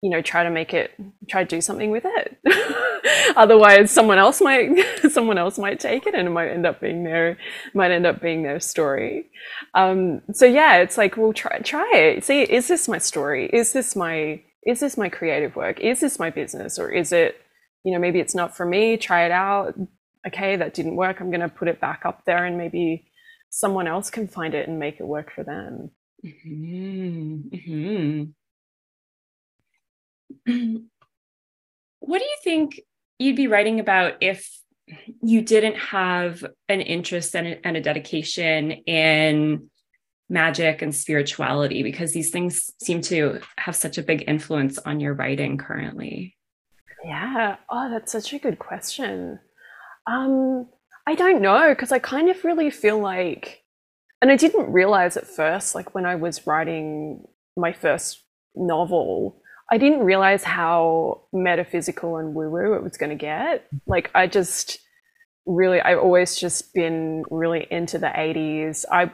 you 0.02 0.10
know 0.10 0.22
try 0.22 0.44
to 0.44 0.50
make 0.50 0.72
it 0.72 0.92
try 1.28 1.44
to 1.44 1.48
do 1.48 1.60
something 1.60 1.90
with 1.90 2.04
it. 2.06 2.38
Otherwise 3.36 3.90
someone 3.90 4.18
else 4.18 4.40
might 4.40 4.70
someone 5.10 5.38
else 5.38 5.58
might 5.58 5.80
take 5.80 6.06
it 6.06 6.14
and 6.14 6.26
it 6.26 6.30
might 6.30 6.48
end 6.48 6.66
up 6.66 6.80
being 6.80 7.04
their 7.04 7.38
might 7.74 7.90
end 7.90 8.06
up 8.06 8.20
being 8.20 8.42
their 8.42 8.60
story. 8.60 9.30
Um, 9.74 10.22
so 10.32 10.46
yeah 10.46 10.76
it's 10.78 10.96
like 10.96 11.16
well 11.16 11.32
try 11.32 11.58
try 11.58 11.90
it. 11.94 12.24
See 12.24 12.42
is 12.42 12.68
this 12.68 12.88
my 12.88 12.98
story? 12.98 13.46
Is 13.52 13.72
this 13.72 13.94
my 13.94 14.42
is 14.66 14.80
this 14.80 14.96
my 14.96 15.08
creative 15.08 15.56
work 15.56 15.80
is 15.80 16.00
this 16.00 16.18
my 16.18 16.30
business 16.30 16.78
or 16.78 16.90
is 16.90 17.12
it 17.12 17.40
you 17.84 17.92
know, 17.92 17.98
maybe 17.98 18.20
it's 18.20 18.34
not 18.34 18.56
for 18.56 18.66
me, 18.66 18.96
try 18.96 19.24
it 19.24 19.32
out. 19.32 19.74
Okay, 20.26 20.56
that 20.56 20.74
didn't 20.74 20.96
work. 20.96 21.20
I'm 21.20 21.30
going 21.30 21.40
to 21.40 21.48
put 21.48 21.68
it 21.68 21.80
back 21.80 22.02
up 22.04 22.24
there 22.26 22.44
and 22.44 22.58
maybe 22.58 23.06
someone 23.48 23.86
else 23.86 24.10
can 24.10 24.28
find 24.28 24.54
it 24.54 24.68
and 24.68 24.78
make 24.78 25.00
it 25.00 25.06
work 25.06 25.32
for 25.34 25.42
them. 25.44 25.90
Mm-hmm. 26.24 27.56
Mm-hmm. 30.46 30.76
what 32.00 32.18
do 32.18 32.24
you 32.24 32.36
think 32.44 32.80
you'd 33.18 33.36
be 33.36 33.46
writing 33.46 33.80
about 33.80 34.14
if 34.20 34.60
you 35.22 35.40
didn't 35.40 35.76
have 35.76 36.44
an 36.68 36.80
interest 36.80 37.34
and 37.34 37.46
a, 37.46 37.66
and 37.66 37.76
a 37.76 37.80
dedication 37.80 38.72
in 38.72 39.70
magic 40.30 40.80
and 40.80 40.94
spirituality? 40.94 41.82
Because 41.82 42.12
these 42.12 42.30
things 42.30 42.70
seem 42.82 43.02
to 43.02 43.40
have 43.58 43.76
such 43.76 43.98
a 43.98 44.02
big 44.02 44.24
influence 44.26 44.78
on 44.78 45.00
your 45.00 45.12
writing 45.12 45.58
currently. 45.58 46.36
Yeah. 47.04 47.56
Oh, 47.68 47.90
that's 47.90 48.12
such 48.12 48.32
a 48.32 48.38
good 48.38 48.58
question. 48.58 49.40
Um, 50.06 50.68
I 51.06 51.14
don't 51.14 51.42
know 51.42 51.70
because 51.70 51.92
I 51.92 51.98
kind 51.98 52.28
of 52.28 52.44
really 52.44 52.70
feel 52.70 52.98
like, 52.98 53.62
and 54.22 54.30
I 54.30 54.36
didn't 54.36 54.72
realize 54.72 55.16
at 55.16 55.26
first, 55.26 55.74
like 55.74 55.94
when 55.94 56.06
I 56.06 56.14
was 56.14 56.46
writing 56.46 57.24
my 57.56 57.72
first 57.72 58.22
novel, 58.54 59.40
I 59.72 59.78
didn't 59.78 60.00
realize 60.00 60.44
how 60.44 61.22
metaphysical 61.32 62.16
and 62.16 62.34
woo 62.34 62.50
woo 62.50 62.74
it 62.74 62.82
was 62.82 62.96
going 62.96 63.10
to 63.10 63.16
get. 63.16 63.66
Like, 63.86 64.10
I 64.14 64.26
just 64.26 64.78
really, 65.46 65.80
I've 65.80 65.98
always 65.98 66.36
just 66.36 66.74
been 66.74 67.24
really 67.30 67.66
into 67.70 67.98
the 67.98 68.08
80s. 68.08 68.84
I, 68.90 69.12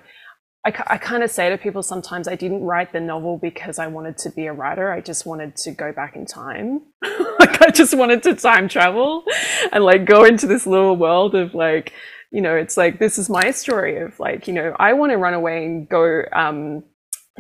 I, 0.67 0.73
I 0.89 0.99
kind 0.99 1.23
of 1.23 1.31
say 1.31 1.49
to 1.49 1.57
people 1.57 1.85
sometimes 1.85 2.27
I 2.27 2.35
didn't 2.35 2.65
write 2.65 2.93
the 2.93 2.99
novel 2.99 3.39
because 3.39 3.79
I 3.79 3.87
wanted 3.87 4.19
to 4.19 4.31
be 4.31 4.47
a 4.47 4.53
writer. 4.53 4.91
I 4.91 5.01
just 5.01 5.25
wanted 5.25 5.55
to 5.59 5.71
go 5.71 5.93
back 5.93 6.17
in 6.17 6.27
time. 6.27 6.81
like 7.39 7.63
I 7.63 7.71
just 7.71 7.97
wanted 7.97 8.25
to 8.25 8.35
time 8.35 8.69
travel 8.69 9.23
and 9.71 9.85
like 9.85 10.07
go 10.07 10.25
into 10.25 10.49
this 10.49 10.67
little 10.67 10.97
world 10.97 11.37
of 11.37 11.55
like, 11.55 11.93
you 12.33 12.41
know, 12.41 12.57
it's 12.57 12.77
like 12.77 12.99
this 12.99 13.17
is 13.17 13.31
my 13.31 13.53
story 13.53 13.99
of 13.99 14.19
like, 14.19 14.49
you 14.49 14.55
know, 14.55 14.75
I 14.77 14.93
want 14.95 15.13
to 15.13 15.19
run 15.19 15.35
away 15.35 15.65
and 15.65 15.89
go 15.89 16.23
um 16.33 16.83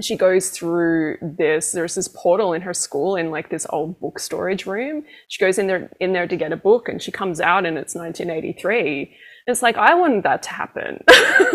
she 0.00 0.14
goes 0.14 0.50
through 0.50 1.16
this 1.22 1.72
there's 1.72 1.94
this 1.94 2.06
portal 2.08 2.52
in 2.52 2.60
her 2.60 2.74
school 2.74 3.16
in 3.16 3.30
like 3.30 3.48
this 3.48 3.66
old 3.70 3.98
book 3.98 4.18
storage 4.18 4.66
room 4.66 5.02
she 5.28 5.42
goes 5.42 5.58
in 5.58 5.66
there 5.68 5.90
in 6.00 6.12
there 6.12 6.28
to 6.28 6.36
get 6.36 6.52
a 6.52 6.56
book 6.56 6.86
and 6.86 7.00
she 7.00 7.10
comes 7.10 7.40
out 7.40 7.64
and 7.64 7.78
it's 7.78 7.94
1983 7.94 9.16
it's 9.46 9.62
like 9.62 9.76
I 9.76 9.94
wanted 9.94 10.24
that 10.24 10.42
to 10.44 10.50
happen. 10.50 11.04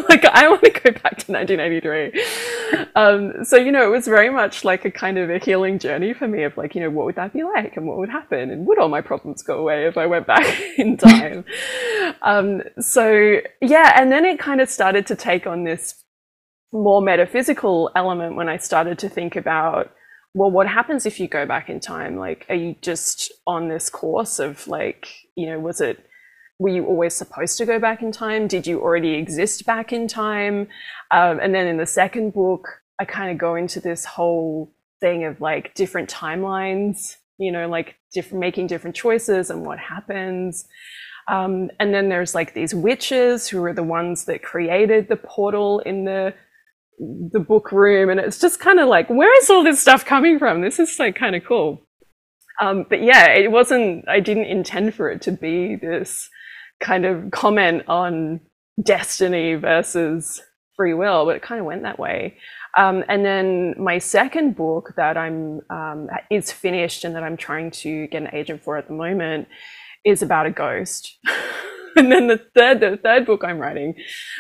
like 0.10 0.24
I 0.26 0.48
want 0.48 0.64
to 0.64 0.70
go 0.70 0.92
back 0.92 1.18
to 1.20 1.32
1983. 1.32 2.88
Um, 2.96 3.44
so 3.44 3.58
you 3.58 3.72
know, 3.72 3.86
it 3.86 3.92
was 3.92 4.06
very 4.06 4.30
much 4.30 4.64
like 4.64 4.86
a 4.86 4.92
kind 4.92 5.18
of 5.18 5.30
a 5.30 5.40
healing 5.40 5.78
journey 5.78 6.14
for 6.14 6.28
me 6.28 6.44
of 6.44 6.56
like, 6.56 6.74
you 6.74 6.82
know, 6.82 6.90
what 6.90 7.06
would 7.06 7.16
that 7.16 7.34
be 7.34 7.44
like, 7.44 7.76
and 7.76 7.86
what 7.86 7.98
would 7.98 8.10
happen, 8.10 8.50
and 8.50 8.66
would 8.66 8.80
all 8.80 8.88
my 8.88 9.02
problems 9.02 9.44
go 9.44 9.60
away 9.60 9.88
if 9.88 9.98
I 9.98 10.06
went 10.06 10.26
back 10.26 10.62
in 10.78 10.96
time? 10.96 11.44
um, 12.22 12.62
so 12.80 13.42
yeah, 13.62 14.00
and 14.00 14.12
then 14.12 14.24
it 14.24 14.40
kind 14.40 14.62
of 14.62 14.70
started 14.70 15.06
to 15.08 15.16
take 15.16 15.46
on 15.46 15.66
this 15.66 16.02
more 16.72 17.02
metaphysical 17.02 17.92
element 17.96 18.38
when 18.38 18.48
I 18.48 18.56
started 18.56 18.98
to 19.00 19.10
think 19.10 19.36
about 19.36 19.92
well, 20.34 20.50
what 20.50 20.66
happens 20.66 21.06
if 21.06 21.20
you 21.20 21.28
go 21.28 21.46
back 21.46 21.70
in 21.70 21.82
time? 21.82 22.16
Like, 22.16 22.46
are 22.48 22.56
you 22.56 22.76
just 22.82 23.34
on 23.46 23.68
this 23.68 23.90
course 23.90 24.40
of 24.40 24.66
like, 24.66 25.10
you 25.36 25.46
know, 25.46 25.60
was 25.60 25.82
it 25.82 26.06
were 26.62 26.70
you 26.70 26.86
always 26.86 27.16
supposed 27.16 27.58
to 27.58 27.66
go 27.66 27.80
back 27.80 28.04
in 28.04 28.12
time? 28.12 28.48
Did 28.48 28.68
you 28.68 28.82
already 28.82 29.16
exist 29.16 29.66
back 29.66 29.92
in 29.92 30.08
time? 30.08 30.68
Um, 31.10 31.40
and 31.42 31.56
then 31.56 31.66
in 31.66 31.78
the 31.78 31.88
second 31.88 32.34
book, 32.36 32.68
I 33.00 33.06
kind 33.06 33.32
of 33.32 33.40
go 33.40 33.56
into 33.56 33.80
this 33.80 34.06
whole 34.06 34.72
thing 35.00 35.24
of 35.24 35.42
like 35.42 35.74
different 35.74 36.08
timelines, 36.08 37.16
you 37.40 37.52
know, 37.52 37.68
like 37.68 37.96
different 38.14 38.42
making 38.42 38.68
different 38.68 38.96
choices 38.96 39.50
and 39.50 39.66
what 39.66 39.80
happens. 39.80 40.66
Um, 41.28 41.72
and 41.80 41.96
then 41.96 42.10
there's 42.10 42.36
like 42.36 42.54
these 42.54 42.76
witches 42.76 43.48
who 43.48 43.64
are 43.64 43.74
the 43.74 43.82
ones 43.82 44.26
that 44.26 44.44
created 44.44 45.10
the 45.10 45.16
portal 45.16 45.80
in 45.80 46.06
the 46.06 46.36
the 47.32 47.40
book 47.40 47.72
room, 47.72 48.12
and 48.12 48.20
it's 48.20 48.38
just 48.38 48.60
kind 48.60 48.80
of 48.80 48.88
like, 48.88 49.10
where 49.10 49.36
is 49.42 49.50
all 49.50 49.64
this 49.64 49.80
stuff 49.80 50.06
coming 50.06 50.38
from? 50.38 50.62
This 50.62 50.78
is 50.78 51.00
like 51.00 51.16
kind 51.16 51.36
of 51.36 51.44
cool. 51.44 51.82
Um, 52.62 52.86
but 52.88 53.02
yeah, 53.02 53.30
it 53.30 53.50
wasn't. 53.50 54.08
I 54.08 54.20
didn't 54.20 54.46
intend 54.46 54.94
for 54.94 55.10
it 55.10 55.24
to 55.24 55.32
be 55.32 55.76
this 55.76 56.30
kind 56.82 57.06
of 57.06 57.32
comment 57.32 57.84
on 57.88 58.42
destiny 58.84 59.56
versus 59.56 60.42
free 60.76 60.94
will, 60.94 61.26
but 61.26 61.36
it 61.36 61.42
kind 61.42 61.60
of 61.60 61.66
went 61.66 61.84
that 61.84 62.00
way. 62.00 62.38
Um, 62.78 63.04
and 63.10 63.26
then 63.26 63.76
my 63.78 63.98
second 63.98 64.56
book 64.56 64.94
that 64.96 65.18
I'm 65.18 65.62
um, 65.70 66.10
is 66.30 66.52
finished 66.52 67.04
and 67.04 67.16
that 67.16 67.24
I'm 67.24 67.38
trying 67.38 67.72
to 67.72 68.08
get 68.08 68.22
an 68.22 68.30
agent 68.34 68.64
for 68.64 68.78
at 68.78 68.88
the 68.88 68.94
moment 68.94 69.48
is 70.06 70.22
about 70.22 70.46
a 70.46 70.52
ghost. 70.52 71.18
and 71.96 72.12
then 72.12 72.28
the 72.28 72.42
third 72.56 72.80
the 72.80 72.98
third 73.04 73.26
book 73.26 73.44
I'm 73.44 73.60
writing 73.60 73.96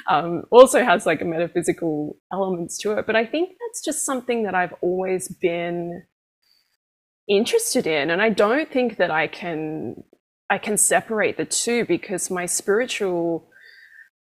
um, 0.09 0.43
also 0.49 0.83
has 0.83 1.05
like 1.05 1.21
a 1.21 1.25
metaphysical 1.25 2.17
elements 2.31 2.77
to 2.79 2.93
it. 2.93 3.05
But 3.05 3.15
I 3.15 3.25
think 3.25 3.49
that's 3.59 3.83
just 3.83 4.05
something 4.05 4.43
that 4.43 4.55
I've 4.55 4.73
always 4.81 5.27
been 5.27 6.03
interested 7.27 7.85
in, 7.85 8.09
and 8.09 8.21
I 8.21 8.29
don't 8.29 8.71
think 8.71 8.97
that 8.97 9.11
I 9.11 9.27
can 9.27 10.03
I 10.51 10.57
can 10.57 10.77
separate 10.77 11.37
the 11.37 11.45
two 11.45 11.85
because 11.85 12.29
my 12.29 12.45
spiritual 12.45 13.47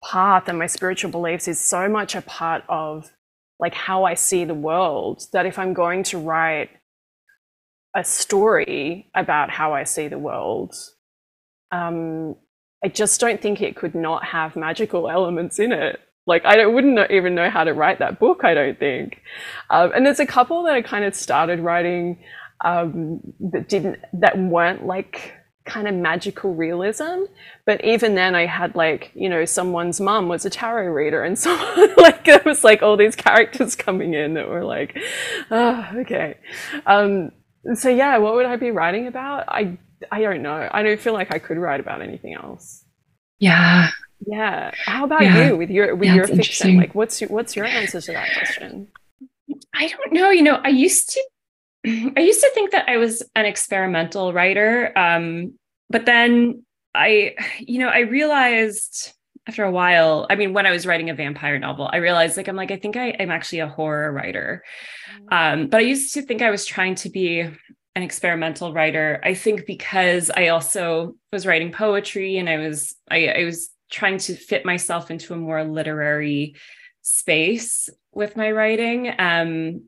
path 0.02 0.48
and 0.48 0.58
my 0.58 0.66
spiritual 0.66 1.12
beliefs 1.12 1.50
is 1.50 1.60
so 1.60 1.90
much 1.90 2.16
a 2.16 2.22
part 2.22 2.64
of 2.70 3.12
like 3.60 3.74
how 3.74 4.06
I 4.06 4.14
see 4.14 4.46
the 4.46 4.54
world 4.54 5.24
that 5.34 5.46
if 5.46 5.60
I'm 5.60 5.74
going 5.74 6.04
to 6.04 6.18
write 6.18 6.70
a 7.94 8.04
story 8.06 9.12
about 9.14 9.50
how 9.50 9.74
I 9.74 9.84
see 9.84 10.08
the 10.08 10.18
world, 10.18 10.74
um, 11.74 12.38
I 12.82 12.88
just 12.88 13.20
don't 13.20 13.42
think 13.42 13.62
it 13.62 13.76
could 13.76 13.94
not 13.94 14.24
have 14.24 14.56
magical 14.56 15.10
elements 15.10 15.60
in 15.60 15.74
it. 15.74 16.00
Like 16.26 16.46
I 16.46 16.66
wouldn't 16.66 17.12
even 17.12 17.36
know 17.36 17.50
how 17.50 17.66
to 17.66 17.74
write 17.74 18.00
that 18.00 18.20
book. 18.20 18.46
I 18.46 18.54
don't 18.54 18.80
think. 18.80 19.22
Um, 19.70 19.92
and 19.94 20.06
there's 20.06 20.22
a 20.22 20.26
couple 20.26 20.64
that 20.64 20.76
I 20.76 20.82
kind 20.82 21.04
of 21.04 21.14
started 21.14 21.60
writing 21.60 22.24
um, 22.64 23.20
that 23.52 23.68
didn't 23.68 24.00
that 24.14 24.38
weren't 24.38 24.86
like 24.86 25.34
kind 25.66 25.88
of 25.88 25.96
magical 25.96 26.54
realism. 26.54 27.24
But 27.66 27.84
even 27.84 28.16
then, 28.16 28.36
I 28.36 28.46
had 28.46 28.76
like, 28.76 29.12
you 29.16 29.30
know, 29.30 29.46
someone's 29.46 30.00
mum 30.00 30.30
was 30.30 30.46
a 30.46 30.50
tarot 30.50 30.92
reader, 30.92 31.24
and 31.24 31.38
someone 31.46 31.94
like 31.98 32.28
it 32.28 32.46
was 32.46 32.64
like 32.64 32.82
all 32.82 32.98
these 32.98 33.16
characters 33.16 33.76
coming 33.76 34.14
in 34.14 34.36
that 34.36 34.48
were 34.48 34.64
like, 34.64 34.98
oh, 35.52 35.88
okay. 35.98 36.38
Um, 36.86 37.32
so 37.74 37.90
yeah, 37.90 38.18
what 38.18 38.36
would 38.36 38.46
I 38.46 38.56
be 38.56 38.72
writing 38.72 39.08
about? 39.08 39.46
I 39.48 39.78
I 40.12 40.22
don't 40.22 40.42
know. 40.42 40.70
I 40.72 40.84
don't 40.84 41.00
feel 41.00 41.14
like 41.14 41.34
I 41.34 41.40
could 41.40 41.58
write 41.58 41.80
about 41.80 42.02
anything 42.02 42.34
else. 42.34 42.86
Yeah. 43.40 43.90
Yeah. 44.26 44.72
How 44.86 45.06
about 45.06 45.24
yeah. 45.24 45.48
you 45.48 45.58
with 45.58 45.70
your 45.70 45.96
with 45.96 46.08
yeah, 46.08 46.16
your 46.16 46.28
fiction? 46.28 46.78
Like, 46.78 46.96
what's 46.96 47.22
your, 47.22 47.30
what's 47.30 47.56
your 47.56 47.66
answer 47.66 48.02
to 48.02 48.12
that 48.12 48.30
question? 48.38 48.88
I 49.74 49.88
don't 49.88 50.14
know. 50.14 50.30
You 50.30 50.44
know, 50.44 50.60
I 50.64 50.70
used 50.70 51.10
to 51.12 51.24
I 51.86 52.20
used 52.20 52.42
to 52.42 52.52
think 52.54 52.72
that 52.72 52.90
I 52.90 52.98
was 52.98 53.24
an 53.36 53.46
experimental 53.46 54.34
writer. 54.34 54.92
Um, 54.98 55.54
but 55.90 56.06
then 56.06 56.64
I, 56.94 57.36
you 57.60 57.80
know, 57.80 57.90
I 57.90 58.00
realized 58.00 59.14
after 59.48 59.64
a 59.64 59.72
while, 59.72 60.26
I 60.30 60.36
mean, 60.36 60.54
when 60.54 60.66
I 60.66 60.72
was 60.72 60.88
writing 60.88 61.10
a 61.10 61.14
vampire 61.14 61.60
novel, 61.60 61.90
I 61.92 61.98
realized 61.98 62.38
like, 62.38 62.48
I'm 62.48 62.56
like, 62.56 62.72
I 62.72 62.78
think 62.78 62.98
I 62.98 63.10
am 63.10 63.30
actually 63.30 63.60
a 63.60 63.68
horror 63.68 64.12
writer. 64.12 64.64
Mm. 65.32 65.54
Um, 65.54 65.68
but 65.68 65.78
I 65.78 65.82
used 65.82 66.14
to 66.16 66.24
think 66.24 66.42
I 66.42 66.50
was 66.50 66.66
trying 66.66 66.96
to 66.96 67.10
be 67.10 67.42
an 67.42 68.04
experimental 68.04 68.74
writer. 68.74 69.22
I 69.24 69.36
think 69.36 69.66
because 69.68 70.32
I 70.36 70.48
also 70.48 71.16
was 71.32 71.46
writing 71.46 71.72
poetry 71.72 72.38
and 72.38 72.50
I 72.50 72.58
was, 72.58 72.96
I, 73.10 73.28
I 73.28 73.44
was 73.46 73.70
trying 73.92 74.18
to 74.18 74.36
fit 74.36 74.66
myself 74.66 75.12
into 75.12 75.34
a 75.34 75.38
more 75.38 75.64
literary 75.64 76.56
space 77.04 77.88
with 78.12 78.36
my 78.36 78.52
writing. 78.52 79.14
Um, 79.20 79.88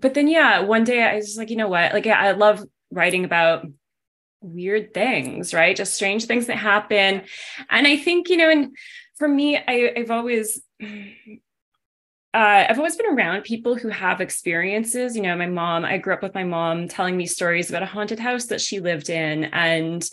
but 0.00 0.14
then 0.14 0.28
yeah 0.28 0.60
one 0.60 0.84
day 0.84 1.02
i 1.02 1.16
was 1.16 1.36
like 1.36 1.50
you 1.50 1.56
know 1.56 1.68
what 1.68 1.92
like 1.92 2.06
yeah, 2.06 2.20
i 2.20 2.32
love 2.32 2.64
writing 2.90 3.24
about 3.24 3.66
weird 4.40 4.92
things 4.92 5.54
right 5.54 5.76
just 5.76 5.94
strange 5.94 6.26
things 6.26 6.46
that 6.46 6.56
happen 6.56 7.22
and 7.70 7.86
i 7.86 7.96
think 7.96 8.28
you 8.28 8.36
know 8.36 8.50
and 8.50 8.76
for 9.16 9.26
me 9.26 9.56
I, 9.56 9.92
i've 9.96 10.10
always 10.10 10.60
uh, 12.34 12.66
I've 12.68 12.78
always 12.78 12.96
been 12.96 13.16
around 13.16 13.44
people 13.44 13.76
who 13.76 13.88
have 13.88 14.20
experiences. 14.20 15.14
You 15.14 15.22
know, 15.22 15.36
my 15.36 15.46
mom, 15.46 15.84
I 15.84 15.98
grew 15.98 16.12
up 16.12 16.22
with 16.22 16.34
my 16.34 16.42
mom 16.42 16.88
telling 16.88 17.16
me 17.16 17.26
stories 17.26 17.70
about 17.70 17.84
a 17.84 17.86
haunted 17.86 18.18
house 18.18 18.46
that 18.46 18.60
she 18.60 18.80
lived 18.80 19.08
in. 19.08 19.44
And, 19.44 20.04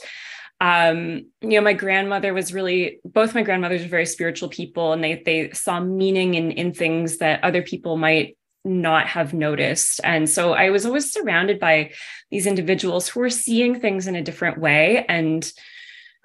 um, 0.62 1.26
you 1.42 1.50
know, 1.50 1.62
my 1.62 1.74
grandmother 1.74 2.32
was 2.32 2.54
really, 2.54 3.00
both 3.04 3.34
my 3.34 3.42
grandmothers 3.42 3.82
were 3.82 3.88
very 3.88 4.06
spiritual 4.06 4.50
people 4.50 4.94
and 4.94 5.04
they, 5.04 5.24
they 5.26 5.50
saw 5.54 5.80
meaning 5.80 6.36
in, 6.36 6.52
in 6.52 6.74
things 6.76 7.18
that 7.18 7.44
other 7.44 7.64
people 7.64 7.98
might 7.98 8.38
not 8.64 9.07
have 9.07 9.34
noticed. 9.34 10.01
And 10.03 10.30
so 10.30 10.53
I 10.53 10.70
was 10.70 10.86
always 10.86 11.12
surrounded 11.12 11.59
by 11.59 11.91
these 12.30 12.45
individuals 12.45 13.07
who 13.07 13.20
were 13.20 13.30
seeing 13.30 13.80
things 13.80 14.07
in 14.07 14.16
a 14.16 14.22
different 14.22 14.59
way. 14.59 15.05
And 15.07 15.51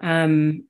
um, 0.03 0.65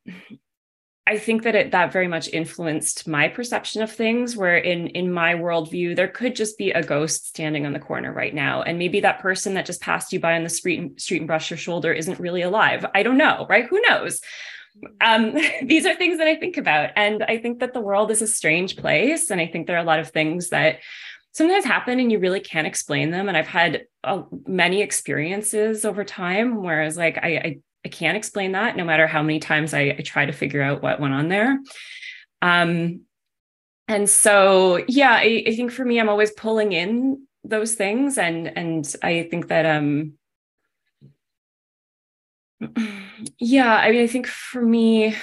I 1.09 1.19
think 1.19 1.45
that 1.45 1.55
it 1.55 1.71
that 1.71 1.93
very 1.93 2.09
much 2.09 2.29
influenced 2.29 3.07
my 3.07 3.29
perception 3.29 3.81
of 3.81 3.93
things. 3.93 4.37
Where 4.37 4.57
in 4.57 4.89
in 4.89 5.13
my 5.13 5.35
worldview, 5.35 5.95
there 5.95 6.09
could 6.09 6.35
just 6.35 6.59
be 6.59 6.73
a 6.73 6.83
ghost 6.83 7.29
standing 7.29 7.65
on 7.65 7.73
the 7.73 7.79
corner 7.79 8.13
right 8.13 8.35
now, 8.35 8.63
and 8.63 8.77
maybe 8.77 9.01
that 9.01 9.21
person 9.21 9.55
that 9.55 9.67
just 9.67 9.81
passed 9.81 10.13
you 10.13 10.19
by 10.19 10.35
on 10.35 10.43
the 10.43 10.49
street 10.49 11.01
street 11.01 11.19
and 11.19 11.29
brushed 11.29 11.51
your 11.51 11.59
shoulder 11.59 11.93
isn't 11.93 12.19
really 12.19 12.43
alive. 12.43 12.85
I 12.93 13.05
don't 13.05 13.19
know, 13.19 13.47
right? 13.49 13.67
Who 13.67 13.81
knows? 13.83 14.21
Um, 15.01 15.35
these 15.63 15.87
are 15.87 15.95
things 15.95 16.19
that 16.19 16.27
I 16.27 16.35
think 16.37 16.57
about, 16.57 16.91
and 16.97 17.23
I 17.23 17.39
think 17.39 17.61
that 17.61 17.73
the 17.73 17.81
world 17.81 18.11
is 18.11 18.21
a 18.21 18.27
strange 18.27 18.77
place, 18.77 19.31
and 19.31 19.41
I 19.41 19.47
think 19.47 19.69
there 19.69 19.77
are 19.77 19.83
a 19.83 19.85
lot 19.85 20.01
of 20.01 20.11
things 20.11 20.49
that 20.49 20.81
sometimes 21.37 21.67
happen 21.67 22.01
and 22.01 22.11
you 22.11 22.19
really 22.19 22.41
can't 22.41 22.67
explain 22.67 23.11
them. 23.11 23.29
And 23.29 23.37
I've 23.37 23.47
had 23.47 23.83
uh, 24.03 24.23
many 24.47 24.81
experiences 24.81 25.85
over 25.85 26.03
time 26.03 26.63
where 26.63 26.81
I 26.81 26.87
was 26.87 26.97
like, 26.97 27.19
I, 27.19 27.29
I, 27.29 27.59
I 27.85 27.89
can't 27.91 28.17
explain 28.17 28.53
that 28.53 28.75
no 28.75 28.85
matter 28.87 29.07
how 29.07 29.23
many 29.23 29.39
times 29.39 29.75
I, 29.75 29.97
I 29.99 30.03
try 30.03 30.25
to 30.25 30.33
figure 30.33 30.63
out 30.63 30.83
what 30.83 30.99
went 30.99 31.13
on 31.13 31.29
there. 31.29 31.61
Um, 32.41 33.03
and 33.87 34.09
so, 34.09 34.83
yeah, 34.89 35.13
I, 35.13 35.45
I 35.47 35.55
think 35.55 35.73
for 35.73 35.85
me, 35.85 36.01
I'm 36.01 36.09
always 36.09 36.31
pulling 36.31 36.73
in 36.73 37.27
those 37.45 37.75
things. 37.75 38.17
And, 38.17 38.57
and 38.57 38.95
I 39.03 39.29
think 39.31 39.49
that, 39.49 39.67
um, 39.67 40.15
yeah, 43.39 43.77
I 43.77 43.91
mean, 43.91 44.03
I 44.03 44.07
think 44.07 44.27
for 44.27 44.63
me, 44.63 45.15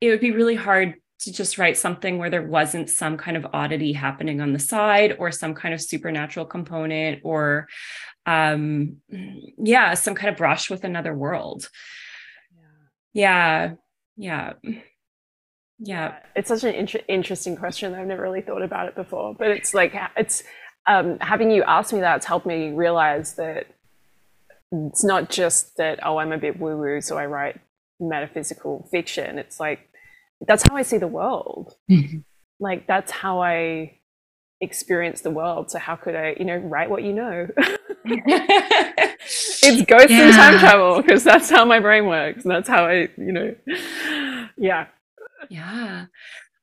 it 0.00 0.10
would 0.10 0.20
be 0.20 0.32
really 0.32 0.56
hard 0.56 0.96
to 1.20 1.32
just 1.32 1.58
write 1.58 1.76
something 1.76 2.18
where 2.18 2.30
there 2.30 2.42
wasn't 2.42 2.88
some 2.88 3.16
kind 3.16 3.36
of 3.36 3.46
oddity 3.52 3.92
happening 3.92 4.40
on 4.40 4.52
the 4.52 4.58
side 4.58 5.16
or 5.18 5.30
some 5.30 5.54
kind 5.54 5.74
of 5.74 5.80
supernatural 5.80 6.46
component 6.46 7.20
or 7.24 7.68
um 8.26 8.96
yeah 9.58 9.94
some 9.94 10.14
kind 10.14 10.30
of 10.30 10.36
brush 10.36 10.70
with 10.70 10.84
another 10.84 11.14
world. 11.14 11.68
Yeah. 13.12 13.72
Yeah. 14.16 14.52
Yeah, 14.62 14.72
yeah. 15.78 16.18
it's 16.36 16.48
such 16.48 16.64
an 16.64 16.74
inter- 16.74 17.00
interesting 17.08 17.56
question 17.56 17.94
i've 17.94 18.06
never 18.06 18.20
really 18.22 18.42
thought 18.42 18.60
about 18.60 18.88
it 18.88 18.94
before 18.94 19.34
but 19.34 19.48
it's 19.48 19.72
like 19.72 19.94
it's 20.14 20.42
um 20.86 21.18
having 21.20 21.50
you 21.50 21.62
ask 21.62 21.94
me 21.94 22.00
that 22.00 22.16
it's 22.16 22.26
helped 22.26 22.44
me 22.44 22.70
realize 22.70 23.36
that 23.36 23.66
it's 24.72 25.02
not 25.02 25.30
just 25.30 25.78
that 25.78 25.98
oh 26.04 26.18
i'm 26.18 26.32
a 26.32 26.38
bit 26.38 26.60
woo 26.60 26.76
woo 26.76 27.00
so 27.00 27.16
i 27.16 27.24
write 27.24 27.58
metaphysical 28.00 28.88
fiction. 28.90 29.38
It's 29.38 29.60
like 29.60 29.89
that's 30.46 30.64
how 30.68 30.76
I 30.76 30.82
see 30.82 30.98
the 30.98 31.08
world. 31.08 31.74
Mm-hmm. 31.90 32.18
Like 32.58 32.86
that's 32.86 33.10
how 33.10 33.42
I 33.42 33.98
experience 34.60 35.22
the 35.22 35.30
world. 35.30 35.70
So 35.70 35.78
how 35.78 35.96
could 35.96 36.14
I, 36.14 36.36
you 36.38 36.44
know, 36.44 36.56
write 36.56 36.90
what 36.90 37.02
you 37.02 37.12
know? 37.12 37.48
it's 38.04 39.82
ghosts 39.82 40.10
yeah. 40.10 40.26
and 40.26 40.34
time 40.34 40.58
travel 40.58 41.02
because 41.02 41.24
that's 41.24 41.50
how 41.50 41.64
my 41.64 41.80
brain 41.80 42.06
works. 42.06 42.44
And 42.44 42.50
that's 42.50 42.68
how 42.68 42.86
I, 42.86 43.08
you 43.16 43.32
know, 43.32 43.54
yeah. 44.56 44.86
Yeah. 45.48 46.06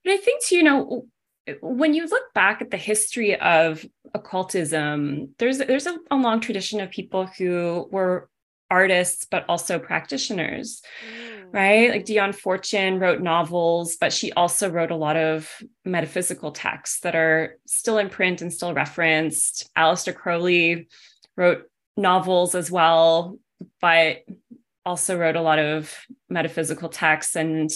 But 0.04 0.14
I 0.14 0.18
think, 0.18 0.52
you 0.52 0.64
know, 0.64 1.08
when 1.62 1.94
you 1.94 2.06
look 2.08 2.34
back 2.34 2.62
at 2.62 2.72
the 2.72 2.78
history 2.78 3.40
of 3.40 3.86
occultism, 4.14 5.34
there's 5.40 5.60
there's 5.60 5.88
a, 5.88 5.98
a 6.12 6.16
long 6.16 6.40
tradition 6.40 6.82
of 6.82 6.92
people 6.92 7.26
who 7.26 7.88
were 7.92 8.30
artists 8.70 9.26
but 9.30 9.46
also 9.48 9.80
practitioners. 9.80 10.82
Mm 11.06 11.38
right? 11.52 11.90
Like 11.92 12.06
Dion 12.06 12.34
Fortune 12.34 13.00
wrote 13.00 13.22
novels, 13.22 13.96
but 13.96 14.12
she 14.12 14.32
also 14.34 14.70
wrote 14.70 14.92
a 14.92 14.96
lot 14.96 15.16
of 15.16 15.50
metaphysical 15.86 16.52
texts 16.52 17.00
that 17.02 17.16
are 17.16 17.58
still 17.66 17.98
in 17.98 18.10
print 18.10 18.42
and 18.42 18.52
still 18.52 18.74
referenced. 18.74 19.70
Aleister 19.78 20.14
Crowley 20.14 20.88
wrote 21.36 21.64
novels 21.96 22.56
as 22.56 22.70
well, 22.70 23.38
but 23.82 24.24
also 24.86 25.18
wrote 25.18 25.36
a 25.36 25.42
lot 25.42 25.60
of 25.60 25.94
metaphysical 26.30 26.90
texts 26.90 27.36
and 27.36 27.70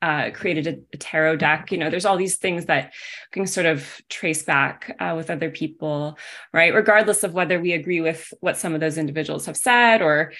uh, 0.00 0.30
created 0.32 0.66
a, 0.66 0.94
a, 0.94 0.96
tarot 0.96 1.36
deck. 1.36 1.72
You 1.72 1.78
know, 1.78 1.90
there's 1.90 2.04
all 2.04 2.16
these 2.16 2.36
things 2.36 2.66
that 2.66 2.92
can 3.30 3.46
sort 3.46 3.66
of 3.66 4.00
trace 4.08 4.42
back 4.42 4.96
uh, 4.98 5.14
with 5.16 5.30
other 5.30 5.50
people, 5.50 6.18
right? 6.52 6.74
Regardless 6.74 7.24
of 7.24 7.34
whether 7.34 7.60
we 7.60 7.72
agree 7.72 8.00
with 8.00 8.32
what 8.40 8.56
some 8.56 8.74
of 8.74 8.80
those 8.80 8.98
individuals 8.98 9.46
have 9.46 9.56
said 9.56 10.02
or 10.02 10.32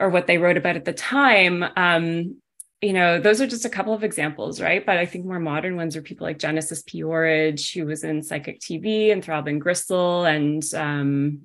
or 0.00 0.08
what 0.08 0.26
they 0.26 0.38
wrote 0.38 0.56
about 0.56 0.76
at 0.76 0.84
the 0.84 0.92
time 0.92 1.64
um, 1.76 2.36
you 2.82 2.92
know 2.92 3.20
those 3.20 3.40
are 3.40 3.46
just 3.46 3.64
a 3.64 3.70
couple 3.70 3.94
of 3.94 4.02
examples 4.02 4.60
right 4.60 4.84
but 4.84 4.98
i 4.98 5.06
think 5.06 5.24
more 5.24 5.38
modern 5.38 5.76
ones 5.76 5.96
are 5.96 6.02
people 6.02 6.26
like 6.26 6.38
genesis 6.38 6.82
p-orridge 6.82 7.72
who 7.72 7.86
was 7.86 8.02
in 8.02 8.22
psychic 8.22 8.60
tv 8.60 9.12
and 9.12 9.24
throbbing 9.24 9.60
gristle 9.60 10.24
and 10.24 10.62
um, 10.74 11.42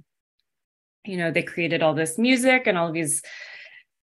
you 1.06 1.16
know 1.16 1.32
they 1.32 1.44
created 1.44 1.84
all 1.84 1.94
this 1.94 2.18
music 2.18 2.64
and 2.66 2.78
all 2.78 2.92
these 2.92 3.22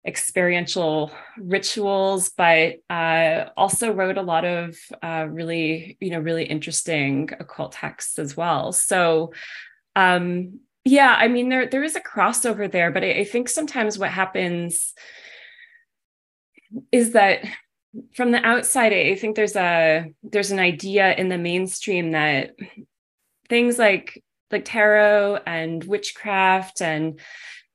experiential 0.05 1.11
rituals 1.37 2.29
but 2.29 2.77
uh, 2.89 3.45
also 3.55 3.91
wrote 3.91 4.17
a 4.17 4.23
lot 4.23 4.45
of 4.45 4.75
uh, 5.03 5.27
really 5.29 5.97
you 5.99 6.09
know 6.09 6.19
really 6.19 6.43
interesting 6.43 7.29
occult 7.39 7.73
texts 7.73 8.17
as 8.17 8.35
well. 8.35 8.71
So 8.71 9.31
um 9.95 10.59
yeah 10.83 11.15
i 11.19 11.27
mean 11.27 11.49
there 11.49 11.67
there 11.67 11.83
is 11.83 11.95
a 11.95 12.01
crossover 12.01 12.71
there 12.71 12.91
but 12.91 13.03
I, 13.03 13.11
I, 13.19 13.23
think 13.23 13.49
sometimes 13.49 13.99
what 13.99 14.09
happens 14.09 14.93
is 16.91 17.11
that 17.11 17.43
from 18.15 18.31
the 18.31 18.43
outside 18.45 18.93
i 18.93 19.15
think 19.15 19.35
there's 19.35 19.55
a 19.55 20.13
there's 20.23 20.51
an 20.51 20.59
idea 20.59 21.13
in 21.13 21.29
the 21.29 21.37
mainstream 21.37 22.11
that 22.11 22.55
things 23.49 23.77
like 23.77 24.23
like 24.51 24.65
tarot 24.65 25.39
and 25.45 25.83
witchcraft 25.83 26.81
and 26.81 27.19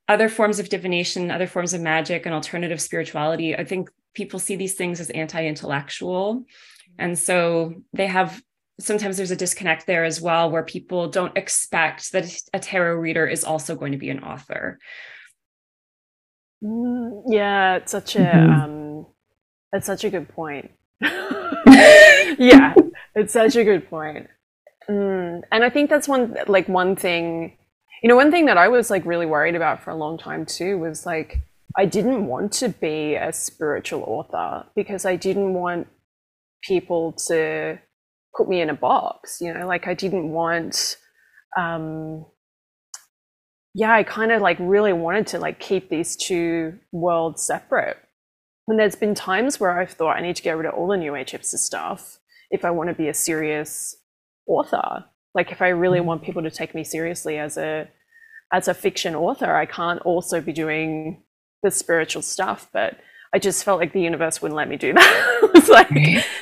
other 0.09 0.29
forms 0.29 0.59
of 0.59 0.69
divination, 0.69 1.31
other 1.31 1.47
forms 1.47 1.75
of 1.75 1.81
magic 1.81 2.27
and 2.27 2.35
alternative 2.35 2.81
spirituality, 2.81 3.57
I 3.57 3.65
think 3.65 3.91
people 4.15 4.39
see 4.39 4.57
these 4.57 4.75
things 4.75 5.01
as 5.01 5.11
anti-intellectual. 5.11 6.45
And 6.99 7.19
so 7.19 7.75
they 7.93 8.07
have 8.07 8.41
sometimes 8.79 9.17
there's 9.17 9.31
a 9.31 9.37
disconnect 9.37 9.87
there 9.87 10.05
as 10.05 10.21
well 10.21 10.51
where 10.51 10.63
people 10.63 11.09
don't 11.09 11.37
expect 11.37 12.13
that 12.13 12.41
a 12.53 12.59
tarot 12.59 12.97
reader 12.97 13.27
is 13.27 13.45
also 13.45 13.75
going 13.75 13.93
to 13.93 13.99
be 13.99 14.11
an 14.11 14.23
author. 14.23 14.79
Mm, 16.63 17.23
yeah, 17.29 17.77
it's 17.77 17.93
such 17.93 18.17
a 18.17 18.21
mm-hmm. 18.21 18.51
um 18.51 19.07
it's 19.73 19.87
such 19.87 20.05
a 20.05 20.11
good 20.11 20.29
point. 20.29 20.71
yeah, 21.01 22.75
it's 23.15 23.33
such 23.33 23.57
a 23.57 23.65
good 23.65 23.89
point. 23.89 24.29
Mm, 24.89 25.43
and 25.51 25.65
I 25.65 25.71
think 25.71 25.91
that's 25.91 26.09
one 26.09 26.37
like 26.47 26.69
one 26.69 26.97
thing 26.97 27.57
you 28.03 28.09
know, 28.09 28.17
one 28.17 28.31
thing 28.31 28.47
that 28.47 28.59
I 28.59 28.69
was 28.69 28.91
like 28.91 29.05
really 29.07 29.27
worried 29.27 29.55
about 29.55 29.83
for 29.83 29.91
a 29.91 29.97
long 29.97 30.19
time 30.19 30.47
too 30.47 30.79
was 30.79 31.07
like 31.07 31.41
I 31.77 31.85
didn't 31.85 32.27
want 32.27 32.53
to 32.55 32.69
be 32.69 33.15
a 33.15 33.33
spiritual 33.33 34.03
author 34.03 34.67
because 34.75 35.05
I 35.05 35.17
didn't 35.17 35.55
want 35.55 35.89
people 36.63 37.13
to 37.29 37.79
put 38.37 38.49
me 38.49 38.61
in 38.61 38.71
a 38.71 38.75
box, 38.75 39.39
you 39.41 39.53
know, 39.53 39.67
like 39.67 39.87
I 39.87 39.95
didn't 39.95 40.31
want 40.31 40.97
um 41.57 42.27
yeah, 43.75 43.93
I 43.93 44.05
kind 44.05 44.33
of 44.33 44.41
like 44.41 44.57
really 44.59 44.95
wanted 44.95 45.27
to 45.29 45.39
like 45.39 45.61
keep 45.61 45.91
these 45.91 46.17
two 46.17 46.79
worlds 46.93 47.43
separate. 47.43 47.99
And 48.69 48.79
there's 48.79 48.97
been 48.97 49.15
times 49.15 49.61
where 49.61 49.79
I've 49.79 49.91
thought 49.91 50.17
I 50.17 50.23
need 50.23 50.37
to 50.37 50.43
get 50.43 50.57
rid 50.57 50.67
of 50.67 50.75
all 50.75 50.89
the 50.89 50.97
new 50.97 51.15
age 51.15 51.33
hipster 51.33 51.59
stuff 51.59 52.19
if 52.51 52.65
I 52.65 52.71
want 52.71 52.89
to 52.89 52.95
be 52.95 53.09
a 53.09 53.15
serious 53.15 53.95
author. 54.47 55.05
Like 55.37 55.53
if 55.53 55.61
I 55.61 55.69
really 55.69 56.01
mm. 56.01 56.05
want 56.07 56.23
people 56.23 56.43
to 56.43 56.51
take 56.51 56.75
me 56.75 56.83
seriously 56.83 57.39
as 57.39 57.57
a 57.59 57.89
as 58.53 58.67
a 58.67 58.75
fiction 58.75 59.15
author, 59.15 59.55
I 59.55 59.67
can't 59.67 60.01
also 60.01 60.41
be 60.41 60.53
doing 60.53 61.23
the 61.63 61.71
spiritual 61.71 62.23
stuff. 62.23 62.69
But 62.73 62.99
I 63.35 63.39
just 63.39 63.63
felt 63.63 63.79
like 63.79 63.93
the 63.93 64.01
universe 64.01 64.41
wouldn't 64.41 64.57
let 64.57 64.69
me 64.69 64.77
do 64.77 64.93
that. 64.95 65.41
I 65.43 65.59
was 65.59 65.69
like, 65.69 65.91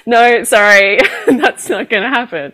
no, 0.06 0.44
sorry, 0.44 1.00
that's 1.26 1.68
not 1.68 1.90
going 1.90 2.04
to 2.04 2.08
happen. 2.08 2.52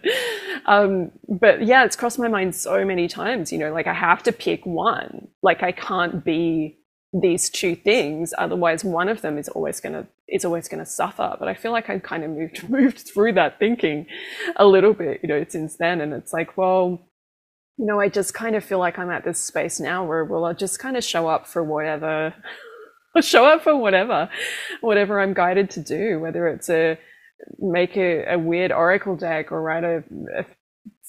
Um, 0.64 1.10
but 1.28 1.62
yeah, 1.66 1.84
it's 1.84 1.94
crossed 1.94 2.18
my 2.18 2.28
mind 2.28 2.54
so 2.54 2.84
many 2.86 3.06
times. 3.06 3.52
You 3.52 3.58
know, 3.58 3.72
like 3.72 3.86
I 3.86 3.92
have 3.92 4.22
to 4.24 4.32
pick 4.32 4.64
one. 4.64 5.28
Like 5.42 5.62
I 5.62 5.72
can't 5.72 6.24
be 6.24 6.79
these 7.12 7.50
two 7.50 7.74
things 7.74 8.32
otherwise 8.38 8.84
one 8.84 9.08
of 9.08 9.20
them 9.20 9.36
is 9.36 9.48
always 9.48 9.80
going 9.80 9.92
to 9.92 10.06
is 10.28 10.44
always 10.44 10.68
going 10.68 10.78
to 10.78 10.86
suffer. 10.90 11.36
But 11.38 11.48
i 11.48 11.54
feel 11.54 11.72
like 11.72 11.90
i've 11.90 12.02
kind 12.02 12.24
of 12.24 12.30
moved 12.30 12.68
moved 12.68 12.98
through 13.00 13.32
that 13.34 13.58
thinking 13.58 14.06
a 14.56 14.66
little 14.66 14.94
bit 14.94 15.20
you 15.22 15.28
know 15.28 15.44
since 15.48 15.76
then. 15.76 16.00
And 16.00 16.12
it's 16.12 16.32
like 16.32 16.56
well 16.56 17.08
you 17.76 17.86
know 17.86 18.00
i 18.00 18.08
just 18.08 18.34
kind 18.34 18.54
of 18.54 18.64
feel 18.64 18.78
like 18.78 18.98
i'm 18.98 19.10
at 19.10 19.24
this 19.24 19.40
space 19.40 19.80
now 19.80 20.04
where 20.04 20.24
well 20.24 20.44
i'll 20.44 20.54
just 20.54 20.78
kind 20.78 20.96
of 20.96 21.04
show 21.04 21.28
up 21.28 21.46
for 21.46 21.64
whatever 21.64 22.34
show 23.22 23.46
up 23.46 23.62
for 23.62 23.74
whatever 23.74 24.28
whatever 24.82 25.18
i'm 25.18 25.32
guided 25.32 25.70
to 25.70 25.80
do 25.80 26.20
whether 26.20 26.46
it's 26.46 26.68
a 26.68 26.98
make 27.58 27.96
a, 27.96 28.34
a 28.34 28.38
weird 28.38 28.70
oracle 28.70 29.16
deck 29.16 29.50
or 29.50 29.62
write 29.62 29.84
a, 29.84 30.04
a 30.36 30.44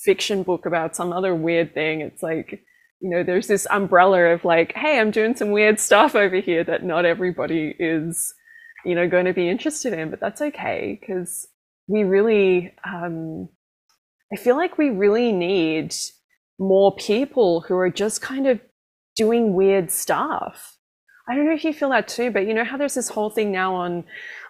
fiction 0.03 0.43
book 0.43 0.65
about 0.65 0.95
some 0.95 1.13
other 1.13 1.35
weird 1.35 1.73
thing. 1.73 2.01
It's 2.01 2.23
like 2.23 2.63
you 3.01 3.09
know, 3.09 3.23
there's 3.23 3.47
this 3.47 3.65
umbrella 3.71 4.25
of 4.25 4.45
like, 4.45 4.73
hey, 4.73 4.99
I'm 4.99 5.11
doing 5.11 5.35
some 5.35 5.51
weird 5.51 5.79
stuff 5.79 6.15
over 6.15 6.37
here 6.37 6.63
that 6.63 6.83
not 6.83 7.03
everybody 7.03 7.75
is, 7.79 8.33
you 8.85 8.93
know, 8.93 9.09
going 9.09 9.25
to 9.25 9.33
be 9.33 9.49
interested 9.49 9.93
in, 9.93 10.11
but 10.11 10.19
that's 10.19 10.41
okay 10.41 10.99
because 10.99 11.47
we 11.87 12.03
really, 12.03 12.73
um, 12.85 13.49
I 14.31 14.35
feel 14.35 14.55
like 14.55 14.77
we 14.77 14.91
really 14.91 15.31
need 15.31 15.95
more 16.59 16.95
people 16.95 17.61
who 17.61 17.75
are 17.75 17.89
just 17.89 18.21
kind 18.21 18.45
of 18.45 18.59
doing 19.15 19.53
weird 19.55 19.91
stuff. 19.91 20.77
I 21.27 21.35
don't 21.35 21.45
know 21.45 21.53
if 21.53 21.63
you 21.63 21.73
feel 21.73 21.89
that 21.89 22.07
too, 22.07 22.29
but 22.29 22.45
you 22.45 22.53
know 22.53 22.63
how 22.63 22.77
there's 22.77 22.93
this 22.93 23.09
whole 23.09 23.31
thing 23.31 23.51
now 23.51 23.73
on 23.73 24.03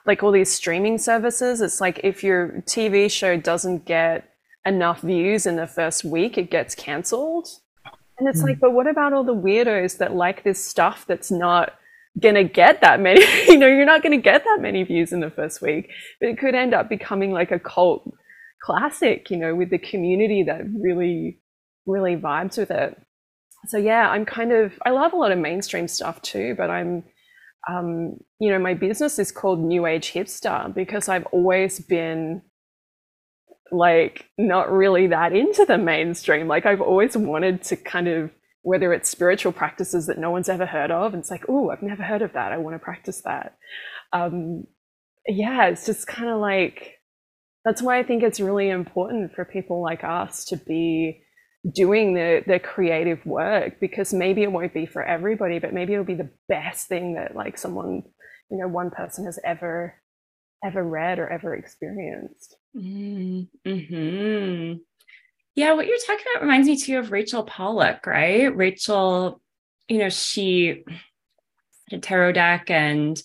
like 0.05 0.23
all 0.23 0.31
these 0.31 0.51
streaming 0.51 0.97
services? 0.97 1.61
It's 1.61 1.79
like 1.79 2.01
if 2.03 2.21
your 2.21 2.63
TV 2.65 3.09
show 3.09 3.37
doesn't 3.37 3.85
get 3.85 4.29
enough 4.65 5.01
views 5.01 5.45
in 5.45 5.55
the 5.55 5.67
first 5.67 6.03
week, 6.03 6.37
it 6.37 6.51
gets 6.51 6.75
cancelled. 6.75 7.47
And 8.21 8.29
it's 8.29 8.43
mm. 8.43 8.49
like, 8.49 8.59
but 8.59 8.73
what 8.73 8.85
about 8.85 9.13
all 9.13 9.23
the 9.23 9.33
weirdos 9.33 9.97
that 9.97 10.13
like 10.13 10.43
this 10.43 10.63
stuff 10.63 11.05
that's 11.07 11.31
not 11.31 11.73
gonna 12.21 12.43
get 12.43 12.81
that 12.81 12.99
many? 12.99 13.25
you 13.47 13.57
know, 13.57 13.65
you're 13.65 13.83
not 13.83 14.03
gonna 14.03 14.17
get 14.17 14.43
that 14.43 14.59
many 14.61 14.83
views 14.83 15.11
in 15.11 15.21
the 15.21 15.31
first 15.31 15.59
week, 15.59 15.89
but 16.19 16.29
it 16.29 16.37
could 16.37 16.53
end 16.53 16.75
up 16.75 16.87
becoming 16.87 17.31
like 17.31 17.49
a 17.49 17.57
cult 17.57 18.13
classic, 18.61 19.31
you 19.31 19.37
know, 19.37 19.55
with 19.55 19.71
the 19.71 19.79
community 19.79 20.43
that 20.43 20.61
really, 20.79 21.39
really 21.87 22.15
vibes 22.15 22.59
with 22.59 22.69
it. 22.69 22.95
So 23.65 23.79
yeah, 23.79 24.07
I'm 24.07 24.25
kind 24.25 24.51
of 24.51 24.73
I 24.85 24.91
love 24.91 25.13
a 25.13 25.17
lot 25.17 25.31
of 25.31 25.39
mainstream 25.39 25.87
stuff 25.87 26.21
too, 26.21 26.53
but 26.55 26.69
I'm 26.69 27.03
um, 27.67 28.17
you 28.39 28.51
know, 28.51 28.59
my 28.59 28.75
business 28.75 29.17
is 29.17 29.31
called 29.31 29.59
New 29.59 29.87
Age 29.87 30.13
Hipster 30.13 30.71
because 30.75 31.09
I've 31.09 31.25
always 31.31 31.79
been 31.79 32.43
like 33.71 34.25
not 34.37 34.71
really 34.71 35.07
that 35.07 35.33
into 35.33 35.65
the 35.65 35.77
mainstream. 35.77 36.47
Like 36.47 36.65
I've 36.65 36.81
always 36.81 37.15
wanted 37.15 37.63
to 37.63 37.75
kind 37.75 38.07
of 38.07 38.31
whether 38.63 38.93
it's 38.93 39.09
spiritual 39.09 39.51
practices 39.51 40.05
that 40.05 40.19
no 40.19 40.29
one's 40.29 40.49
ever 40.49 40.67
heard 40.67 40.91
of, 40.91 41.13
and 41.13 41.21
it's 41.21 41.31
like, 41.31 41.45
oh, 41.49 41.71
I've 41.71 41.81
never 41.81 42.03
heard 42.03 42.21
of 42.21 42.33
that. 42.33 42.51
I 42.51 42.57
want 42.57 42.75
to 42.75 42.79
practice 42.79 43.21
that. 43.25 43.57
Um, 44.13 44.65
yeah, 45.27 45.67
it's 45.67 45.85
just 45.85 46.07
kind 46.07 46.29
of 46.29 46.39
like 46.39 46.99
that's 47.65 47.81
why 47.81 47.99
I 47.99 48.03
think 48.03 48.23
it's 48.23 48.39
really 48.39 48.69
important 48.69 49.33
for 49.33 49.45
people 49.45 49.81
like 49.81 50.03
us 50.03 50.45
to 50.45 50.57
be 50.57 51.23
doing 51.73 52.13
the 52.15 52.43
the 52.47 52.59
creative 52.59 53.23
work 53.25 53.79
because 53.79 54.13
maybe 54.13 54.43
it 54.43 54.51
won't 54.51 54.73
be 54.73 54.85
for 54.85 55.03
everybody, 55.03 55.59
but 55.59 55.73
maybe 55.73 55.93
it'll 55.93 56.05
be 56.05 56.15
the 56.15 56.31
best 56.49 56.87
thing 56.87 57.15
that 57.15 57.35
like 57.35 57.57
someone, 57.57 58.03
you 58.49 58.57
know, 58.57 58.67
one 58.67 58.91
person 58.91 59.25
has 59.25 59.39
ever 59.43 59.95
ever 60.63 60.83
read 60.83 61.19
or 61.19 61.27
ever 61.29 61.55
experienced. 61.55 62.55
Mm-hmm. 62.75 64.73
Yeah, 65.55 65.73
what 65.73 65.85
you're 65.85 65.97
talking 65.97 66.25
about 66.33 66.43
reminds 66.43 66.67
me 66.67 66.77
too 66.77 66.97
of 66.99 67.11
Rachel 67.11 67.43
Pollack, 67.43 68.05
right? 68.05 68.55
Rachel, 68.55 69.41
you 69.87 69.97
know, 69.97 70.09
she 70.09 70.83
had 71.89 71.99
a 71.99 72.01
tarot 72.01 72.31
deck 72.33 72.69
and 72.69 73.21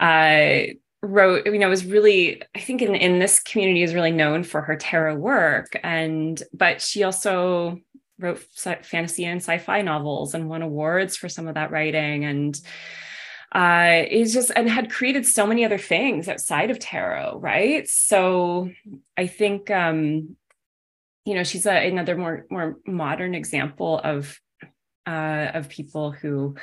uh, 0.00 0.62
wrote, 1.02 1.46
you 1.46 1.58
know, 1.58 1.68
was 1.68 1.84
really, 1.84 2.42
I 2.54 2.60
think 2.60 2.82
in, 2.82 2.94
in 2.94 3.18
this 3.20 3.38
community 3.40 3.82
is 3.82 3.94
really 3.94 4.10
known 4.10 4.42
for 4.42 4.60
her 4.62 4.76
tarot 4.76 5.16
work. 5.16 5.78
And, 5.84 6.42
but 6.52 6.82
she 6.82 7.04
also 7.04 7.78
wrote 8.18 8.40
fantasy 8.40 9.24
and 9.24 9.40
sci-fi 9.40 9.82
novels 9.82 10.34
and 10.34 10.48
won 10.48 10.62
awards 10.62 11.16
for 11.16 11.28
some 11.28 11.46
of 11.46 11.54
that 11.54 11.70
writing. 11.70 12.24
And, 12.24 12.60
uh, 13.54 14.04
is 14.10 14.32
just 14.32 14.50
and 14.56 14.68
had 14.68 14.90
created 14.90 15.26
so 15.26 15.46
many 15.46 15.64
other 15.64 15.78
things 15.78 16.28
outside 16.28 16.70
of 16.70 16.78
tarot, 16.78 17.38
right? 17.38 17.88
So 17.88 18.70
I 19.16 19.26
think 19.26 19.70
um, 19.70 20.36
you 21.24 21.34
know 21.34 21.44
she's 21.44 21.66
a, 21.66 21.88
another 21.88 22.16
more 22.16 22.46
more 22.50 22.78
modern 22.86 23.34
example 23.34 24.00
of 24.02 24.40
uh, 25.06 25.50
of 25.54 25.68
people 25.68 26.12
who 26.12 26.56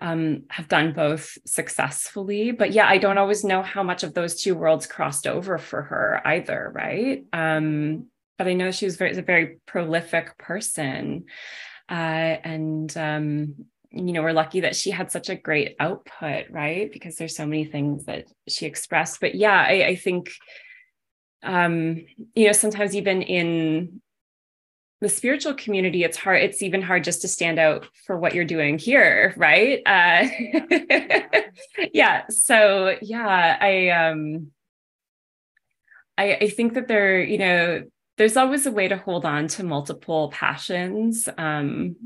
um, 0.00 0.44
have 0.50 0.68
done 0.68 0.92
both 0.92 1.36
successfully. 1.46 2.52
But 2.52 2.72
yeah, 2.72 2.86
I 2.88 2.98
don't 2.98 3.18
always 3.18 3.44
know 3.44 3.62
how 3.62 3.82
much 3.82 4.02
of 4.02 4.14
those 4.14 4.40
two 4.40 4.54
worlds 4.54 4.86
crossed 4.86 5.26
over 5.26 5.58
for 5.58 5.82
her 5.82 6.22
either, 6.24 6.70
right? 6.74 7.24
Um, 7.32 8.06
but 8.38 8.48
I 8.48 8.54
know 8.54 8.70
she 8.70 8.86
was 8.86 8.96
very, 8.96 9.16
a 9.16 9.22
very 9.22 9.58
prolific 9.66 10.38
person. 10.38 11.26
Uh, 11.90 12.38
and 12.42 12.96
um, 12.96 13.66
you 13.92 14.12
know 14.12 14.22
we're 14.22 14.32
lucky 14.32 14.60
that 14.60 14.76
she 14.76 14.90
had 14.90 15.10
such 15.10 15.28
a 15.28 15.36
great 15.36 15.74
output 15.80 16.46
right? 16.50 16.92
Because 16.92 17.16
there's 17.16 17.36
so 17.36 17.46
many 17.46 17.64
things 17.64 18.04
that 18.04 18.26
she 18.48 18.66
expressed. 18.66 19.20
But 19.20 19.34
yeah 19.34 19.64
i, 19.68 19.86
I 19.88 19.96
think 19.96 20.30
um 21.42 22.04
you 22.34 22.46
know 22.46 22.52
sometimes 22.52 22.94
even 22.94 23.22
in 23.22 24.00
the 25.00 25.08
spiritual 25.08 25.54
community 25.54 26.04
it's 26.04 26.18
hard 26.18 26.42
it's 26.42 26.62
even 26.62 26.82
hard 26.82 27.04
just 27.04 27.22
to 27.22 27.28
stand 27.28 27.58
out 27.58 27.88
for 28.04 28.18
what 28.18 28.34
you're 28.34 28.44
doing 28.44 28.78
here 28.78 29.32
right? 29.36 29.80
Uh 29.86 30.28
yeah 31.94 32.24
so 32.28 32.96
yeah 33.00 33.56
i 33.60 33.88
um 33.88 34.48
I, 36.18 36.34
I 36.34 36.48
think 36.50 36.74
that 36.74 36.86
there 36.86 37.22
you 37.22 37.38
know 37.38 37.84
there's 38.18 38.36
always 38.36 38.66
a 38.66 38.72
way 38.72 38.88
to 38.88 38.98
hold 38.98 39.24
on 39.24 39.48
to 39.48 39.64
multiple 39.64 40.28
passions 40.30 41.28
um 41.38 41.96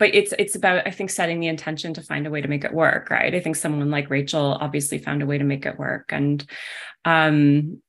but 0.00 0.12
it's 0.14 0.32
it's 0.38 0.56
about 0.56 0.84
i 0.86 0.90
think 0.90 1.10
setting 1.10 1.38
the 1.38 1.46
intention 1.46 1.94
to 1.94 2.02
find 2.02 2.26
a 2.26 2.30
way 2.30 2.40
to 2.40 2.48
make 2.48 2.64
it 2.64 2.74
work 2.74 3.10
right? 3.10 3.32
I 3.32 3.38
think 3.38 3.54
someone 3.54 3.90
like 3.90 4.10
rachel 4.10 4.58
obviously 4.60 4.98
found 4.98 5.22
a 5.22 5.26
way 5.26 5.38
to 5.38 5.44
make 5.44 5.66
it 5.66 5.78
work. 5.78 6.06
And 6.08 6.44
um 7.04 7.80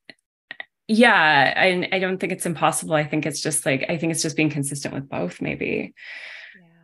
yeah 0.88 1.54
I, 1.56 1.88
I 1.92 2.00
don't 2.00 2.18
think 2.20 2.34
it's 2.34 2.46
impossible. 2.46 2.94
I 2.94 3.06
think 3.06 3.26
it's 3.26 3.42
just 3.42 3.66
like 3.66 3.86
i 3.90 3.98
think 3.98 4.12
it's 4.12 4.22
just 4.22 4.38
being 4.38 4.52
consistent 4.52 4.94
with 4.94 5.10
both 5.10 5.42
maybe. 5.42 5.96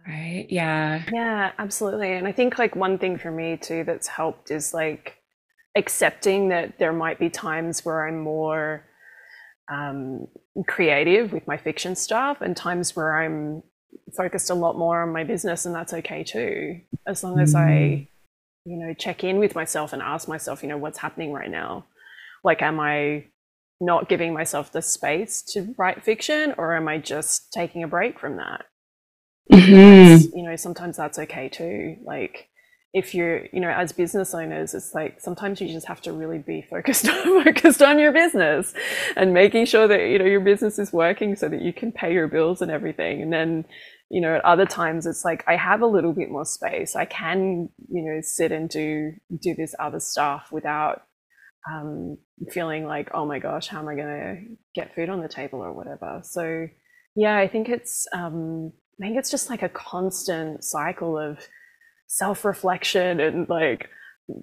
Yeah. 0.08 0.14
right? 0.14 0.48
Yeah. 0.50 1.04
Yeah 1.14 1.52
absolutely. 1.60 2.14
And 2.14 2.28
i 2.28 2.32
think 2.32 2.58
like 2.58 2.76
one 2.76 2.98
thing 2.98 3.20
for 3.20 3.30
me 3.30 3.58
too 3.58 3.84
that's 3.84 4.08
helped 4.08 4.50
is 4.50 4.74
like 4.74 5.18
accepting 5.76 6.50
that 6.50 6.80
there 6.80 6.94
might 6.94 7.20
be 7.20 7.30
times 7.30 7.86
where 7.86 8.08
i'm 8.08 8.20
more 8.20 8.84
um, 9.70 10.28
creative 10.66 11.34
with 11.34 11.46
my 11.46 11.58
fiction 11.58 11.94
stuff 11.96 12.42
and 12.42 12.58
times 12.58 12.96
where 12.96 13.22
i'm 13.22 13.62
focused 14.16 14.50
a 14.50 14.56
lot 14.56 14.78
more 14.78 15.04
on 15.04 15.14
my 15.14 15.24
business, 15.24 15.66
and 15.66 15.76
that's 15.76 15.94
okay 15.94 16.24
too, 16.24 16.82
as 17.06 17.24
long 17.24 17.40
as 17.40 17.54
I, 17.56 17.70
mm. 17.70 18.08
you 18.66 18.78
know, 18.78 18.94
check 18.94 19.24
in 19.24 19.38
with 19.38 19.56
myself 19.56 19.94
and 19.94 20.02
ask 20.02 20.28
myself, 20.28 20.64
you 20.64 20.70
know, 20.70 20.78
what's 20.78 20.98
happening 20.98 21.32
right 21.32 21.52
now. 21.52 21.86
Like, 22.44 22.62
am 22.62 22.80
I 22.80 23.26
not 23.80 24.10
giving 24.10 24.34
myself 24.34 24.72
the 24.72 24.82
space 24.82 25.42
to 25.54 25.76
write 25.78 26.04
fiction, 26.04 26.56
or 26.58 26.76
am 26.76 26.88
I 26.88 26.98
just 26.98 27.52
taking 27.54 27.84
a 27.84 27.88
break 27.88 28.20
from 28.20 28.38
that? 28.38 28.66
Mm-hmm. 29.52 30.38
You 30.38 30.44
know, 30.44 30.56
sometimes 30.56 30.98
that's 30.98 31.20
okay 31.20 31.50
too. 31.50 31.98
Like, 32.04 32.50
if 32.94 33.14
you're, 33.14 33.46
you 33.52 33.60
know, 33.60 33.70
as 33.70 33.92
business 33.92 34.34
owners, 34.34 34.74
it's 34.74 34.94
like 34.94 35.20
sometimes 35.20 35.60
you 35.62 35.68
just 35.68 35.88
have 35.88 36.02
to 36.02 36.14
really 36.14 36.40
be 36.40 36.66
focused 36.70 37.08
on, 37.10 37.44
focused 37.44 37.82
on 37.82 38.00
your 38.00 38.12
business 38.12 38.74
and 39.16 39.34
making 39.34 39.66
sure 39.66 39.88
that, 39.88 40.00
you 40.08 40.20
know, 40.20 40.26
your 40.26 40.42
business 40.42 40.80
is 40.80 40.94
working 40.94 41.36
so 41.36 41.50
that 41.50 41.62
you 41.62 41.74
can 41.74 41.92
pay 41.92 42.14
your 42.14 42.28
bills 42.28 42.62
and 42.62 42.72
everything. 42.72 43.22
And 43.22 43.32
then, 43.32 43.66
you 44.10 44.22
know, 44.22 44.36
at 44.36 44.46
other 44.46 44.66
times 44.66 45.06
it's 45.06 45.26
like 45.26 45.44
I 45.48 45.58
have 45.58 45.82
a 45.82 45.88
little 45.88 46.14
bit 46.14 46.32
more 46.32 46.46
space. 46.46 46.96
I 46.96 47.06
can, 47.06 47.70
you 47.90 48.04
know, 48.04 48.22
sit 48.22 48.52
and 48.52 48.70
do 48.70 49.12
do 49.42 49.54
this 49.54 49.76
other 49.80 50.00
stuff 50.00 50.50
without 50.52 51.02
um, 51.70 52.18
feeling 52.52 52.86
like, 52.86 53.10
oh 53.14 53.26
my 53.26 53.40
gosh, 53.40 53.68
how 53.68 53.80
am 53.80 53.90
I 53.90 53.96
going 53.96 54.08
to 54.08 54.56
get 54.74 54.96
food 54.96 55.10
on 55.10 55.22
the 55.22 55.28
table 55.28 55.60
or 55.60 55.74
whatever. 55.74 56.22
So, 56.24 56.68
yeah, 57.16 57.38
I 57.38 57.48
think 57.48 57.68
it's 57.68 58.08
um, 58.14 58.72
I 59.02 59.06
think 59.06 59.18
it's 59.18 59.32
just 59.32 59.50
like 59.50 59.64
a 59.64 59.70
constant 59.70 60.64
cycle 60.64 61.18
of 61.18 61.46
self 62.08 62.46
reflection 62.46 63.20
and 63.20 63.48
like, 63.50 63.90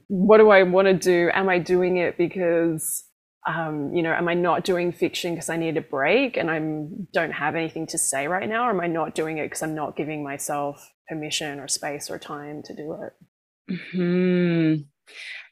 what 0.08 0.38
do 0.38 0.50
I 0.50 0.62
want 0.62 0.86
to 0.86 0.94
do? 0.94 1.30
Am 1.34 1.48
I 1.48 1.58
doing 1.58 1.96
it 1.96 2.16
because, 2.16 3.04
um, 3.46 3.94
you 3.94 4.02
know, 4.02 4.12
am 4.12 4.28
I 4.28 4.34
not 4.34 4.64
doing 4.64 4.92
fiction 4.92 5.34
because 5.34 5.50
I 5.50 5.56
need 5.56 5.76
a 5.76 5.82
break 5.82 6.36
and 6.36 6.50
I 6.50 6.58
don't 7.12 7.32
have 7.32 7.54
anything 7.54 7.86
to 7.88 7.98
say 7.98 8.26
right 8.26 8.48
now? 8.48 8.66
Or 8.66 8.70
am 8.70 8.80
I 8.80 8.86
not 8.86 9.14
doing 9.14 9.38
it 9.38 9.46
because 9.46 9.62
I'm 9.62 9.74
not 9.74 9.96
giving 9.96 10.22
myself 10.22 10.90
permission 11.08 11.60
or 11.60 11.68
space 11.68 12.10
or 12.10 12.18
time 12.18 12.62
to 12.64 12.74
do 12.74 12.96
it? 13.02 13.76
Hmm. 13.92 14.74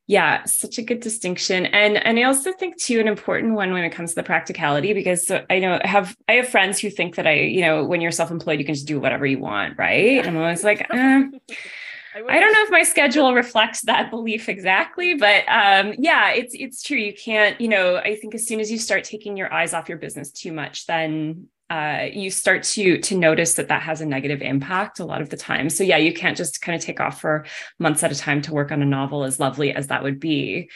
Yeah, 0.08 0.42
such 0.44 0.78
a 0.78 0.82
good 0.82 1.00
distinction. 1.00 1.66
And 1.66 1.96
and 1.96 2.18
I 2.18 2.24
also 2.24 2.52
think 2.52 2.76
too 2.76 2.98
an 3.00 3.08
important 3.08 3.54
one 3.54 3.72
when 3.72 3.84
it 3.84 3.90
comes 3.90 4.10
to 4.10 4.14
the 4.16 4.22
practicality 4.22 4.92
because 4.94 5.30
I 5.48 5.58
know 5.58 5.78
I 5.82 5.86
have 5.86 6.16
I 6.28 6.32
have 6.32 6.48
friends 6.48 6.80
who 6.80 6.90
think 6.90 7.14
that 7.16 7.26
I, 7.26 7.34
you 7.34 7.60
know, 7.60 7.84
when 7.84 8.00
you're 8.00 8.10
self-employed 8.10 8.58
you 8.58 8.64
can 8.64 8.74
just 8.74 8.86
do 8.86 8.98
whatever 8.98 9.24
you 9.24 9.38
want, 9.38 9.78
right? 9.78 10.18
And 10.18 10.26
I'm 10.28 10.36
always 10.36 10.64
like, 10.64 10.86
eh. 10.90 11.22
I, 12.14 12.40
don't 12.40 12.52
know 12.52 12.62
if 12.62 12.70
my 12.70 12.82
schedule 12.82 13.34
reflects 13.34 13.82
that 13.82 14.10
belief 14.10 14.48
exactly, 14.48 15.14
but 15.14 15.44
um, 15.48 15.94
yeah, 15.98 16.30
it's 16.30 16.54
it's 16.54 16.82
true. 16.82 16.98
You 16.98 17.14
can't, 17.14 17.58
you 17.60 17.68
know, 17.68 17.96
I 17.96 18.16
think 18.16 18.34
as 18.34 18.46
soon 18.46 18.60
as 18.60 18.70
you 18.70 18.78
start 18.78 19.04
taking 19.04 19.36
your 19.36 19.52
eyes 19.52 19.72
off 19.72 19.88
your 19.88 19.98
business 19.98 20.30
too 20.30 20.52
much, 20.52 20.86
then 20.86 21.48
uh, 21.70 22.08
you 22.12 22.30
start 22.30 22.64
to 22.64 22.98
to 22.98 23.16
notice 23.16 23.54
that 23.54 23.68
that 23.68 23.82
has 23.82 24.02
a 24.02 24.06
negative 24.06 24.42
impact 24.42 25.00
a 25.00 25.04
lot 25.06 25.22
of 25.22 25.30
the 25.30 25.38
time. 25.38 25.70
So 25.70 25.84
yeah, 25.84 25.96
you 25.96 26.12
can't 26.12 26.36
just 26.36 26.60
kind 26.60 26.76
of 26.76 26.84
take 26.84 27.00
off 27.00 27.20
for 27.20 27.46
months 27.78 28.02
at 28.02 28.12
a 28.12 28.16
time 28.16 28.42
to 28.42 28.52
work 28.52 28.70
on 28.70 28.82
a 28.82 28.86
novel, 28.86 29.24
as 29.24 29.40
lovely 29.40 29.72
as 29.72 29.86
that 29.86 30.02
would 30.02 30.20
be. 30.20 30.68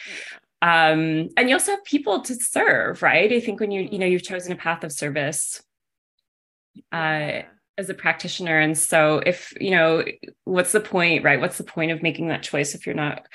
Um, 0.63 1.29
and 1.37 1.49
you 1.49 1.53
also 1.53 1.71
have 1.71 1.83
people 1.83 2.21
to 2.21 2.33
serve, 2.33 3.03
right? 3.03 3.31
I 3.31 3.39
think 3.39 3.59
when 3.59 3.69
you 3.69 3.87
you 3.91 3.99
know 3.99 4.07
you've 4.07 4.23
chosen 4.23 4.51
a 4.53 4.55
path 4.55 4.83
of 4.83 4.91
service. 4.91 5.61
Uh, 6.91 7.41
as 7.77 7.89
a 7.89 7.93
practitioner. 7.93 8.59
And 8.59 8.77
so 8.77 9.21
if 9.25 9.53
you 9.59 9.71
know 9.71 10.03
what's 10.45 10.71
the 10.71 10.79
point 10.79 11.23
right? 11.23 11.39
What's 11.39 11.57
the 11.57 11.63
point 11.63 11.91
of 11.91 12.01
making 12.01 12.29
that 12.29 12.43
choice 12.43 12.73
if 12.73 12.85
you're 12.85 12.95
not 12.95 13.25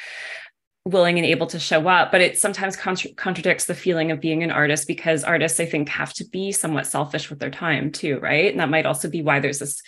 willing 0.85 1.17
and 1.19 1.27
able 1.27 1.47
to 1.49 1.61
show 1.61 1.87
up? 1.89 2.11
But 2.11 2.23
it 2.23 2.39
sometimes 2.39 2.77
contra- 2.77 3.15
contradicts 3.15 3.67
the 3.67 3.75
feeling 3.75 4.11
of 4.11 4.21
being 4.21 4.43
an 4.43 4.51
artist 4.51 4.89
because 4.89 5.23
artists 5.23 5.61
i 5.61 5.67
think 5.67 5.89
have 5.89 6.13
to 6.15 6.25
be 6.25 6.51
somewhat 6.51 6.87
selfish 6.87 7.31
with 7.31 7.39
their 7.39 7.51
time 7.51 7.93
too 7.93 8.19
right? 8.21 8.51
And 8.51 8.61
that 8.61 8.71
might 8.71 8.87
also 8.87 9.09
be 9.09 9.23
why 9.23 9.41
there's 9.41 9.61
this 9.61 9.81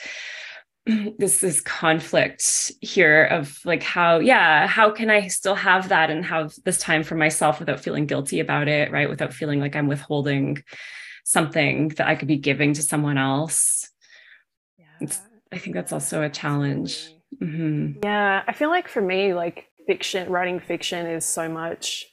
this 1.19 1.39
this 1.39 1.61
conflict 1.61 2.71
here 2.81 3.25
of 3.25 3.59
like 3.65 3.83
how 3.83 4.19
yeah 4.19 4.67
how 4.67 4.91
can 4.91 5.09
i 5.09 5.29
still 5.29 5.55
have 5.55 5.89
that 5.89 6.11
and 6.11 6.25
have 6.27 6.53
this 6.65 6.79
time 6.79 7.03
for 7.03 7.15
myself 7.15 7.59
without 7.59 7.81
feeling 7.81 8.07
guilty 8.07 8.39
about 8.39 8.69
it 8.69 8.93
right? 8.93 9.09
Without 9.09 9.35
feeling 9.35 9.59
like 9.61 9.75
i'm 9.75 9.89
withholding 9.89 10.63
something 11.25 11.89
that 11.89 12.07
i 12.07 12.15
could 12.15 12.29
be 12.29 12.37
giving 12.37 12.75
to 12.75 12.83
someone 12.83 13.17
else 13.17 13.91
it's, 15.01 15.21
I 15.53 15.59
think 15.59 15.75
that's 15.75 15.93
also 15.93 16.23
a 16.23 16.29
challenge. 16.31 17.11
Mm-hmm. 17.43 18.01
Yeah, 18.03 18.43
I 18.47 18.53
feel 18.53 18.69
like 18.69 18.89
for 18.89 19.03
me, 19.03 19.35
like 19.35 19.67
fiction, 19.87 20.31
writing 20.31 20.61
fiction 20.61 21.07
is 21.07 21.25
so 21.25 21.49
much 21.49 22.07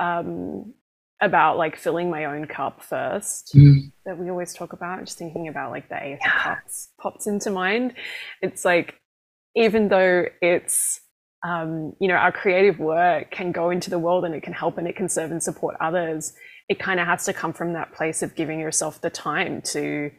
um, 0.00 0.74
about 1.20 1.58
like 1.58 1.76
filling 1.76 2.10
my 2.10 2.26
own 2.26 2.46
cup 2.46 2.82
first 2.82 3.52
mm. 3.54 3.90
that 4.06 4.18
we 4.18 4.30
always 4.30 4.54
talk 4.54 4.72
about. 4.72 5.04
Just 5.04 5.18
thinking 5.18 5.48
about 5.48 5.70
like 5.70 5.88
the 5.88 6.02
eighth 6.02 6.20
yeah. 6.22 6.54
cups 6.56 6.90
pops 7.00 7.26
into 7.26 7.50
mind. 7.50 7.94
It's 8.42 8.64
like 8.64 8.94
even 9.56 9.88
though 9.88 10.26
it's 10.40 11.00
um, 11.46 11.92
you 12.00 12.08
know 12.08 12.14
our 12.14 12.32
creative 12.32 12.78
work 12.78 13.30
can 13.30 13.52
go 13.52 13.70
into 13.70 13.90
the 13.90 13.98
world 13.98 14.24
and 14.24 14.34
it 14.34 14.42
can 14.42 14.52
help 14.52 14.78
and 14.78 14.86
it 14.86 14.96
can 14.96 15.08
serve 15.08 15.30
and 15.30 15.42
support 15.42 15.76
others. 15.80 16.32
It 16.68 16.78
kind 16.78 17.00
of 17.00 17.06
has 17.06 17.24
to 17.24 17.32
come 17.32 17.52
from 17.52 17.72
that 17.72 17.92
place 17.94 18.22
of 18.22 18.34
giving 18.34 18.60
yourself 18.60 19.00
the 19.00 19.10
time 19.10 19.62
to 19.62 20.10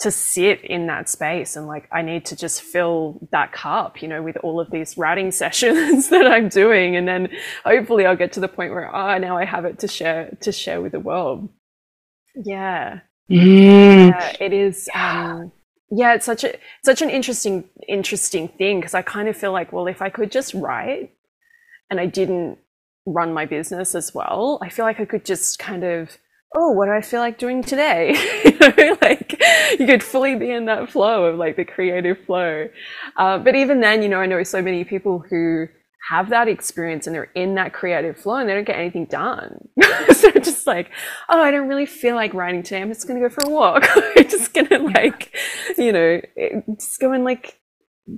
to 0.00 0.10
sit 0.10 0.62
in 0.62 0.86
that 0.86 1.10
space 1.10 1.56
and 1.56 1.66
like 1.66 1.86
I 1.92 2.00
need 2.00 2.24
to 2.26 2.36
just 2.36 2.62
fill 2.62 3.28
that 3.32 3.52
cup, 3.52 4.00
you 4.00 4.08
know, 4.08 4.22
with 4.22 4.38
all 4.38 4.58
of 4.58 4.70
these 4.70 4.96
writing 4.96 5.30
sessions 5.42 6.08
that 6.08 6.26
I'm 6.26 6.48
doing, 6.48 6.96
and 6.96 7.06
then 7.06 7.28
hopefully 7.64 8.06
I'll 8.06 8.16
get 8.16 8.32
to 8.32 8.40
the 8.40 8.48
point 8.48 8.72
where 8.72 8.94
oh 8.94 9.18
now 9.18 9.36
I 9.36 9.44
have 9.44 9.64
it 9.64 9.78
to 9.80 9.88
share 9.88 10.36
to 10.40 10.52
share 10.52 10.80
with 10.80 10.92
the 10.92 11.00
world. 11.00 11.48
Yeah, 12.34 13.00
mm. 13.30 14.10
yeah 14.10 14.36
it 14.40 14.52
is. 14.52 14.88
Um, 14.94 15.52
yeah, 15.90 16.14
it's 16.14 16.26
such 16.26 16.44
a 16.44 16.56
such 16.84 17.02
an 17.02 17.10
interesting 17.10 17.64
interesting 17.86 18.48
thing 18.48 18.80
because 18.80 18.94
I 18.94 19.02
kind 19.02 19.28
of 19.28 19.36
feel 19.36 19.52
like 19.52 19.72
well 19.72 19.86
if 19.86 20.00
I 20.00 20.08
could 20.08 20.32
just 20.32 20.54
write 20.54 21.12
and 21.90 22.00
I 22.00 22.06
didn't 22.06 22.58
run 23.04 23.34
my 23.34 23.44
business 23.44 23.94
as 23.94 24.14
well, 24.14 24.58
I 24.62 24.70
feel 24.70 24.84
like 24.84 25.00
I 25.00 25.04
could 25.04 25.24
just 25.24 25.58
kind 25.58 25.84
of 25.84 26.16
oh, 26.54 26.72
what 26.72 26.86
do 26.86 26.92
I 26.92 27.00
feel 27.00 27.20
like 27.20 27.38
doing 27.38 27.62
today? 27.62 28.14
you 28.44 28.58
know, 28.58 28.98
like 29.00 29.40
you 29.78 29.86
could 29.86 30.02
fully 30.02 30.34
be 30.34 30.50
in 30.50 30.66
that 30.66 30.90
flow 30.90 31.26
of 31.26 31.38
like 31.38 31.56
the 31.56 31.64
creative 31.64 32.18
flow. 32.24 32.68
Uh, 33.16 33.38
but 33.38 33.54
even 33.54 33.80
then, 33.80 34.02
you 34.02 34.08
know, 34.08 34.18
I 34.18 34.26
know 34.26 34.42
so 34.42 34.60
many 34.60 34.84
people 34.84 35.24
who 35.30 35.68
have 36.08 36.30
that 36.30 36.48
experience 36.48 37.06
and 37.06 37.14
they're 37.14 37.30
in 37.34 37.54
that 37.54 37.72
creative 37.72 38.16
flow 38.16 38.36
and 38.36 38.48
they 38.48 38.54
don't 38.54 38.66
get 38.66 38.76
anything 38.76 39.04
done. 39.04 39.68
so 40.12 40.30
just 40.32 40.66
like, 40.66 40.90
oh, 41.28 41.40
I 41.40 41.50
don't 41.50 41.68
really 41.68 41.86
feel 41.86 42.16
like 42.16 42.34
writing 42.34 42.62
today. 42.62 42.82
I'm 42.82 42.88
just 42.88 43.06
going 43.06 43.20
to 43.20 43.28
go 43.28 43.32
for 43.32 43.44
a 43.46 43.50
walk. 43.50 43.86
I'm 44.16 44.28
just 44.28 44.52
going 44.52 44.68
to 44.68 44.78
like, 44.78 45.32
you 45.78 45.92
know, 45.92 46.20
just 46.74 46.98
go 47.00 47.12
and 47.12 47.22
like 47.22 47.60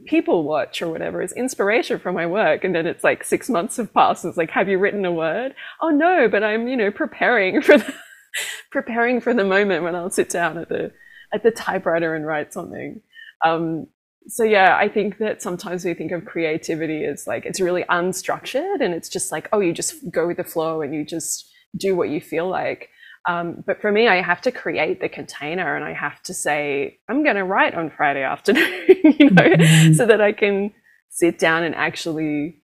people 0.06 0.44
watch 0.44 0.80
or 0.80 0.88
whatever 0.88 1.20
is 1.20 1.32
inspiration 1.32 1.98
for 1.98 2.12
my 2.12 2.26
work. 2.26 2.64
And 2.64 2.74
then 2.74 2.86
it's 2.86 3.04
like 3.04 3.24
six 3.24 3.50
months 3.50 3.76
have 3.76 3.92
passed. 3.92 4.24
It's 4.24 4.38
like, 4.38 4.50
have 4.50 4.68
you 4.68 4.78
written 4.78 5.04
a 5.04 5.12
word? 5.12 5.54
Oh 5.82 5.90
no, 5.90 6.28
but 6.30 6.42
I'm, 6.42 6.68
you 6.68 6.76
know, 6.76 6.90
preparing 6.90 7.60
for 7.60 7.76
the 7.76 7.94
preparing 8.70 9.20
for 9.20 9.34
the 9.34 9.44
moment 9.44 9.84
when 9.84 9.94
I'll 9.94 10.10
sit 10.10 10.28
down 10.28 10.58
at 10.58 10.68
the 10.68 10.92
at 11.32 11.42
the 11.42 11.50
typewriter 11.50 12.14
and 12.14 12.26
write 12.26 12.52
something. 12.52 13.00
Um, 13.44 13.86
so 14.28 14.44
yeah, 14.44 14.76
I 14.76 14.88
think 14.88 15.18
that 15.18 15.42
sometimes 15.42 15.84
we 15.84 15.94
think 15.94 16.12
of 16.12 16.24
creativity 16.24 17.04
as 17.04 17.26
like 17.26 17.44
it's 17.44 17.60
really 17.60 17.84
unstructured 17.84 18.80
and 18.80 18.94
it's 18.94 19.08
just 19.08 19.32
like 19.32 19.48
oh 19.52 19.60
you 19.60 19.72
just 19.72 20.10
go 20.10 20.26
with 20.26 20.36
the 20.36 20.44
flow 20.44 20.82
and 20.82 20.94
you 20.94 21.04
just 21.04 21.50
do 21.76 21.96
what 21.96 22.08
you 22.08 22.20
feel 22.20 22.48
like. 22.48 22.88
Um, 23.28 23.62
but 23.66 23.80
for 23.80 23.92
me, 23.92 24.08
I 24.08 24.20
have 24.20 24.40
to 24.42 24.50
create 24.50 25.00
the 25.00 25.08
container 25.08 25.76
and 25.76 25.84
I 25.84 25.92
have 25.92 26.20
to 26.24 26.34
say 26.34 26.98
I'm 27.08 27.22
going 27.22 27.36
to 27.36 27.44
write 27.44 27.74
on 27.74 27.90
Friday 27.90 28.22
afternoon, 28.34 28.84
you 28.88 29.30
know, 29.30 29.42
mm-hmm. 29.42 29.92
so 29.92 30.06
that 30.06 30.20
I 30.20 30.32
can 30.32 30.72
sit 31.08 31.38
down 31.38 31.62
and 31.62 31.74
actually 31.74 32.62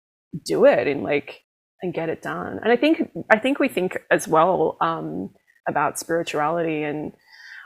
do 0.45 0.65
it 0.65 0.87
and 0.87 1.03
like 1.03 1.41
and 1.81 1.93
get 1.93 2.09
it 2.09 2.21
done. 2.21 2.59
And 2.61 2.71
I 2.71 2.75
think 2.75 3.11
I 3.29 3.39
think 3.39 3.59
we 3.59 3.67
think 3.67 3.97
as 4.09 4.27
well. 4.27 4.77
Um, 4.81 5.31
about 5.67 5.99
spirituality 5.99 6.83
and 6.83 7.13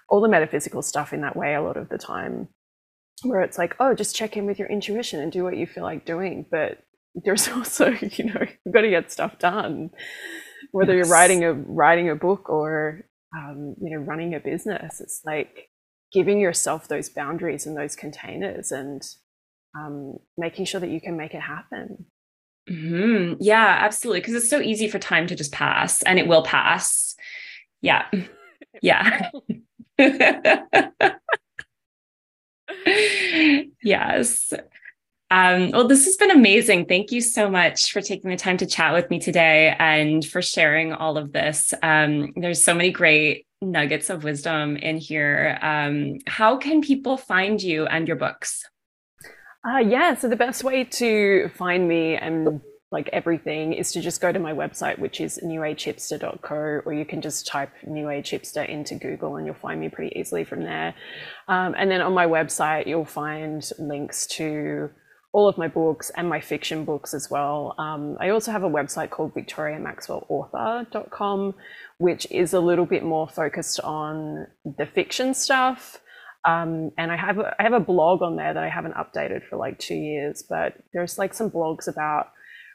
all 0.10 0.22
the 0.22 0.30
metaphysical 0.30 0.82
stuff 0.82 1.14
in 1.14 1.22
that 1.22 1.36
way 1.36 1.56
a 1.56 1.62
lot 1.62 1.78
of 1.78 1.90
the 1.90 1.98
time 1.98 2.48
where 3.24 3.42
it's 3.42 3.58
like 3.58 3.76
oh 3.80 3.94
just 3.94 4.16
check 4.16 4.36
in 4.38 4.46
with 4.46 4.60
your 4.60 4.68
intuition 4.68 5.20
and 5.20 5.32
do 5.32 5.44
what 5.44 5.58
you 5.58 5.66
feel 5.66 5.84
like 5.84 6.06
doing 6.06 6.46
but 6.50 6.80
there's 7.24 7.48
also 7.56 7.90
you 8.02 8.26
know 8.26 8.42
you've 8.66 8.74
got 8.74 8.82
to 8.82 8.90
get 8.90 9.12
stuff 9.12 9.40
done 9.40 9.90
whether 10.72 10.96
yes. 10.96 11.06
you're 11.06 11.14
writing 11.14 11.44
a 11.44 11.54
writing 11.54 12.10
a 12.10 12.16
book 12.16 12.50
or 12.50 13.06
um, 13.36 13.76
you 13.82 13.90
know 13.90 14.04
running 14.04 14.34
a 14.34 14.40
business 14.40 15.02
it's 15.02 15.22
like 15.26 15.70
giving 16.12 16.40
yourself 16.40 16.88
those 16.88 17.10
boundaries 17.10 17.66
and 17.66 17.76
those 17.76 17.96
containers 17.96 18.72
and 18.72 19.02
um, 19.78 20.18
making 20.38 20.66
sure 20.66 20.80
that 20.80 20.90
you 20.90 21.02
can 21.02 21.18
make 21.18 21.34
it 21.34 21.42
happen 21.42 22.06
mm-hmm. 22.70 23.34
yeah 23.40 23.78
absolutely 23.82 24.22
because 24.22 24.36
it's 24.36 24.50
so 24.50 24.62
easy 24.62 24.88
for 24.88 25.00
time 25.00 25.28
to 25.28 25.36
just 25.36 25.52
pass 25.52 26.02
and 26.04 26.20
it 26.20 26.28
will 26.28 26.44
pass 26.44 27.16
yeah. 27.86 28.06
Yeah. 28.82 29.30
yes. 33.82 34.54
Um, 35.32 35.72
well, 35.72 35.88
this 35.88 36.04
has 36.06 36.18
been 36.18 36.32
amazing. 36.32 36.88
Thank 36.88 37.14
you 37.14 37.22
so 37.22 37.50
much 37.50 37.94
for 37.94 38.02
taking 38.02 38.30
the 38.30 38.36
time 38.36 38.58
to 38.58 38.66
chat 38.66 38.94
with 38.94 39.10
me 39.10 39.20
today 39.20 39.78
and 39.80 40.26
for 40.26 40.42
sharing 40.42 40.92
all 40.92 41.18
of 41.18 41.32
this. 41.32 41.74
Um, 41.82 42.34
there's 42.36 42.62
so 42.64 42.74
many 42.74 42.92
great 42.92 43.48
nuggets 43.62 44.10
of 44.10 44.26
wisdom 44.26 44.76
in 44.76 44.98
here. 44.98 45.58
Um, 45.62 46.18
how 46.28 46.58
can 46.58 46.82
people 46.82 47.16
find 47.16 47.64
you 47.64 47.86
and 47.86 48.10
your 48.10 48.18
books? 48.18 48.66
Uh, 49.66 49.80
yeah, 49.80 50.16
so 50.16 50.28
the 50.28 50.36
best 50.36 50.66
way 50.66 50.84
to 50.84 51.50
find 51.56 51.88
me 51.88 52.18
and 52.18 52.60
like 52.96 53.10
everything 53.12 53.74
is 53.74 53.92
to 53.92 54.00
just 54.00 54.22
go 54.22 54.32
to 54.32 54.40
my 54.40 54.54
website, 54.54 54.98
which 55.00 55.20
is 55.20 55.38
newagehipster.co, 55.44 56.82
or 56.86 56.94
you 56.94 57.04
can 57.04 57.20
just 57.20 57.46
type 57.46 57.74
New 57.86 58.10
Age 58.10 58.32
Hipster 58.32 58.66
into 58.70 58.96
Google 58.96 59.36
and 59.36 59.46
you'll 59.46 59.56
find 59.56 59.82
me 59.82 59.90
pretty 59.90 60.18
easily 60.18 60.46
from 60.46 60.64
there. 60.64 60.96
Um, 61.50 61.76
and 61.78 61.92
then 61.92 62.00
on 62.00 62.14
my 62.14 62.26
website, 62.26 62.88
you'll 62.88 63.04
find 63.04 63.70
links 63.78 64.26
to 64.38 64.90
all 65.34 65.50
of 65.50 65.58
my 65.58 65.68
books 65.68 66.10
and 66.16 66.30
my 66.30 66.40
fiction 66.40 66.86
books 66.86 67.14
as 67.14 67.30
well. 67.30 67.76
Um, 67.78 68.16
I 68.22 68.30
also 68.30 68.54
have 68.54 68.64
a 68.64 68.70
website 68.70 69.10
called 69.10 69.36
victoriamaxwellauthor.com, 69.36 71.54
which 71.98 72.28
is 72.32 72.54
a 72.54 72.62
little 72.62 72.86
bit 72.86 73.04
more 73.04 73.28
focused 73.28 73.82
on 73.82 74.48
the 74.64 74.86
fiction 74.86 75.34
stuff. 75.34 76.00
Um, 76.46 76.92
and 76.98 77.12
I 77.12 77.18
have 77.18 77.40
a, 77.40 77.54
I 77.60 77.64
have 77.64 77.74
a 77.74 77.82
blog 77.82 78.22
on 78.22 78.38
there 78.38 78.54
that 78.54 78.64
I 78.64 78.70
haven't 78.70 78.96
updated 78.96 79.44
for 79.50 79.58
like 79.58 79.80
two 79.80 79.96
years, 79.96 80.46
but 80.48 80.76
there's 80.94 81.18
like 81.18 81.34
some 81.34 81.52
blogs 81.52 81.90
about 81.90 82.30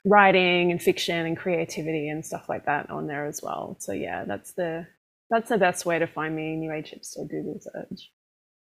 writing 0.05 0.71
and 0.71 0.83
fiction 0.83 1.27
and 1.27 1.37
creativity 1.37 2.09
and 2.09 2.25
stuff 2.25 2.49
like 2.49 2.67
that 2.67 2.91
on 2.91 3.07
there 3.07 3.27
as 3.27 3.41
well. 3.43 3.77
So 3.81 3.93
yeah, 3.93 4.25
that's 4.25 4.53
the 4.53 4.87
that's 5.31 5.49
the 5.49 5.59
best 5.59 5.87
way 5.87 5.99
to 5.99 6.07
find 6.07 6.35
me. 6.35 6.57
New 6.57 6.73
Age 6.73 6.95
Hipster 6.97 7.29
Google 7.29 7.61
search. 7.61 8.11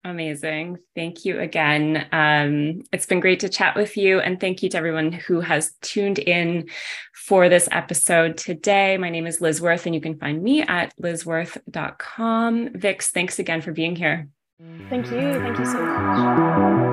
Amazing. 0.02 0.78
Thank 0.94 1.26
you 1.26 1.38
again. 1.40 2.06
Um, 2.10 2.82
it's 2.90 3.04
been 3.04 3.20
great 3.20 3.40
to 3.40 3.50
chat 3.50 3.76
with 3.76 3.98
you. 3.98 4.18
And 4.18 4.40
thank 4.40 4.62
you 4.62 4.70
to 4.70 4.78
everyone 4.78 5.12
who 5.12 5.40
has 5.40 5.74
tuned 5.82 6.18
in 6.18 6.70
for 7.14 7.50
this 7.50 7.68
episode 7.70 8.38
today. 8.38 8.96
My 8.96 9.10
name 9.10 9.26
is 9.26 9.42
Liz 9.42 9.60
Worth, 9.60 9.84
and 9.84 9.94
you 9.94 10.00
can 10.00 10.16
find 10.16 10.42
me 10.42 10.62
at 10.62 10.94
lizworth.com. 10.96 12.70
Vix, 12.74 13.10
thanks 13.10 13.38
again 13.38 13.60
for 13.60 13.72
being 13.72 13.94
here. 13.94 14.28
Thank 14.88 15.10
you. 15.10 15.34
Thank 15.40 15.58
you 15.58 15.66
so 15.66 15.84
much. 15.84 16.89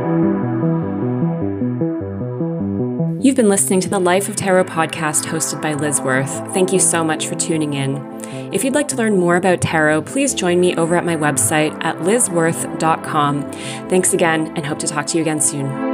You've 3.19 3.35
been 3.35 3.49
listening 3.49 3.79
to 3.81 3.89
the 3.89 3.99
Life 3.99 4.29
of 4.29 4.35
Tarot 4.35 4.65
podcast 4.65 5.25
hosted 5.25 5.61
by 5.61 5.73
Liz 5.73 5.99
Worth. 6.01 6.31
Thank 6.53 6.71
you 6.71 6.79
so 6.79 7.03
much 7.03 7.25
for 7.25 7.35
tuning 7.35 7.73
in. 7.73 7.97
If 8.53 8.63
you'd 8.63 8.75
like 8.75 8.87
to 8.89 8.95
learn 8.95 9.17
more 9.17 9.37
about 9.37 9.61
tarot, 9.61 10.03
please 10.03 10.33
join 10.33 10.59
me 10.59 10.75
over 10.75 10.95
at 10.95 11.05
my 11.05 11.15
website 11.15 11.73
at 11.83 11.97
lizworth.com. 11.99 13.51
Thanks 13.89 14.13
again 14.13 14.53
and 14.55 14.65
hope 14.65 14.79
to 14.79 14.87
talk 14.87 15.07
to 15.07 15.17
you 15.17 15.21
again 15.21 15.41
soon. 15.41 15.86